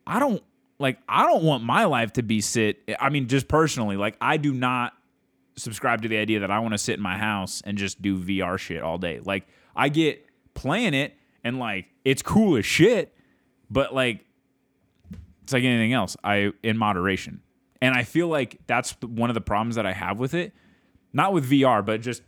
[0.07, 0.43] i don't
[0.79, 4.37] like i don't want my life to be sit i mean just personally like i
[4.37, 4.93] do not
[5.57, 8.19] subscribe to the idea that i want to sit in my house and just do
[8.19, 9.21] vr shit all day.
[9.25, 10.25] Like i get
[10.55, 11.15] playing it
[11.45, 13.15] and like it's cool as shit
[13.71, 14.25] but like
[15.43, 17.43] it's like anything else i in moderation.
[17.81, 20.53] And i feel like that's one of the problems that i have with it
[21.13, 22.23] not with vr but just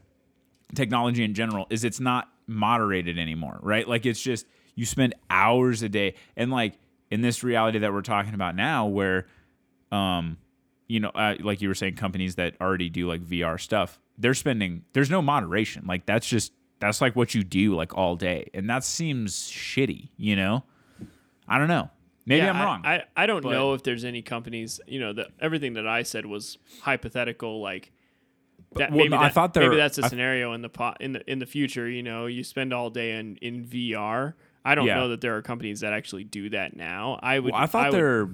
[0.74, 3.86] technology in general is it's not moderated anymore right?
[3.86, 6.14] Like it's just you spend hours a day.
[6.36, 6.78] And like
[7.10, 9.26] in this reality that we're talking about now where
[9.90, 10.38] um
[10.88, 14.34] you know uh, like you were saying companies that already do like vr stuff they're
[14.34, 18.48] spending there's no moderation like that's just that's like what you do like all day
[18.54, 20.64] and that seems shitty you know
[21.48, 21.90] i don't know
[22.26, 25.12] maybe Yeah, i'm wrong I, I don't but- know if there's any companies, you know,
[25.14, 27.60] that everything that I said was hypothetical.
[27.62, 27.90] Like
[28.74, 30.98] that, well, maybe, no, I that- thought maybe that's a I- scenario in the pot
[31.00, 31.88] in the in the future.
[31.88, 34.34] You know, you spend all day in in VR.
[34.64, 34.96] I don't Yeah.
[34.96, 37.18] know that there are companies that actually do that now.
[37.22, 37.52] I would.
[37.54, 38.28] Well, I thought would- there,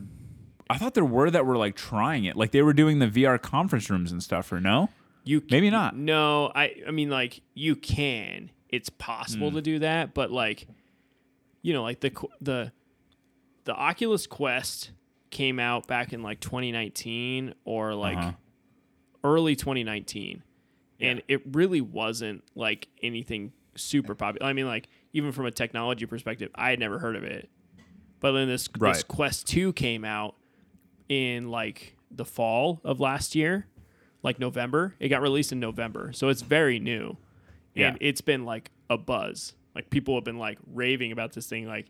[0.70, 3.40] I thought there were that were like trying it, like they were doing the VR
[3.40, 4.88] conference rooms and stuff, or no?
[5.24, 5.96] You Maybe not.
[5.96, 8.50] No, I I mean like you can.
[8.68, 9.56] It's possible Hmm.
[9.56, 10.66] to do that, but like
[11.62, 12.72] you know, like the the
[13.64, 14.90] the Oculus Quest
[15.30, 18.32] came out back in like 2019 or like Uh-huh.
[19.22, 20.42] early 2019,
[21.00, 24.46] and it really wasn't like anything super popular.
[24.46, 27.48] I mean, like even from a technology perspective, I had never heard of it.
[28.20, 30.34] But then this this Quest 2 came out
[31.08, 33.66] in like the fall of last year,
[34.22, 34.94] like November.
[34.98, 37.16] It got released in November, so it's very new,
[37.76, 38.08] and Yeah.
[38.08, 39.54] it's been like a buzz.
[39.74, 41.66] Like people have been like raving about this thing.
[41.66, 41.86] Like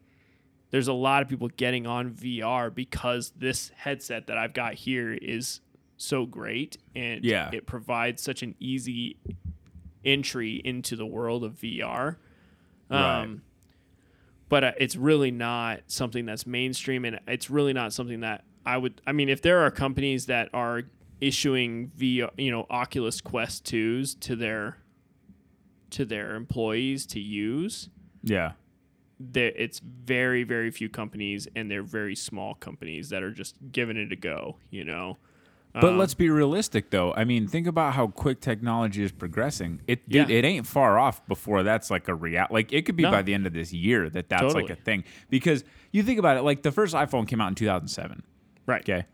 [0.71, 5.13] there's a lot of people getting on VR because this headset that I've got here
[5.13, 5.61] is
[5.97, 7.51] so great and Yeah.
[7.53, 9.17] it provides such an easy
[10.05, 12.17] entry into the world of VR.
[12.91, 13.23] Right.
[13.23, 13.43] Um,
[14.49, 18.77] but uh, it's really not something that's mainstream, and it's really not something that I
[18.79, 19.01] would.
[19.07, 20.83] I mean, if there are companies that are
[21.21, 24.79] issuing VR, you know, Oculus Quest twos to their
[25.91, 27.89] to their employees to use,
[28.23, 28.53] Yeah.
[29.21, 33.97] there it's very very few companies, and they're very small companies that are just giving
[33.97, 34.57] it a go.
[34.71, 35.19] You know.
[35.75, 37.13] But Um, let's be realistic, though.
[37.15, 39.81] I mean, think about how quick technology is progressing.
[39.89, 40.37] It dude, Yeah.
[40.37, 42.47] it ain't far off before that's like a real.
[42.49, 43.11] Like it could be No.
[43.11, 45.03] by the end of this year that that's like a thing.
[45.31, 48.23] Because you think about it, like the first iPhone came out in 2007.
[48.67, 48.81] Right.
[48.83, 49.07] Okay,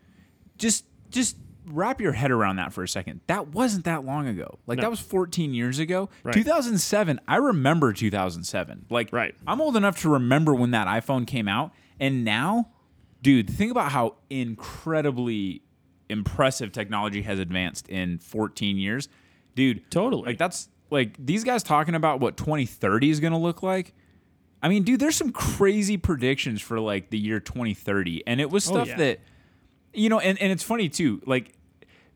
[0.58, 1.36] just just
[1.66, 3.20] wrap your head around that for a second.
[3.28, 4.58] That wasn't that long ago.
[4.66, 4.82] Like No.
[4.82, 6.08] that was 14 years ago.
[6.24, 6.34] Right.
[6.34, 7.20] 2007.
[7.28, 8.86] I remember 2007.
[8.90, 9.34] Like Right.
[9.46, 12.70] I'm old enough to remember when that iPhone came out, and now,
[13.22, 14.16] dude, think about how
[14.74, 15.62] incredibly
[16.08, 19.08] impressive technology has advanced in 14 years,
[19.54, 19.88] dude.
[19.90, 20.26] Totally.
[20.26, 23.94] Like that's like these guys talking about what 2030 is going to look like.
[24.62, 28.68] I mean, dude, there's some crazy predictions for like the year 2030, and it was
[28.68, 28.96] Oh, stuff yeah.
[28.96, 29.20] that,
[29.92, 31.20] you know, and, and it's funny too.
[31.26, 31.52] Like,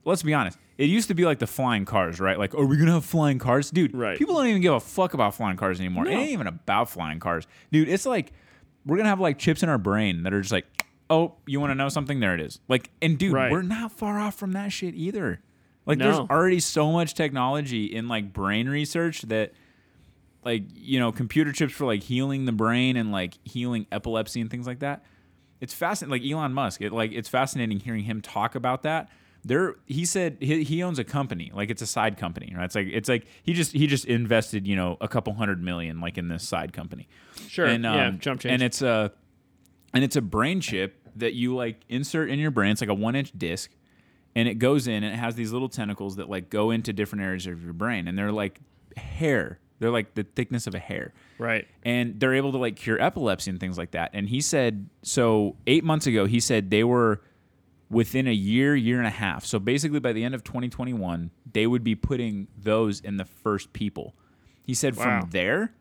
[0.05, 2.39] let's be honest, it used to be like the flying cars, right?
[2.39, 3.95] Like, are we gonna have flying cars, dude?
[3.95, 4.19] Right.
[4.19, 6.07] People don't even give a fuck about flying cars anymore.
[6.07, 7.89] It ain't even about flying cars, dude.
[7.89, 8.33] It's like
[8.87, 10.67] we're gonna have like chips in our brain that are just like,
[11.11, 12.21] oh, you want to know something?
[12.21, 12.61] There it is.
[12.69, 13.51] Like, and dude, Right.
[13.53, 15.41] we're not far off from that shit either.
[15.87, 19.53] Like, there's already so much technology in like brain research that
[20.45, 24.51] like you know computer chips for like healing the brain and like healing epilepsy and
[24.51, 25.05] things like that
[25.65, 29.09] it's fascinating like elon musk it like it's fascinating hearing him talk about that
[29.47, 32.75] there he said he, he owns a company like it's a side company right it's
[32.75, 36.17] like it's like he just he just invested you know a couple hundred million like
[36.17, 37.09] in this side company
[37.49, 37.67] Sure.
[37.67, 38.11] and um, yeah.
[38.13, 38.53] Jump change.
[38.53, 39.13] and it's a
[39.93, 42.95] and it's a brain chip that you like insert in your brain it's like a
[42.95, 43.71] one inch disc
[44.35, 47.23] and it goes in and it has these little tentacles that like go into different
[47.25, 48.61] areas of your brain and they're like
[48.97, 51.67] hair they're like the thickness of a hair right.
[51.85, 55.57] and they're able to like cure epilepsy and things like that and he said so
[55.67, 57.21] eight months ago he said they were
[57.91, 61.67] within a year year and a half so basically by the end of 2021 they
[61.67, 64.15] would be putting those in the first people
[64.63, 65.21] he said Wow.
[65.21, 65.75] from there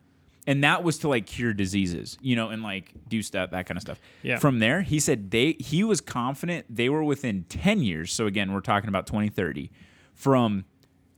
[0.46, 3.78] and that was to like cure diseases you know and like do stuff that kind
[3.78, 4.38] of stuff Yeah.
[4.38, 8.52] from there he said they he was confident they were within 10 years so again
[8.52, 9.70] we're talking about 2030
[10.12, 10.64] from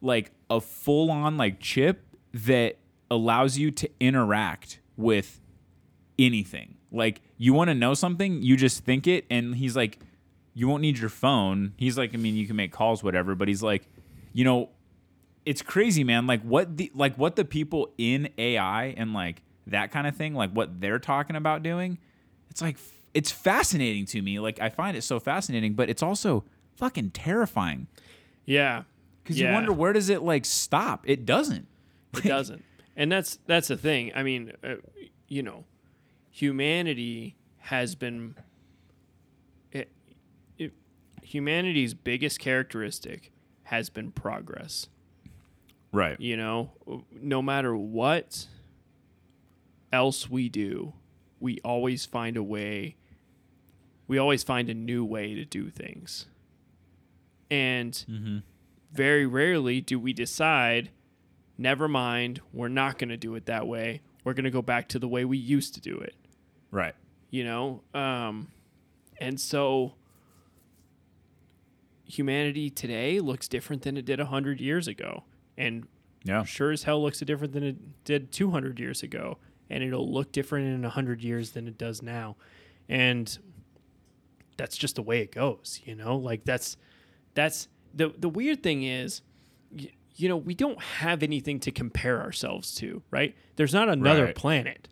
[0.01, 2.06] like a full on like chip
[2.45, 2.77] that
[3.11, 5.41] allows you to interact with
[6.19, 6.75] anything.
[6.91, 9.99] Like you want to know something, you just think it and he's like
[10.55, 11.75] you won't need your phone.
[11.77, 13.89] He's like I mean you can make calls whatever, but he's like
[14.33, 14.71] you know
[15.45, 19.91] it's crazy man like what the like what the people in AI and like that
[19.93, 21.99] kind of thing like what they're talking about doing
[22.51, 22.77] it's like
[23.15, 26.45] it's fascinating to me like I find it so fascinating but it's also
[26.75, 27.87] fucking terrifying
[28.45, 28.83] Yeah.
[29.23, 29.49] because Yeah.
[29.49, 31.69] you wonder where does it like stop it doesn't
[32.15, 32.65] It doesn't,
[32.97, 34.13] and that's that's the thing.
[34.15, 34.77] I mean, uh,
[35.29, 35.65] you know,
[36.31, 38.37] humanity has been
[39.73, 39.91] it,
[40.59, 40.73] it,
[41.23, 43.33] humanity's biggest characteristic
[43.65, 44.89] has been progress.
[45.93, 46.71] right You know,
[47.11, 48.47] no matter what
[49.93, 50.93] else we do,
[51.41, 52.97] we always find a way.
[54.09, 56.27] We always find a new way to do things,
[57.51, 58.39] and mm-hmm.
[58.93, 60.91] very rarely do we decide,
[61.59, 64.01] never mind, we're not going to do it that way.
[64.25, 66.15] We're going to go back to the way we used to do it,
[66.71, 66.95] right
[67.31, 67.83] you know?
[67.95, 68.49] Um,
[69.21, 69.95] and so
[72.05, 75.25] humanity today looks different than it did 100 years ago.
[75.59, 75.87] And
[76.25, 79.39] yeah sure as hell looks different than it did 200 years ago.
[79.69, 82.37] And it'll look different in 100 years than it does now.
[82.89, 83.37] And
[84.57, 86.17] that's just the way it goes, you know?
[86.17, 86.77] Like that's
[87.35, 89.23] that's the the weird thing is
[90.17, 93.35] you know, we don't have anything to compare ourselves to, right?
[93.57, 94.35] There's not another Right.
[94.35, 94.89] planet.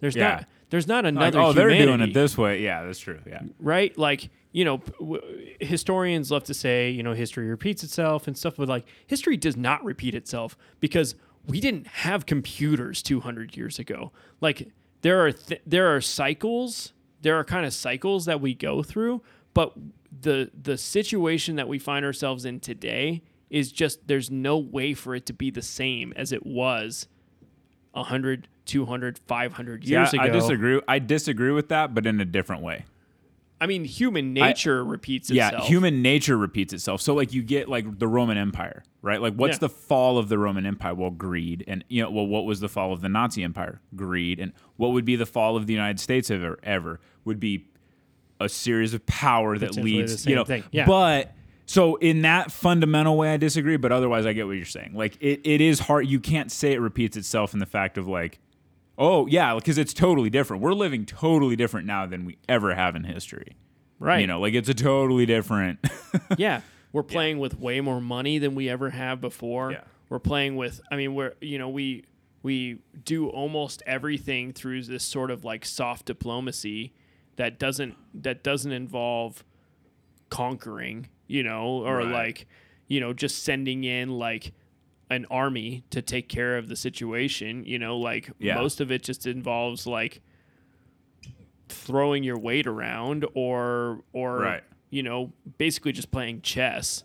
[0.00, 0.28] There's Yeah.
[0.30, 3.40] not there's not Like, another oh they're doing it this way yeah that's true yeah
[3.58, 3.96] right?
[3.96, 5.22] Like, you know, w-
[5.60, 9.56] historians love to say, you know, history repeats itself and stuff, but like, history does
[9.56, 11.14] not repeat itself because
[11.46, 14.12] we didn't have computers 200 years ago.
[14.42, 14.68] Like,
[15.00, 16.92] there are th- there are cycles,
[17.22, 19.22] there are kind of cycles that we go through,
[19.54, 19.72] but
[20.20, 25.14] the the situation that we find ourselves in today is just there's no way for
[25.14, 27.08] it to be the same as it was
[27.92, 30.80] 100 200 500 years yeah, ago I disagree.
[30.86, 32.84] I disagree with that, but in a different way.
[33.60, 37.00] I mean human nature repeats itself Yeah, human nature repeats itself.
[37.00, 39.20] So like you get like the Roman Empire, right?
[39.20, 39.60] Like what's Yeah.
[39.60, 40.94] the fall of the Roman Empire?
[40.94, 43.80] Well, greed, and you know, well, what was the fall of the Nazi Empire?
[43.96, 46.58] Greed, and what would be the fall of the United States ever?
[46.62, 47.66] Ever would be
[48.38, 50.44] a series of power that leads, you know.
[50.70, 50.86] Yeah.
[50.86, 51.32] But
[51.68, 53.76] so in that fundamental way, I disagree.
[53.76, 54.94] But otherwise, I get what you're saying.
[54.94, 56.06] Like it, it is hard.
[56.08, 58.38] You can't say it repeats itself in the fact of like,
[58.96, 60.62] oh yeah, because it's totally different.
[60.62, 63.56] We're living totally different now than we ever have in history.
[64.00, 65.78] right You know, like it's a totally different.
[66.38, 69.82] yeah we're playing with way more money than we ever have before Yeah.
[70.08, 72.04] we're playing with i mean we're you know we
[72.42, 76.94] we do almost everything through this sort of like soft diplomacy
[77.36, 79.44] that doesn't that doesn't involve
[80.30, 82.08] conquering you know or Right.
[82.08, 82.46] like
[82.88, 84.52] you know just sending in like
[85.10, 88.56] an army to take care of the situation you know like Yeah.
[88.56, 90.20] most of it just involves like
[91.68, 94.62] throwing your weight around or or Right.
[94.90, 97.04] you know basically just playing chess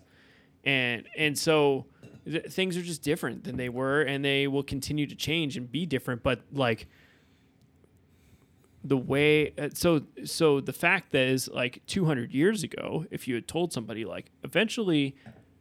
[0.64, 1.84] and and so
[2.24, 5.70] th- things are just different than they were and they will continue to change and
[5.70, 6.86] be different but like
[8.86, 13.34] the way uh, so so the fact that is like 200 years ago if you
[13.34, 15.16] had told somebody like eventually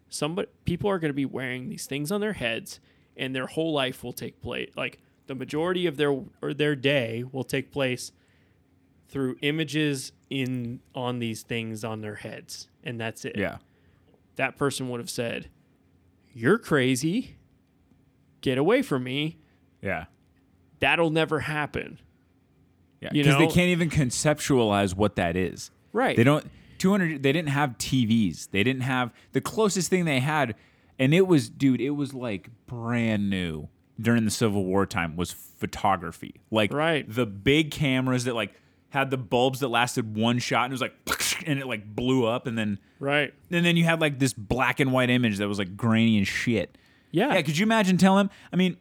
[0.10, 2.82] somebody people are going to be wearing these things on their heads
[3.16, 7.24] and their whole life will take place like the majority of their or their day
[7.32, 8.12] will take place
[9.08, 13.58] through images in on these things on their heads and that's it yeah.
[14.36, 15.48] that person would have said
[16.34, 17.38] you're crazy
[18.42, 19.38] get away from me
[19.82, 20.06] Yeah.
[20.80, 22.00] that'll never happen
[23.12, 23.24] Yeah.
[23.24, 25.72] Because they can't even conceptualize what that is.
[25.92, 26.46] right They don't
[26.80, 28.50] 200 they didn't have TVs.
[28.52, 30.56] They didn't have the closest thing they had
[31.00, 33.68] and it was dude, it was like brand new
[34.02, 36.36] during the Civil War time was photography.
[36.52, 37.06] Like Right.
[37.08, 38.54] the big cameras that like
[38.90, 40.94] had the bulbs that lasted one shot and it was like
[41.48, 44.80] and it like blew up and then right and then you had like this black
[44.80, 46.78] and white image that was like grainy and shit.
[47.12, 48.30] yeah Yeah, could you imagine telling him?
[48.52, 48.78] I mean,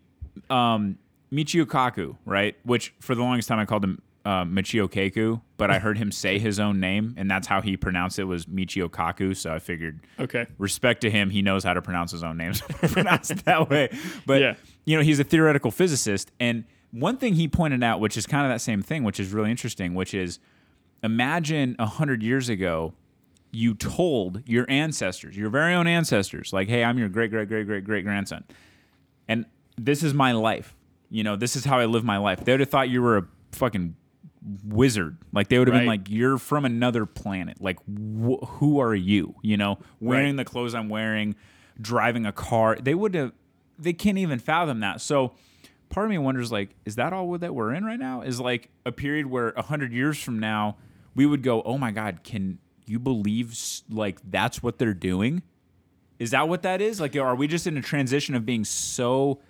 [0.50, 0.98] um,
[1.32, 2.56] Michio Kaku, right?
[2.64, 6.12] Which for the longest time I called him uh, Michio Keku, but I heard him
[6.12, 9.36] say his own name, and that's how he pronounced it was Michio Kaku.
[9.36, 12.54] So I figured, okay respect to him, he knows how to pronounce his own name,
[12.54, 13.88] so I pronounced it that way.
[14.26, 14.54] But Yeah.
[14.84, 18.44] you know, he's a theoretical physicist, and one thing he pointed out, which is kind
[18.46, 20.38] of that same thing, which is really interesting, which is
[21.02, 22.94] imagine a hundred years ago
[23.50, 27.66] you told your ancestors, your very own ancestors, like, hey, I'm your great, great, great,
[27.66, 28.44] great, great grandson.
[29.28, 29.44] And
[29.76, 30.74] this is my life.
[31.10, 32.44] You know, this is how I live my life.
[32.44, 33.94] They would have thought you were a fucking
[34.64, 35.19] wizard.
[35.32, 37.60] Like, they would have been like, you're from another planet.
[37.60, 39.35] Like, wh- who are you?
[39.43, 41.35] You know, wearing the clothes I'm wearing,
[41.81, 42.77] driving a car.
[42.81, 43.32] They would have,
[43.78, 45.01] they can't even fathom that.
[45.01, 45.32] So,
[45.90, 48.23] part of me wonders, like, is that all that we're in right now?
[48.23, 50.77] Is like a period where a hundred years from now,
[51.14, 53.56] we would go, oh my God, can you believe
[53.90, 55.43] like that's what they're doing?
[56.19, 57.01] Is that what that is?
[57.01, 59.40] Like, are we just in a transition of being so,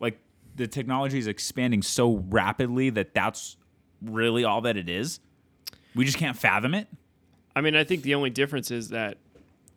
[0.00, 0.18] like,
[0.56, 3.56] the technology is expanding so rapidly that that's
[4.02, 5.20] really all that it is?
[5.94, 6.88] We just can't fathom it.
[7.56, 9.18] I mean, I think the only difference is that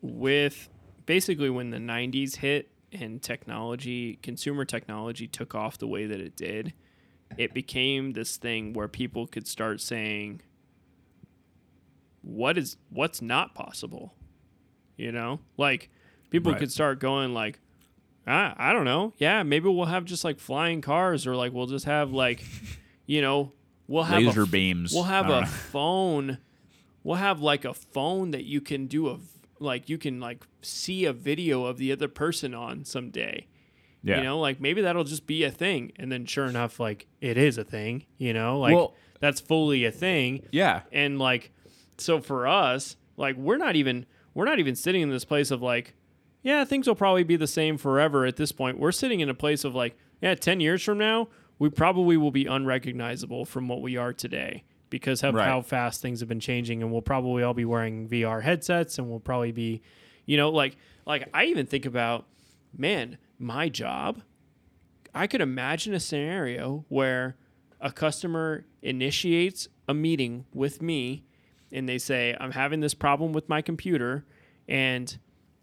[0.01, 0.69] with
[1.05, 6.35] basically when the 90s hit and technology, consumer technology took off the way that it
[6.35, 6.73] did,
[7.37, 10.41] it became this thing where people could start saying
[12.21, 14.13] what is what's not possible?
[14.97, 15.39] You know?
[15.57, 15.89] Like
[16.29, 16.59] people Right.
[16.59, 17.59] could start going like
[18.25, 19.13] I, I don't know.
[19.17, 22.43] Yeah, maybe we'll have just like flying cars or like we'll just have like
[23.05, 23.53] you know,
[23.87, 24.93] we'll have a Laser f- beams.
[24.93, 25.45] We'll have a know.
[25.71, 26.37] phone.
[27.03, 29.17] We'll have like a phone that you can do a
[29.59, 33.47] like you can like see a video of the other person on someday.
[34.03, 34.17] Yeah.
[34.17, 37.37] You know, like maybe that'll just be a thing, and then sure enough, like it
[37.37, 38.05] is a thing.
[38.17, 40.43] You know, like Well- that's fully a thing.
[40.51, 40.81] yeah.
[40.91, 41.51] And like,
[41.97, 44.05] so for us, like we're not even
[44.35, 45.95] we're not even sitting in this place of like,
[46.43, 48.77] yeah, things will probably be the same forever at this point.
[48.79, 52.31] We're sitting in a place of like, yeah, ten years from now, we probably will
[52.31, 55.47] be unrecognizable from what we are today because of Right.
[55.47, 59.09] how fast things have been changing, and we'll probably all be wearing VR headsets, and
[59.09, 59.81] we'll probably be,
[60.25, 62.25] you know, like like I even think about,
[62.77, 64.21] man, my job.
[65.13, 67.37] I could imagine a scenario where
[67.81, 71.23] a customer initiates a meeting with me
[71.71, 74.25] and they say, I'm having this problem with my computer,
[74.69, 75.17] and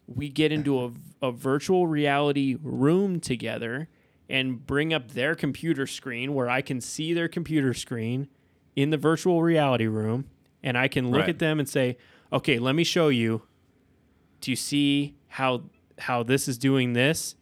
[0.06, 0.92] we get into a,
[1.22, 3.88] a virtual reality room together
[4.28, 8.28] and bring up their computer screen where I can see their computer screen
[8.76, 10.26] in the virtual reality room
[10.62, 11.28] and I can look Right.
[11.30, 11.98] at them and say,
[12.32, 13.42] okay, let me show you.
[14.40, 15.64] Do you see how
[15.98, 17.36] how this is doing this,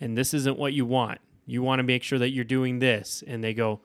[0.00, 1.20] and this isn't what you want?
[1.46, 3.80] You want to make sure that you're doing this, and they go,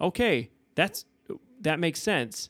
[0.00, 1.04] okay, that's
[1.60, 2.48] that makes sense.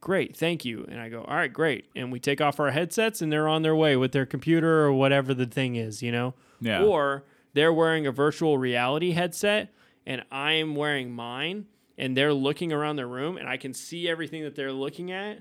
[0.00, 0.84] Great, thank you.
[0.90, 1.86] And I go, all right, great.
[1.96, 4.92] And we take off our headsets, and they're on their way with their computer or
[4.92, 6.34] whatever the thing is, you know.
[6.60, 6.82] Yeah.
[6.82, 9.72] Or they're wearing a virtual reality headset,
[10.06, 11.66] and I'm wearing mine,
[11.98, 15.38] and they're looking around the room, and I can see everything that they're looking at,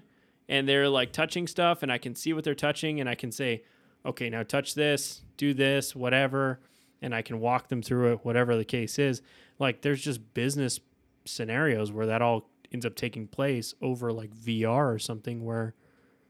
[0.50, 3.32] and they're like touching stuff, and I can see what they're touching, and I can
[3.32, 3.64] say,
[4.06, 6.60] okay, now touch this, do this, whatever,
[7.02, 9.22] and I can walk them through it, whatever the case is.
[9.60, 10.80] Like, there's just business
[11.26, 15.76] scenarios where that all ends up taking place over like VR or something where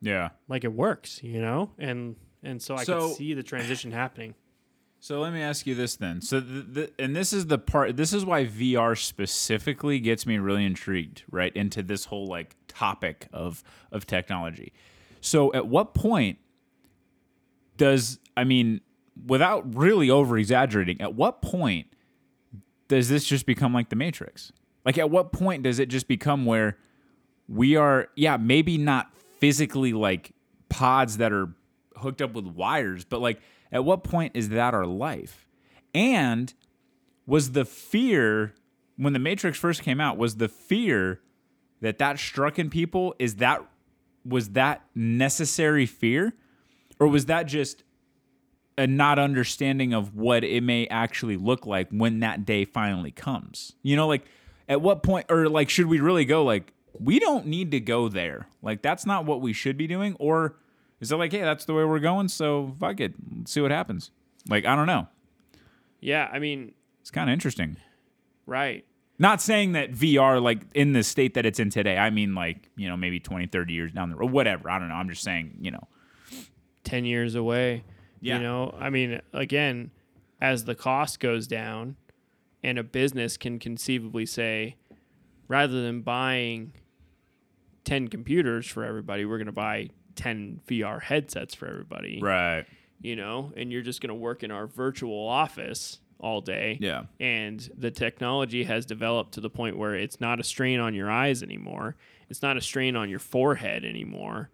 [0.01, 0.29] Yeah.
[0.47, 1.71] like it works, you know?
[1.77, 4.33] And and so I So- can see the transition happening.
[5.03, 6.21] So let me ask you this then.
[6.21, 10.37] So the, the and this is the part this is why VR specifically gets me
[10.37, 14.73] really intrigued, right, into this whole like topic of of technology.
[15.19, 16.37] So at what point
[17.77, 18.81] does I mean
[19.25, 21.87] without really over exaggerating, at what point
[22.87, 24.51] does this just become like the Matrix?
[24.85, 26.77] Like at what point does it just become where
[27.49, 30.33] we are yeah, maybe not physically like
[30.69, 31.55] pods that are
[31.97, 33.41] hooked up with wires, but like
[33.71, 35.47] at what point is that our life?
[35.93, 36.53] And
[37.25, 38.53] was the fear
[38.97, 41.21] when the Matrix first came out was the fear
[41.81, 43.65] that that struck in people is that
[44.23, 46.33] was that necessary fear
[46.99, 47.83] or was that just
[48.77, 53.73] a not understanding of what it may actually look like when that day finally comes.
[53.81, 54.25] You know, like
[54.67, 58.07] at what point, or like, should we really go like, we don't need to go
[58.07, 58.47] there?
[58.61, 60.15] Like, that's not what we should be doing.
[60.19, 60.57] Or
[61.01, 62.29] is it like, hey, that's the way we're going.
[62.29, 63.13] So fuck it.
[63.37, 64.11] Let's see what happens.
[64.47, 65.07] Like, I don't know.
[65.99, 67.75] Yeah, I mean, It's kind of interesting.
[68.45, 68.85] right.
[69.19, 72.71] Not saying that VR, like in the state that it's in today, I mean, like,
[72.75, 74.67] you know, maybe 20, 30 years down the road, whatever.
[74.67, 74.95] I don't know.
[74.95, 75.87] I'm just saying, you know.
[76.85, 77.83] 10 years away.
[78.19, 78.37] Yeah.
[78.37, 79.91] You know, I mean, again,
[80.39, 81.97] as the cost goes down
[82.63, 84.77] and a business can conceivably say,
[85.47, 86.73] rather than buying
[87.83, 92.19] 10 computers for everybody, we're going to buy 10 VR headsets for everybody.
[92.21, 92.65] Right.
[93.01, 96.77] You know, and you're just going to work in our virtual office all day.
[96.79, 97.05] Yeah.
[97.19, 101.09] and the technology has developed to the point where it's not a strain on your
[101.09, 101.95] eyes anymore.
[102.29, 104.51] It's not a strain on your forehead anymore.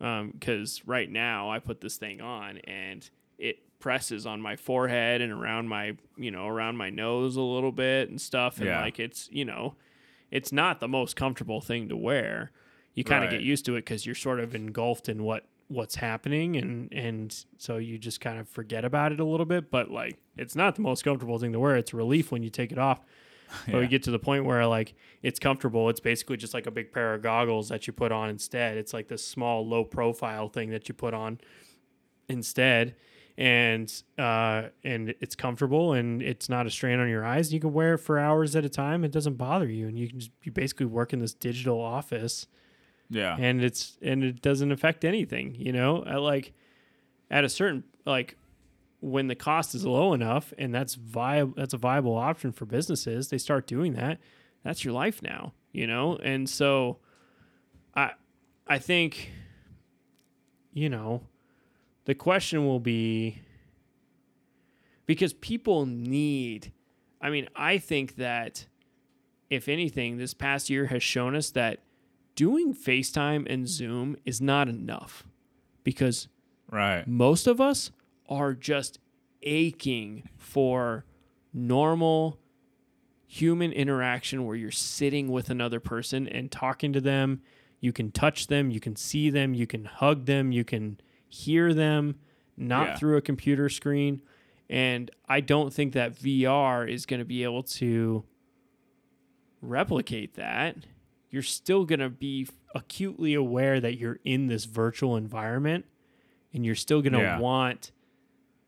[0.00, 5.20] Um, because right now I put this thing on and it presses on my forehead
[5.20, 8.58] and around my, you know, around my nose a little bit and stuff.
[8.58, 8.80] And Yeah.
[8.80, 9.74] like it's, you know,
[10.30, 12.52] it's not the most comfortable thing to wear.
[12.94, 13.38] You kind of Right.
[13.38, 17.44] get used to it because you're sort of engulfed in what what's happening and and
[17.56, 20.74] so you just kind of forget about it a little bit but like it's not
[20.74, 21.76] the most comfortable thing to wear.
[21.76, 23.00] It's a relief when you take it off.
[23.66, 25.88] But we get to the point where like it's comfortable.
[25.88, 28.76] It's basically just like a big pair of goggles that you put on instead.
[28.76, 31.40] It's like this small low profile thing that you put on
[32.28, 32.94] instead.
[33.38, 37.52] And uh and it's comfortable and it's not a strain on your eyes.
[37.54, 39.02] You can wear it for hours at a time.
[39.04, 39.86] It doesn't bother you.
[39.88, 42.46] And you can just you basically work in this digital office
[43.10, 43.36] Yeah.
[43.38, 46.52] and it's and it doesn't affect anything you know at like
[47.30, 48.36] at a certain like
[49.00, 53.28] when the cost is low enough and that's viable that's a viable option for businesses
[53.28, 54.18] they start doing that
[54.62, 56.98] that's your life now you know and so
[57.96, 58.10] i
[58.68, 59.32] i think
[60.72, 61.22] you know
[62.04, 63.40] the question will be
[65.06, 66.72] because people need
[67.20, 68.66] i mean i think that
[69.48, 71.80] if anything this past year has shown us that
[72.40, 75.26] doing FaceTime and Zoom is not enough
[75.84, 76.26] because
[76.70, 77.06] right.
[77.06, 77.90] most of us
[78.30, 78.98] are just
[79.42, 81.04] aching for
[81.52, 82.38] normal
[83.26, 87.42] human interaction where you're sitting with another person and talking to them.
[87.78, 90.98] You can touch them, you can see them, you can hug them, you can
[91.28, 92.14] hear them,
[92.56, 92.96] not Yeah.
[92.96, 94.22] through a computer screen.
[94.70, 98.24] And I don't think that VR is going to be able to
[99.60, 100.86] replicate that.
[101.30, 105.84] You're still going to be acutely aware that you're in this virtual environment
[106.52, 107.38] and you're still going to Yeah.
[107.38, 107.92] want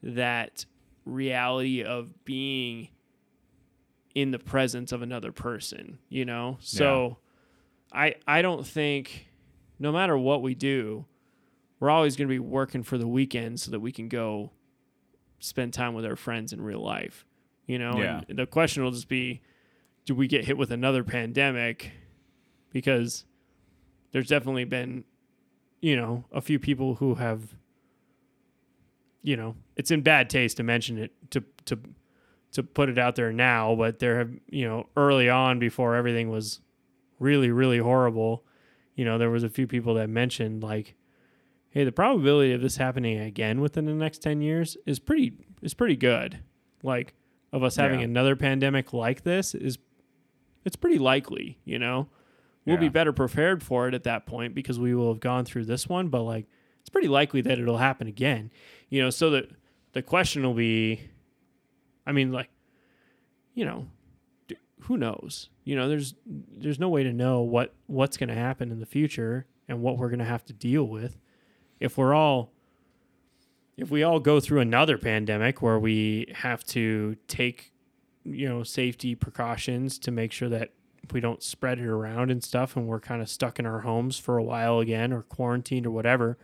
[0.02, 0.64] that
[1.04, 2.88] reality of being
[4.14, 6.58] in the presence of another person, you know?
[6.60, 7.18] So
[7.92, 9.28] I I don't think
[9.78, 11.06] no matter what we do,
[11.80, 14.52] we're always going to be working for the weekend so that we can go
[15.40, 17.24] spend time with our friends in real life,
[17.66, 17.98] you know?
[17.98, 18.20] Yeah.
[18.28, 19.40] And the question will just be
[20.04, 21.90] do we get hit with another pandemic
[22.72, 23.24] because
[24.12, 25.04] there's definitely been
[25.80, 27.54] you know, a few people who have
[29.22, 31.78] you know, it's in bad taste to mention it to to
[32.52, 36.28] to put it out there now, but there have you know early on before everything
[36.30, 36.60] was
[37.18, 38.44] really really horrible,
[38.94, 40.94] you know, there was a few people that mentioned like
[41.70, 45.32] hey, the probability of this happening again within the next 10 years is pretty
[45.62, 46.40] is pretty good.
[46.82, 47.14] Like
[47.52, 48.04] of us having Yeah.
[48.06, 49.78] another pandemic like this is
[50.64, 52.08] it's pretty likely, you know.
[52.64, 55.64] We'll be better prepared for it at that point because we will have gone through
[55.64, 56.46] this one, but like
[56.80, 58.50] it's pretty likely that it'll happen again.
[58.88, 59.50] You know, so that
[59.92, 61.00] the question will be
[62.06, 62.50] I mean like
[63.54, 63.88] you know,
[64.82, 65.50] who knows?
[65.64, 68.86] You know, there's there's no way to know what what's going to happen in the
[68.86, 71.18] future and what we're going to have to deal with
[71.80, 72.52] if we're all
[73.76, 77.72] if we all go through another pandemic where we have to take
[78.24, 80.70] you know safety precautions to make sure that
[81.12, 84.18] we don't spread it around and stuff and we're kind of stuck in our homes
[84.18, 86.38] for a while again or quarantined or whatever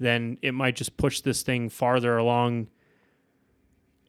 [0.00, 2.66] then it might just push this thing farther along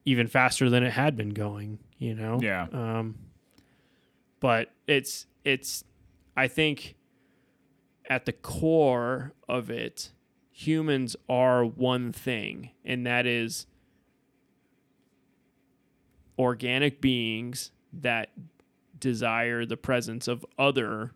[0.06, 2.68] even faster than it had been going you know Yeah.
[2.74, 3.16] um
[4.40, 5.84] but it's it's
[6.36, 6.96] i think
[8.10, 10.12] at the core of it
[10.52, 13.68] humans are one thing and that is
[16.38, 18.32] organic beings that
[19.04, 21.12] desire the presence of other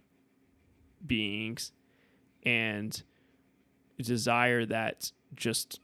[1.05, 1.71] beings
[2.43, 3.01] and
[3.97, 5.79] desire that just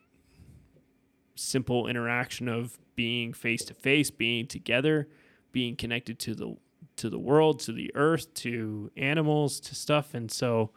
[1.35, 5.07] simple interaction of being face to face, being together,
[5.53, 6.55] being connected to the
[6.97, 10.13] to the world, to the earth, to animals, to stuff.
[10.13, 10.71] And so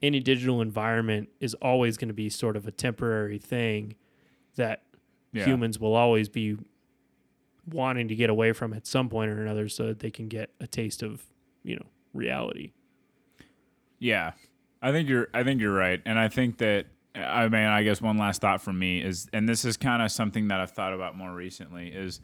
[0.00, 3.96] any digital environment is always going to be sort of a temporary thing
[4.54, 4.84] that
[5.32, 5.44] Yeah.
[5.44, 6.56] humans will always be
[7.70, 10.50] wanting to get away from at some point or another so that they can get
[10.60, 11.22] a taste of,
[11.62, 12.72] you know, reality.
[13.98, 14.32] Yeah,
[14.82, 15.28] I think you're.
[15.32, 16.86] I think you're right, and I think that.
[17.14, 20.12] I mean, I guess one last thought from me is, and this is kind of
[20.12, 22.20] something that I've thought about more recently, is,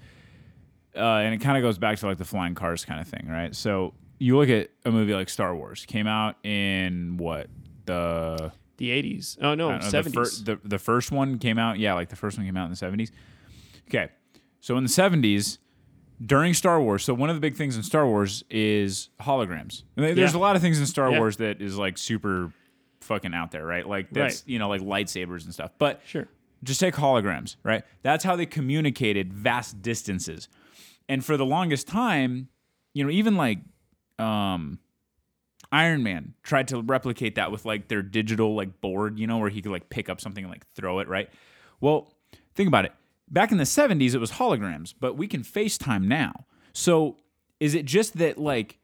[0.95, 3.27] uh, and it kind of goes back to like the flying cars kind of thing,
[3.27, 3.57] right?
[3.57, 7.47] So you look at a movie like Star Wars, came out in what
[7.87, 9.39] the The 80s.
[9.41, 10.13] Oh no, know, the, 70s.
[10.45, 12.71] fir- the the first one came out, yeah, like the first one came out in
[12.71, 13.13] the seventies.
[13.89, 14.11] Okay,
[14.63, 15.59] so in the seventies,
[16.25, 19.83] during Star Wars, so one of the big things in Star Wars is holograms.
[19.97, 20.39] And There's Yeah.
[20.39, 21.19] a lot of things in Star Yeah.
[21.19, 22.53] Wars that is like super
[23.01, 23.87] fucking out there, right?
[23.87, 24.49] Like that's Right.
[24.49, 25.73] you know like lightsabers and stuff.
[25.79, 26.29] But Sure.
[26.63, 27.83] just take holograms, right?
[28.03, 30.49] That's how they communicated vast distances.
[31.09, 32.49] And for the longest time,
[32.95, 33.59] you know, even like
[34.21, 34.79] um
[35.73, 39.49] Iron Man tried to replicate that with like their digital like board, you know, where
[39.51, 41.29] he could like pick up something and like throw it, right?
[41.81, 42.13] Well,
[42.55, 42.93] think about it.
[43.33, 46.47] Back in the 70s it was holograms, but we can FaceTime now.
[46.73, 47.17] So
[47.59, 48.79] is it just that like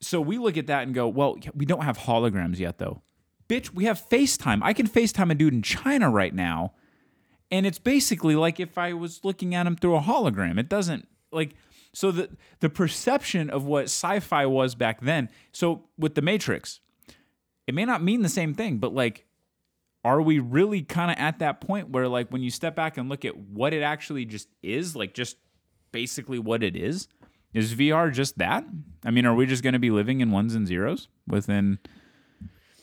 [0.00, 3.02] so we look at that and go, well, we don't have holograms yet though.
[3.48, 4.60] Bitch, we have FaceTime.
[4.62, 6.74] I can FaceTime a dude in China right now
[7.50, 10.58] and it's basically like if I was looking at him through a hologram.
[10.58, 11.54] It doesn't like
[11.92, 15.28] so the the perception of what sci-fi was back then.
[15.52, 16.80] So with the Matrix,
[17.66, 19.26] it may not mean the same thing, but like
[20.04, 23.08] are we really kind of at that point where like when you step back and
[23.08, 25.36] look at what it actually just is, like just
[25.92, 27.08] basically what it is?
[27.54, 28.64] Is VR just that?
[29.04, 31.78] I mean, are we just going to be living in ones and zeros within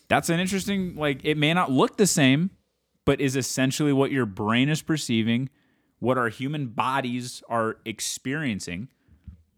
[0.08, 2.52] That's an interesting like it may not look the same,
[3.06, 5.50] but is essentially what your brain is perceiving,
[6.00, 8.88] what our human bodies are experiencing.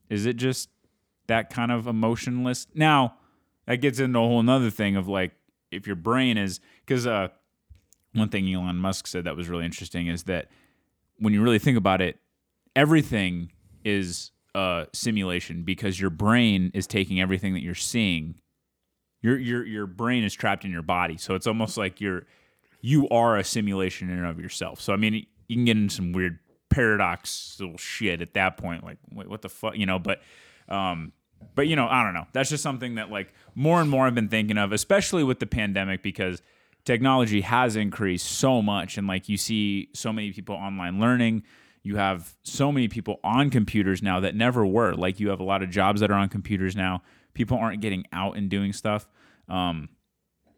[0.10, 0.70] Is it just
[1.28, 2.68] that kind of emotionless?
[2.74, 3.16] Now,
[3.68, 5.32] that gets into a whole nother thing of like
[5.72, 7.30] if your brain is because uh,
[8.14, 10.48] one thing Elon Musk said that was really interesting is that
[11.18, 12.20] when you really think about it,
[12.76, 13.52] everything
[13.84, 18.36] is a simulation because your brain is taking everything that you're seeing.
[19.22, 22.24] Your your your brain is trapped in your body, so it's almost like you're
[22.82, 24.82] you are a simulation in and of yourself.
[24.82, 28.98] So I mean, you can get into some weird paradoxical shit at that point, like
[29.12, 30.00] wait, what the fuck, you know?
[30.00, 30.22] But
[30.68, 31.14] um,
[31.56, 32.28] but you know, I don't know.
[32.34, 35.46] That's just something that like more and more I've been thinking of, especially with the
[35.46, 36.42] pandemic, because
[36.86, 41.44] technology has increased so much, and like you see so many people online learning.
[41.84, 44.94] You have so many people on computers now that never were.
[44.94, 47.02] Like you have a lot of jobs that are on computers now.
[47.34, 49.08] People aren't getting out and doing stuff.
[49.50, 49.90] Um,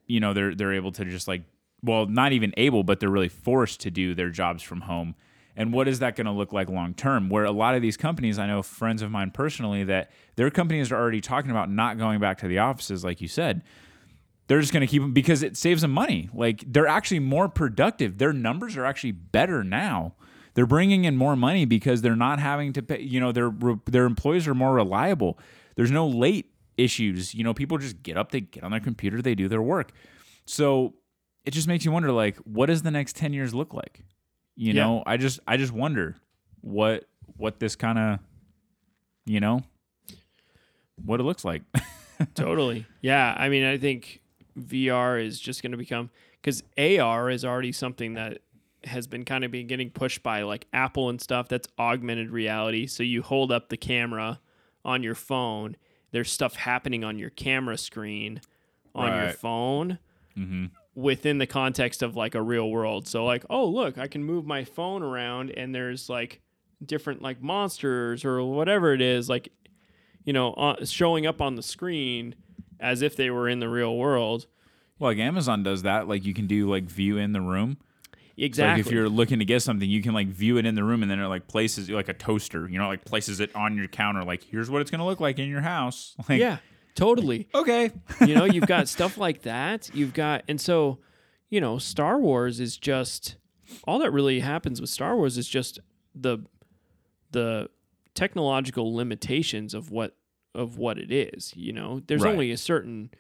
[0.05, 1.43] you know, they're they're able to just like
[1.85, 5.15] well, not even able, but they're really forced to do their jobs from home.
[5.55, 7.29] And what is that going to look like long term?
[7.29, 10.91] Where a lot of these companies, I know friends of mine personally, that their companies
[10.91, 13.61] are already talking about not going back to the offices, like you said.
[14.47, 16.29] They're just going to keep them because it saves them money.
[16.33, 18.17] Like they're actually more productive.
[18.19, 20.13] Their numbers are actually better now.
[20.53, 23.01] They're bringing in more money because they're not having to pay.
[23.01, 23.51] You know, their
[23.85, 25.39] their employees are more reliable.
[25.75, 27.33] There's no late issues.
[27.33, 29.91] You know, people just get up, they get on their computer, they do their work.
[30.45, 30.93] So
[31.43, 34.03] it just makes you wonder, like, what does the next ten years look like?
[34.55, 34.83] You Yeah.
[34.85, 36.15] know, I just I just wonder
[36.61, 37.03] what
[37.35, 38.19] what this kind of,
[39.25, 39.61] you know,
[41.03, 41.63] what it looks like.
[42.35, 42.85] totally.
[43.01, 43.35] Yeah.
[43.37, 44.21] I mean, I think
[44.59, 46.09] VR is just going to become
[46.41, 48.39] because AR is already something that
[48.85, 51.47] has been kind of been getting pushed by like Apple and stuff.
[51.47, 52.85] That's augmented reality.
[52.87, 54.39] So you hold up the camera
[54.83, 55.75] on your phone.
[56.11, 58.41] There's stuff happening on your camera screen
[58.93, 59.99] on your phone
[60.37, 60.65] Mm-hmm.
[60.95, 63.07] within the context of like a real world.
[63.07, 66.41] So like, oh look, I can move my phone around and there's like
[66.85, 69.47] different like monsters or whatever it is like
[70.25, 72.35] you know uh, showing up on the screen
[72.79, 74.47] as if they were in the real world.
[74.99, 76.07] Well, like Amazon does that.
[76.07, 77.77] Like you can do like view in the room.
[78.37, 78.81] Exactly.
[78.81, 81.01] like if you're looking to get something, you can like view it in the room,
[81.01, 82.67] and then it like places like a toaster.
[82.69, 84.23] You know, like places it on your counter.
[84.23, 86.15] Like here's what it's gonna look like in your house.
[86.29, 86.57] Like, yeah,
[86.95, 87.47] totally.
[87.53, 87.91] Okay.
[88.21, 89.89] you know, you've got stuff like that.
[89.93, 90.99] You've got, and so,
[91.49, 93.35] you know, Star Wars is just
[93.85, 95.79] all that really happens with Star Wars is just
[96.13, 96.39] the
[97.31, 97.69] the
[98.13, 100.15] technological limitations of what
[100.55, 101.53] of what it is.
[101.55, 102.31] You know, there's Right.
[102.31, 103.11] only a certain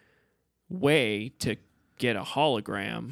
[0.69, 1.55] way to
[1.97, 3.11] get a hologram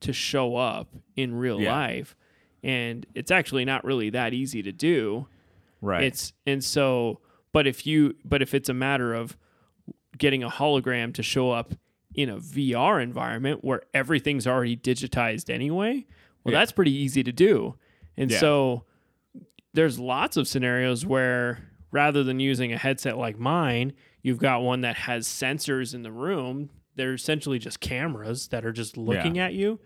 [0.00, 1.72] to show up in real Yeah.
[1.72, 2.16] life,
[2.62, 5.26] and it's actually not really that easy to do.
[5.80, 6.04] Right.
[6.04, 7.20] It's and so,
[7.52, 9.36] but if you, but if it's a matter of
[10.18, 11.74] getting a hologram to show up
[12.14, 16.06] in a VR environment where everything's already digitized anyway,
[16.44, 16.60] well, Yeah.
[16.60, 17.76] that's pretty easy to do.
[18.16, 18.38] And Yeah.
[18.38, 18.84] so,
[19.72, 23.92] there's lots of scenarios where rather than using a headset like mine,
[24.22, 26.70] you've got one that has sensors in the room.
[26.96, 29.80] They're essentially just cameras that are just looking at you.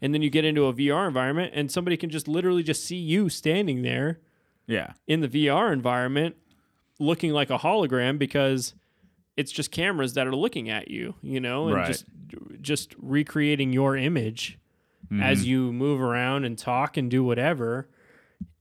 [0.00, 2.96] And then you get into a VR environment and somebody can just literally just see
[2.96, 4.20] you standing there
[4.66, 4.92] yeah.
[5.06, 6.36] in the VR environment
[6.98, 8.74] looking like a hologram because
[9.36, 11.86] it's just cameras that are looking at you, you know, and Right.
[11.88, 12.04] just
[12.60, 14.58] just recreating your image
[15.12, 15.22] Mm-hmm.
[15.22, 17.90] as you move around and talk and do whatever,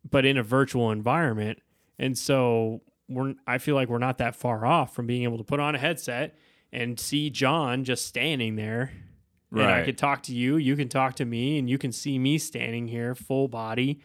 [0.10, 1.60] but in a virtual environment.
[2.04, 5.44] And so we're I feel like we're not that far off from being able to
[5.44, 6.36] put on a headset
[6.72, 8.92] and see Jon just standing there.
[9.52, 12.18] And I could talk to you, you can talk to me, and you can see
[12.18, 14.02] me standing here, full body,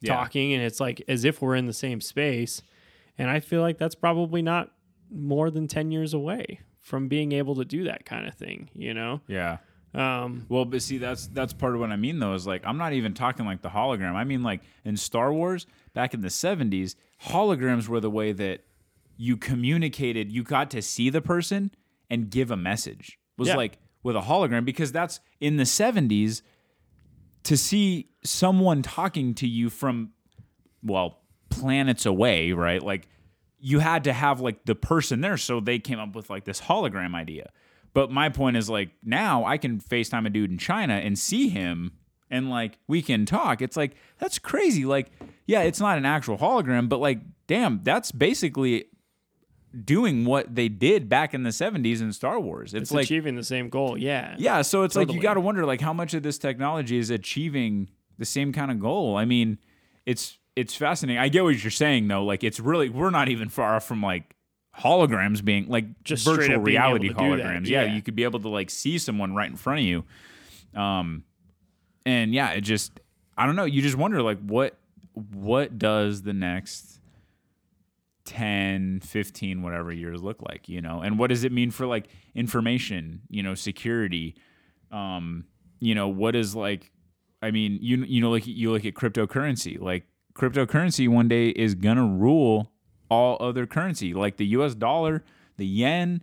[0.00, 0.14] Yeah.
[0.14, 2.62] talking, and it's like as if we're in the same space.
[3.16, 4.72] And I feel like that's probably not
[5.10, 8.92] more than 10 years away from being able to do that kind of thing, you
[8.92, 9.20] know?
[9.28, 9.58] Yeah.
[9.94, 12.34] Um, Well, but see, that's that's part of what I mean though.
[12.34, 14.14] Is like I'm not even talking like the hologram.
[14.16, 16.94] I mean like in Star Wars back in the '70s,
[17.26, 18.64] holograms were the way that
[19.16, 20.30] you communicated.
[20.30, 21.70] You got to see the person
[22.10, 23.18] and give a message.
[23.36, 23.56] Was Yeah.
[23.56, 26.42] like with a hologram because that's in the '70s
[27.44, 30.10] to see someone talking to you from
[30.82, 31.20] well
[31.50, 32.82] planets away, right?
[32.82, 33.08] Like
[33.60, 36.60] you had to have like the person there, so they came up with like this
[36.62, 37.50] hologram idea.
[37.94, 41.48] But my point is like now I can FaceTime a dude in China and see
[41.48, 41.92] him
[42.30, 43.62] and like we can talk.
[43.62, 44.84] It's like that's crazy.
[44.84, 45.10] Like,
[45.46, 48.86] yeah, it's not an actual hologram, but like, damn, that's basically
[49.84, 52.74] doing what they did back in the 70s in Star Wars.
[52.74, 53.98] It's, it's like achieving the same goal.
[53.98, 54.34] Yeah.
[54.38, 57.10] yeah, so it's like you got to wonder like how much of this technology is
[57.10, 59.16] achieving the same kind of goal.
[59.16, 59.58] I mean,
[60.06, 61.20] it's it's fascinating.
[61.20, 62.24] I get what you're saying though.
[62.24, 64.34] Like it's really we're not even far off from like
[64.76, 67.66] holograms being like Just virtual up being able reality to do that, holograms.
[67.68, 67.84] Yeah.
[67.84, 67.94] yeah.
[67.94, 70.04] you could be able to like see someone right in front of you.
[70.74, 71.24] Um
[72.08, 73.00] and yeah, it just
[73.36, 74.78] I don't know, you just wonder like what
[75.12, 77.00] what does the next
[78.24, 81.02] 10 15 whatever years look like you know?
[81.02, 84.36] And what does it mean for like information you know security?
[84.90, 85.44] Um
[85.80, 86.90] you know what is like
[87.40, 90.04] i mean you you know like you look at cryptocurrency like
[90.34, 92.72] cryptocurrency one day is gonna rule
[93.08, 95.22] all other currency like the us dollar
[95.56, 96.20] the yen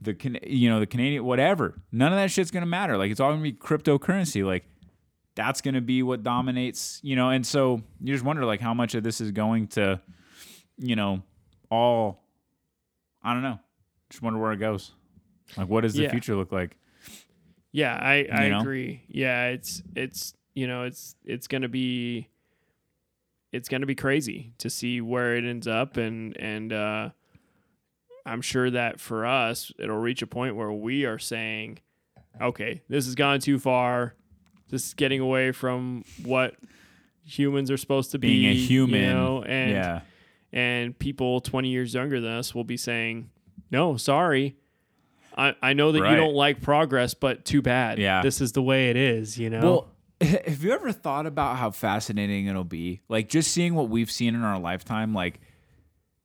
[0.00, 1.80] the you know the canadian whatever.
[1.92, 2.96] None of that shit's gonna matter.
[2.96, 4.44] Like it's all gonna be cryptocurrency.
[4.44, 4.64] Like
[5.36, 8.94] that's gonna be what dominates you know and so you just wonder like how much
[8.96, 10.00] of this is going to
[10.78, 11.22] you know
[11.70, 12.22] all
[13.22, 13.58] I don't know.
[14.10, 14.92] Just wonder where it goes.
[15.56, 16.10] Like what does the Yeah.
[16.10, 16.76] future look like?
[17.72, 18.60] Yeah, I, I You know?
[18.60, 19.02] agree.
[19.08, 22.28] Yeah, it's it's you know it's it's gonna be
[23.52, 27.10] it's gonna be crazy to see where it ends up, and and uh,
[28.24, 31.78] I'm sure that for us it'll reach a point where we are saying,
[32.40, 34.14] okay, this has gone too far.
[34.68, 36.54] This is getting away from what
[37.24, 38.48] humans are supposed to Being be.
[38.50, 39.00] a human.
[39.00, 40.00] you know, and yeah.
[40.52, 43.30] and people 20 years younger than us will be saying,
[43.70, 44.56] "No, sorry.
[45.38, 46.12] I, I know that Right.
[46.12, 47.98] you don't like progress, but too bad.
[47.98, 48.22] Yeah.
[48.22, 49.88] This is the way it is, you know." Well,
[50.46, 53.02] have you ever thought about how fascinating it'll be?
[53.08, 55.40] Like just seeing what we've seen in our lifetime, like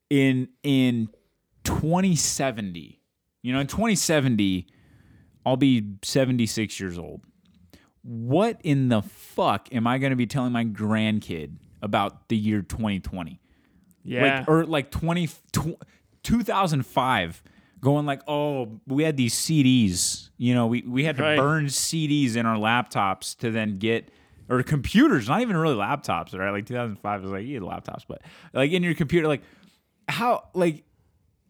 [0.09, 1.09] in in
[1.63, 2.99] 2070.
[3.43, 4.67] You know, in 2070,
[5.45, 7.21] I'll be 76 years old.
[8.03, 12.61] What in the fuck am I going to be telling my grandkid about the year
[12.61, 13.39] 2020?
[14.03, 14.39] yeah.
[14.39, 15.81] like or like 20 tw-
[16.23, 17.43] 2005
[17.79, 22.35] going like oh we had these CDs You know, we, we had to burn CDs
[22.35, 24.09] in our laptops to then get
[24.49, 26.51] or computers, not even really laptops, right?
[26.51, 28.21] Like 2005 was like you had laptops, but
[28.53, 29.43] like in your computer, like
[30.07, 30.83] how like,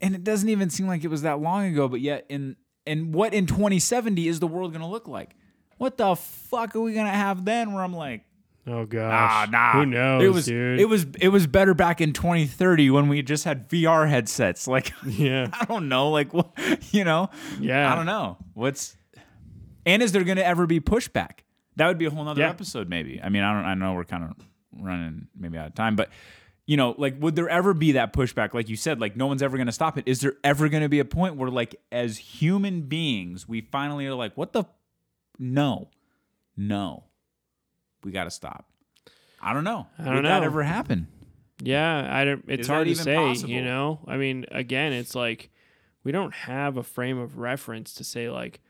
[0.01, 3.13] and it doesn't even seem like it was that long ago, but yet in and
[3.13, 5.35] what in 2070 is the world gonna look like?
[5.81, 7.73] What the fuck are we gonna have then?
[7.73, 8.23] Where I'm like,
[8.67, 9.49] Oh gosh.
[9.49, 10.79] nah, Who knows, It was dude?
[10.79, 14.67] it was it was better back in 2030 when we just had VR headsets.
[14.75, 15.47] Like, yeah.
[15.51, 16.51] I don't know, like what
[16.91, 17.91] you know, Yeah.
[17.91, 18.95] I don't know what's.
[19.87, 21.39] And is there gonna ever be pushback?
[21.77, 22.49] That would be a whole nother Yeah.
[22.49, 23.19] episode, maybe.
[23.23, 23.65] I mean, I don't.
[23.65, 24.33] I know we're kind of
[24.79, 26.09] running maybe out of time, but
[26.67, 28.53] you know, like, would there ever be that pushback?
[28.53, 30.03] Like you said, like no one's ever going to stop it.
[30.07, 34.05] Is there ever going to be a point where, like, as human beings, we finally
[34.05, 34.65] are like, what the?
[35.39, 35.89] No,
[36.55, 37.05] no,
[38.03, 38.69] we got to stop.
[39.41, 39.87] I don't know.
[39.97, 41.07] I don't Would that ever happen?
[41.63, 42.43] Yeah, I don't.
[42.47, 43.15] It's Is hard to say.
[43.15, 43.49] possible?
[43.49, 45.49] You know, I mean, again, it's like
[46.03, 48.61] we don't have a frame of reference to say like,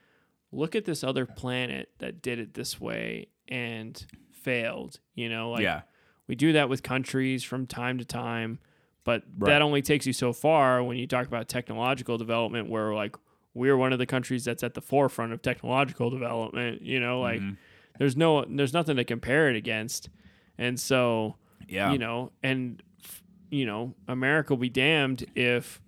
[0.51, 4.99] look at this other planet that did it this way and failed.
[5.15, 5.81] You know, like yeah,
[6.27, 8.59] we do that with countries from time to time,
[9.03, 9.51] but Right.
[9.51, 13.15] that only takes you so far when you talk about technological development, where like
[13.53, 16.81] we're one of the countries that's at the forefront of technological development.
[16.81, 17.57] You know, like Mhm.
[17.99, 20.09] there's no, there's nothing to compare it against,
[20.57, 21.35] and so
[21.67, 22.81] yeah, you know, and
[23.49, 25.81] you know, America will be damned if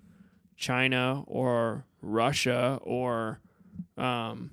[0.57, 3.39] China or Russia or
[3.97, 4.51] um,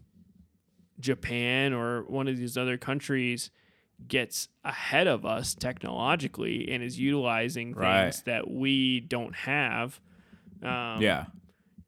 [0.98, 3.50] Japan or one of these other countries
[4.06, 8.22] gets ahead of us technologically and is utilizing things Right.
[8.26, 10.00] that we don't have.
[10.62, 11.26] Um, yeah,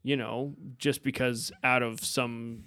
[0.03, 2.65] you know, just because out of some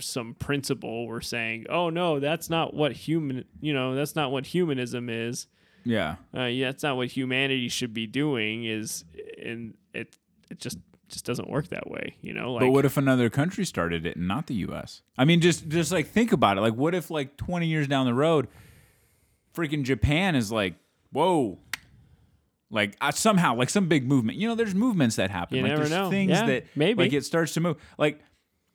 [0.00, 4.46] some principle we're saying, oh no, that's not what human, you know, that's not what
[4.46, 5.46] humanism is
[5.84, 6.16] yeah.
[6.36, 8.64] uh, yeah, that's not what humanity should be doing.
[8.64, 9.04] Is
[9.42, 10.16] and it
[10.50, 10.78] it just
[11.08, 12.16] just doesn't work that way.
[12.22, 15.02] You know, like but what if another country started it and not the U.S.?
[15.16, 16.62] I mean, just just like think about it.
[16.62, 18.48] Like, what if like 20 years down the road,
[19.54, 20.74] freaking Japan is like,
[21.12, 21.58] whoa,
[22.74, 24.36] like uh, somehow like some big movement.
[24.38, 25.56] You know, there's movements that happen.
[25.56, 26.10] You like, never there's know.
[26.10, 27.02] Things Yeah, that maybe.
[27.02, 27.76] like it starts to move.
[27.96, 28.20] Like,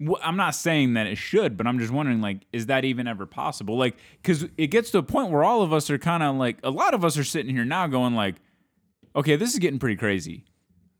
[0.03, 3.07] wh- I'm not saying that it should, but I'm just wondering like, is that even
[3.07, 3.77] ever possible?
[3.77, 6.57] Like, because it gets to a point where all of us are kind of like,
[6.63, 8.35] a lot of us are sitting here now going like,
[9.15, 10.45] okay, this is getting pretty crazy.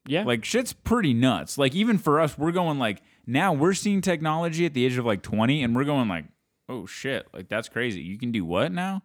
[0.05, 1.57] yeah, Like shit's pretty nuts.
[1.57, 5.05] Like even for us, we're going like now we're seeing technology at the age of
[5.05, 6.26] like 20 and we're going like,
[6.67, 8.01] "Oh shit, like that's crazy.
[8.01, 9.03] You can do what now?"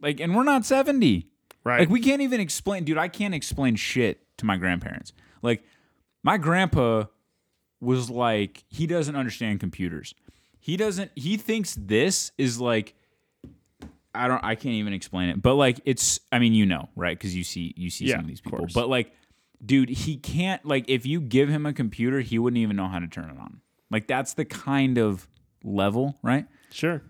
[0.00, 1.28] Like and we're not 70.
[1.64, 5.12] Right, Like we can't even explain, dude, I can't explain shit to my grandparents.
[5.42, 5.64] Like
[6.22, 7.04] my grandpa
[7.80, 10.14] was like he doesn't understand computers.
[10.58, 12.94] He doesn't he thinks this is like
[14.14, 15.42] I don't I can't even explain it.
[15.42, 17.18] But like it's I mean you know, right?
[17.18, 18.66] Cuz you see you see Yeah, some of these people.
[18.72, 19.12] But like
[19.64, 22.98] dude, he can't like if you give him a computer, he wouldn't even know how
[22.98, 23.60] to turn it on.
[23.90, 25.28] Like that's the kind of
[25.62, 26.46] level, right?
[26.70, 27.02] sure,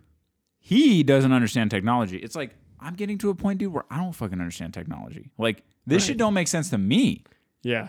[0.58, 2.16] he doesn't understand technology.
[2.18, 2.54] It's like
[2.84, 5.30] I'm getting to a point, dude, where I don't fucking understand technology.
[5.38, 6.08] Like this Right.
[6.08, 7.24] shit don't make sense to me.
[7.62, 7.88] yeah,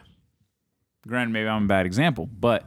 [1.08, 2.66] Granted, maybe I'm a bad example, but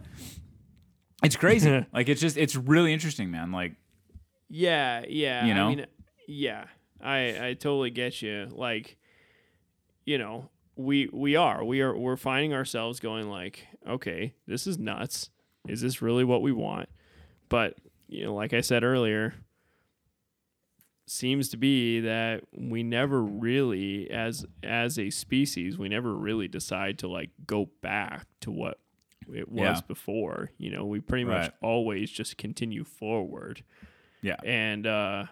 [1.25, 1.85] it's crazy.
[1.93, 3.51] like it's just it's really interesting, man.
[3.51, 3.73] Like
[4.49, 5.45] yeah, yeah.
[5.45, 5.67] You know?
[5.67, 5.87] I mean,
[6.27, 6.65] yeah,
[7.03, 8.49] I I totally get you.
[8.53, 8.97] Like,
[10.05, 14.79] you know, we we are we are we're finding ourselves going like, okay, this is
[14.79, 15.31] nuts.
[15.67, 16.89] Is this really what we want?
[17.49, 17.75] But
[18.07, 19.35] you know, like I said earlier,
[21.10, 26.98] seems to be that we never really as as a species we never really decide
[26.98, 28.78] to like go back to what
[29.32, 29.80] it was Yeah.
[29.86, 30.51] before.
[30.59, 33.62] You know we pretty much always just continue forward.
[34.22, 35.24] Yeah, and uh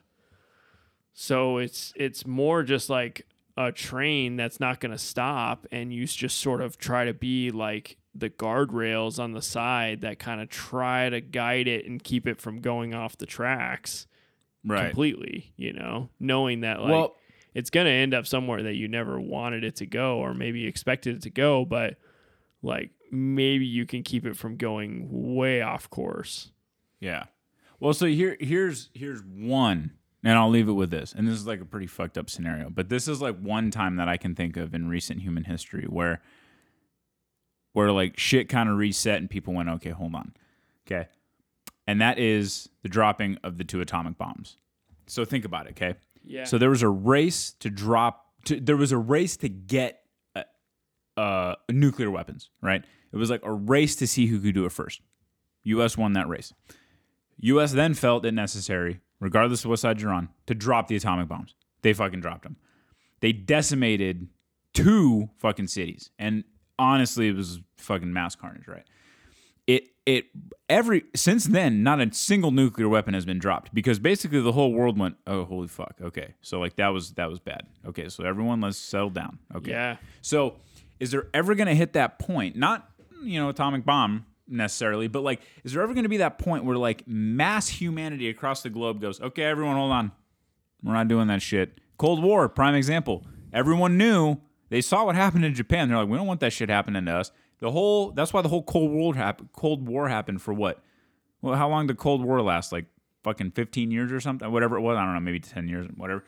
[1.12, 3.26] so it's it's more just like
[3.56, 7.50] a train that's not going to stop and you just sort of try to be
[7.50, 12.26] like the guardrails on the side that kind of try to guide it and keep
[12.26, 14.06] it from going off the tracks
[14.66, 14.86] right.
[14.86, 17.16] completely, you know, knowing that like well,
[17.55, 20.66] it's going to end up somewhere that you never wanted it to go or maybe
[20.66, 21.97] expected it to go, but
[22.62, 26.51] like maybe you can keep it from going way off course.
[27.01, 27.24] yeah.
[27.78, 29.93] Well, so here here's here's one,
[30.24, 31.12] and I'll leave it with this.
[31.12, 33.97] And this is like a pretty fucked up scenario, but this is like one time
[33.97, 36.22] that I can think of in recent human history where
[37.74, 40.32] where like shit kind of reset and people went, okay, hold on.
[40.86, 41.09] Okay.
[41.86, 44.56] And that is the dropping of the two atomic bombs.
[45.06, 45.94] So think about it, okay?
[46.24, 46.44] Yeah.
[46.44, 48.26] So there was a race to drop.
[48.46, 50.02] To, there was a race to get
[50.34, 50.42] uh,
[51.16, 52.50] uh, nuclear weapons.
[52.60, 52.84] Right.
[53.12, 55.00] It was like a race to see who could do it first.
[55.64, 55.96] U.S.
[55.96, 56.52] won that race.
[57.38, 57.72] U.S.
[57.72, 61.54] then felt it necessary, regardless of what side you're on, to drop the atomic bombs.
[61.82, 62.56] They fucking dropped them.
[63.20, 64.28] They decimated
[64.74, 66.44] two fucking cities, and
[66.78, 68.68] honestly, it was fucking mass carnage.
[68.68, 68.84] Right.
[70.06, 70.26] It
[70.68, 74.72] every since then not a single nuclear weapon has been dropped because basically the whole
[74.72, 76.34] world went oh holy fuck okay.
[76.42, 77.62] So like that was that was bad.
[77.86, 79.38] Okay so everyone let's settle down.
[79.54, 79.72] Okay.
[79.72, 79.96] Yeah.
[80.22, 80.56] so
[81.00, 82.88] is there ever going to hit that point not
[83.22, 86.64] you know atomic bomb necessarily but like is there ever going to be that point
[86.64, 90.12] where like mass humanity across the globe goes okay everyone hold on.
[90.84, 91.80] We're not doing that shit.
[91.98, 93.24] Cold war prime example.
[93.52, 94.36] Everyone knew.
[94.68, 95.88] They saw what happened in japan.
[95.88, 98.48] They're like we don't want that shit happening to us the whole that's why the
[98.48, 100.82] whole cold war happened cold war happened for what?
[101.42, 102.72] Well how long did cold war last?
[102.72, 102.86] Like
[103.24, 104.50] fucking 15 years or something?
[104.50, 106.24] Whatever it was i don't know maybe 10 years whatever.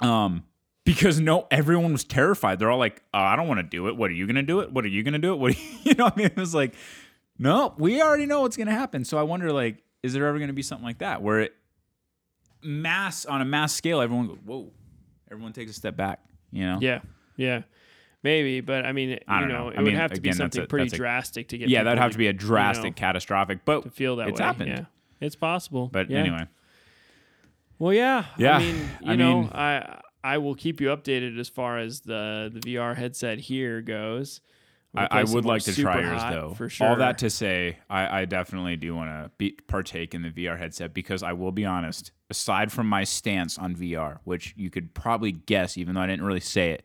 [0.00, 0.44] Um
[0.84, 2.58] because no everyone was terrified.
[2.58, 3.96] They're all like oh, i don't want to do it.
[3.96, 4.72] What are you gonna do it?
[4.72, 5.36] What are you gonna do it?
[5.36, 6.26] What you, you know i mean?
[6.26, 6.74] It was like
[7.38, 9.04] no we already know what's gonna happen.
[9.04, 11.54] So i wonder like is there ever gonna be something like that where it
[12.62, 14.70] mass on a mass scale everyone goes whoa.
[15.30, 16.20] Everyone takes a step back
[16.52, 16.78] you know?
[16.80, 17.00] Yeah.
[17.36, 17.62] Yeah.
[18.22, 19.68] Maybe, but I mean, I you know, know.
[19.70, 21.58] it I would mean, have to be again, that's something a- pretty a- drastic to
[21.58, 21.68] get.
[21.68, 24.38] yeah that'd have to be a you drastic know, catastrophic but to feel that it's
[24.40, 24.46] way.
[24.46, 24.84] happened Yeah.
[25.20, 25.88] It's possible.
[25.92, 26.18] but yeah.
[26.18, 26.46] anyway
[27.78, 28.26] Well, yeah.
[28.38, 31.78] Yeah, I mean, you I know, mean- I I will keep you updated as far
[31.78, 34.40] as the the VR headset here goes.
[34.94, 36.54] We'll I, I would like to try yours though.
[36.54, 36.86] for sure.
[36.86, 40.58] All that to say, I, I definitely do want to be partake in the VR
[40.58, 42.12] headset because I will be honest.
[42.28, 46.24] Aside from my stance on VR, which you could probably guess, even though I didn't
[46.26, 46.82] really say it,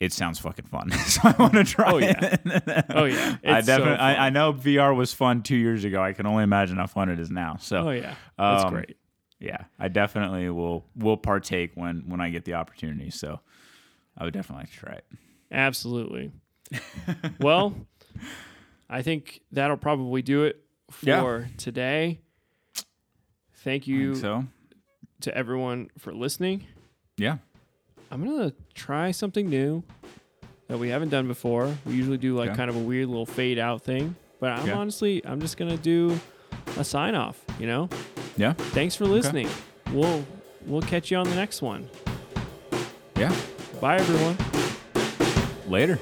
[0.00, 0.90] it sounds fucking fun.
[1.06, 1.90] so I want to try.
[1.92, 2.36] Oh, yeah.
[2.44, 2.84] it.
[2.90, 3.96] oh yeah, I It's so definitely.
[3.96, 4.00] fun.
[4.00, 6.02] I, I know VR was fun two years ago.
[6.02, 7.56] I can only imagine how fun it is now.
[7.60, 8.96] So Oh yeah, that's Um, great.
[9.40, 13.10] yeah, I definitely will will partake when when I get the opportunity.
[13.10, 13.40] So
[14.18, 15.04] I would definitely like to try it.
[15.50, 16.32] Absolutely.
[17.40, 17.74] well,
[18.90, 20.60] I think that'll probably do it
[20.90, 21.46] for Yeah.
[21.56, 22.20] today.
[23.64, 24.44] Thank you so
[25.22, 26.64] to everyone for listening.
[27.16, 27.38] yeah.
[28.10, 29.82] I'm gonna try something new
[30.68, 31.72] that we haven't done before.
[31.84, 32.56] We usually do like Okay.
[32.56, 34.78] kind of a weird little fade out thing, but I'm Yeah.
[34.78, 36.18] honestly I'm just gonna do
[36.78, 37.42] a sign off.
[37.58, 37.88] You know,
[38.36, 38.52] Yeah.
[38.52, 39.48] thanks for listening.
[39.92, 40.24] We'll
[40.66, 41.88] we'll catch you on the next one.
[43.16, 43.34] Yeah.
[43.80, 44.36] Bye everyone.
[45.68, 45.98] Later.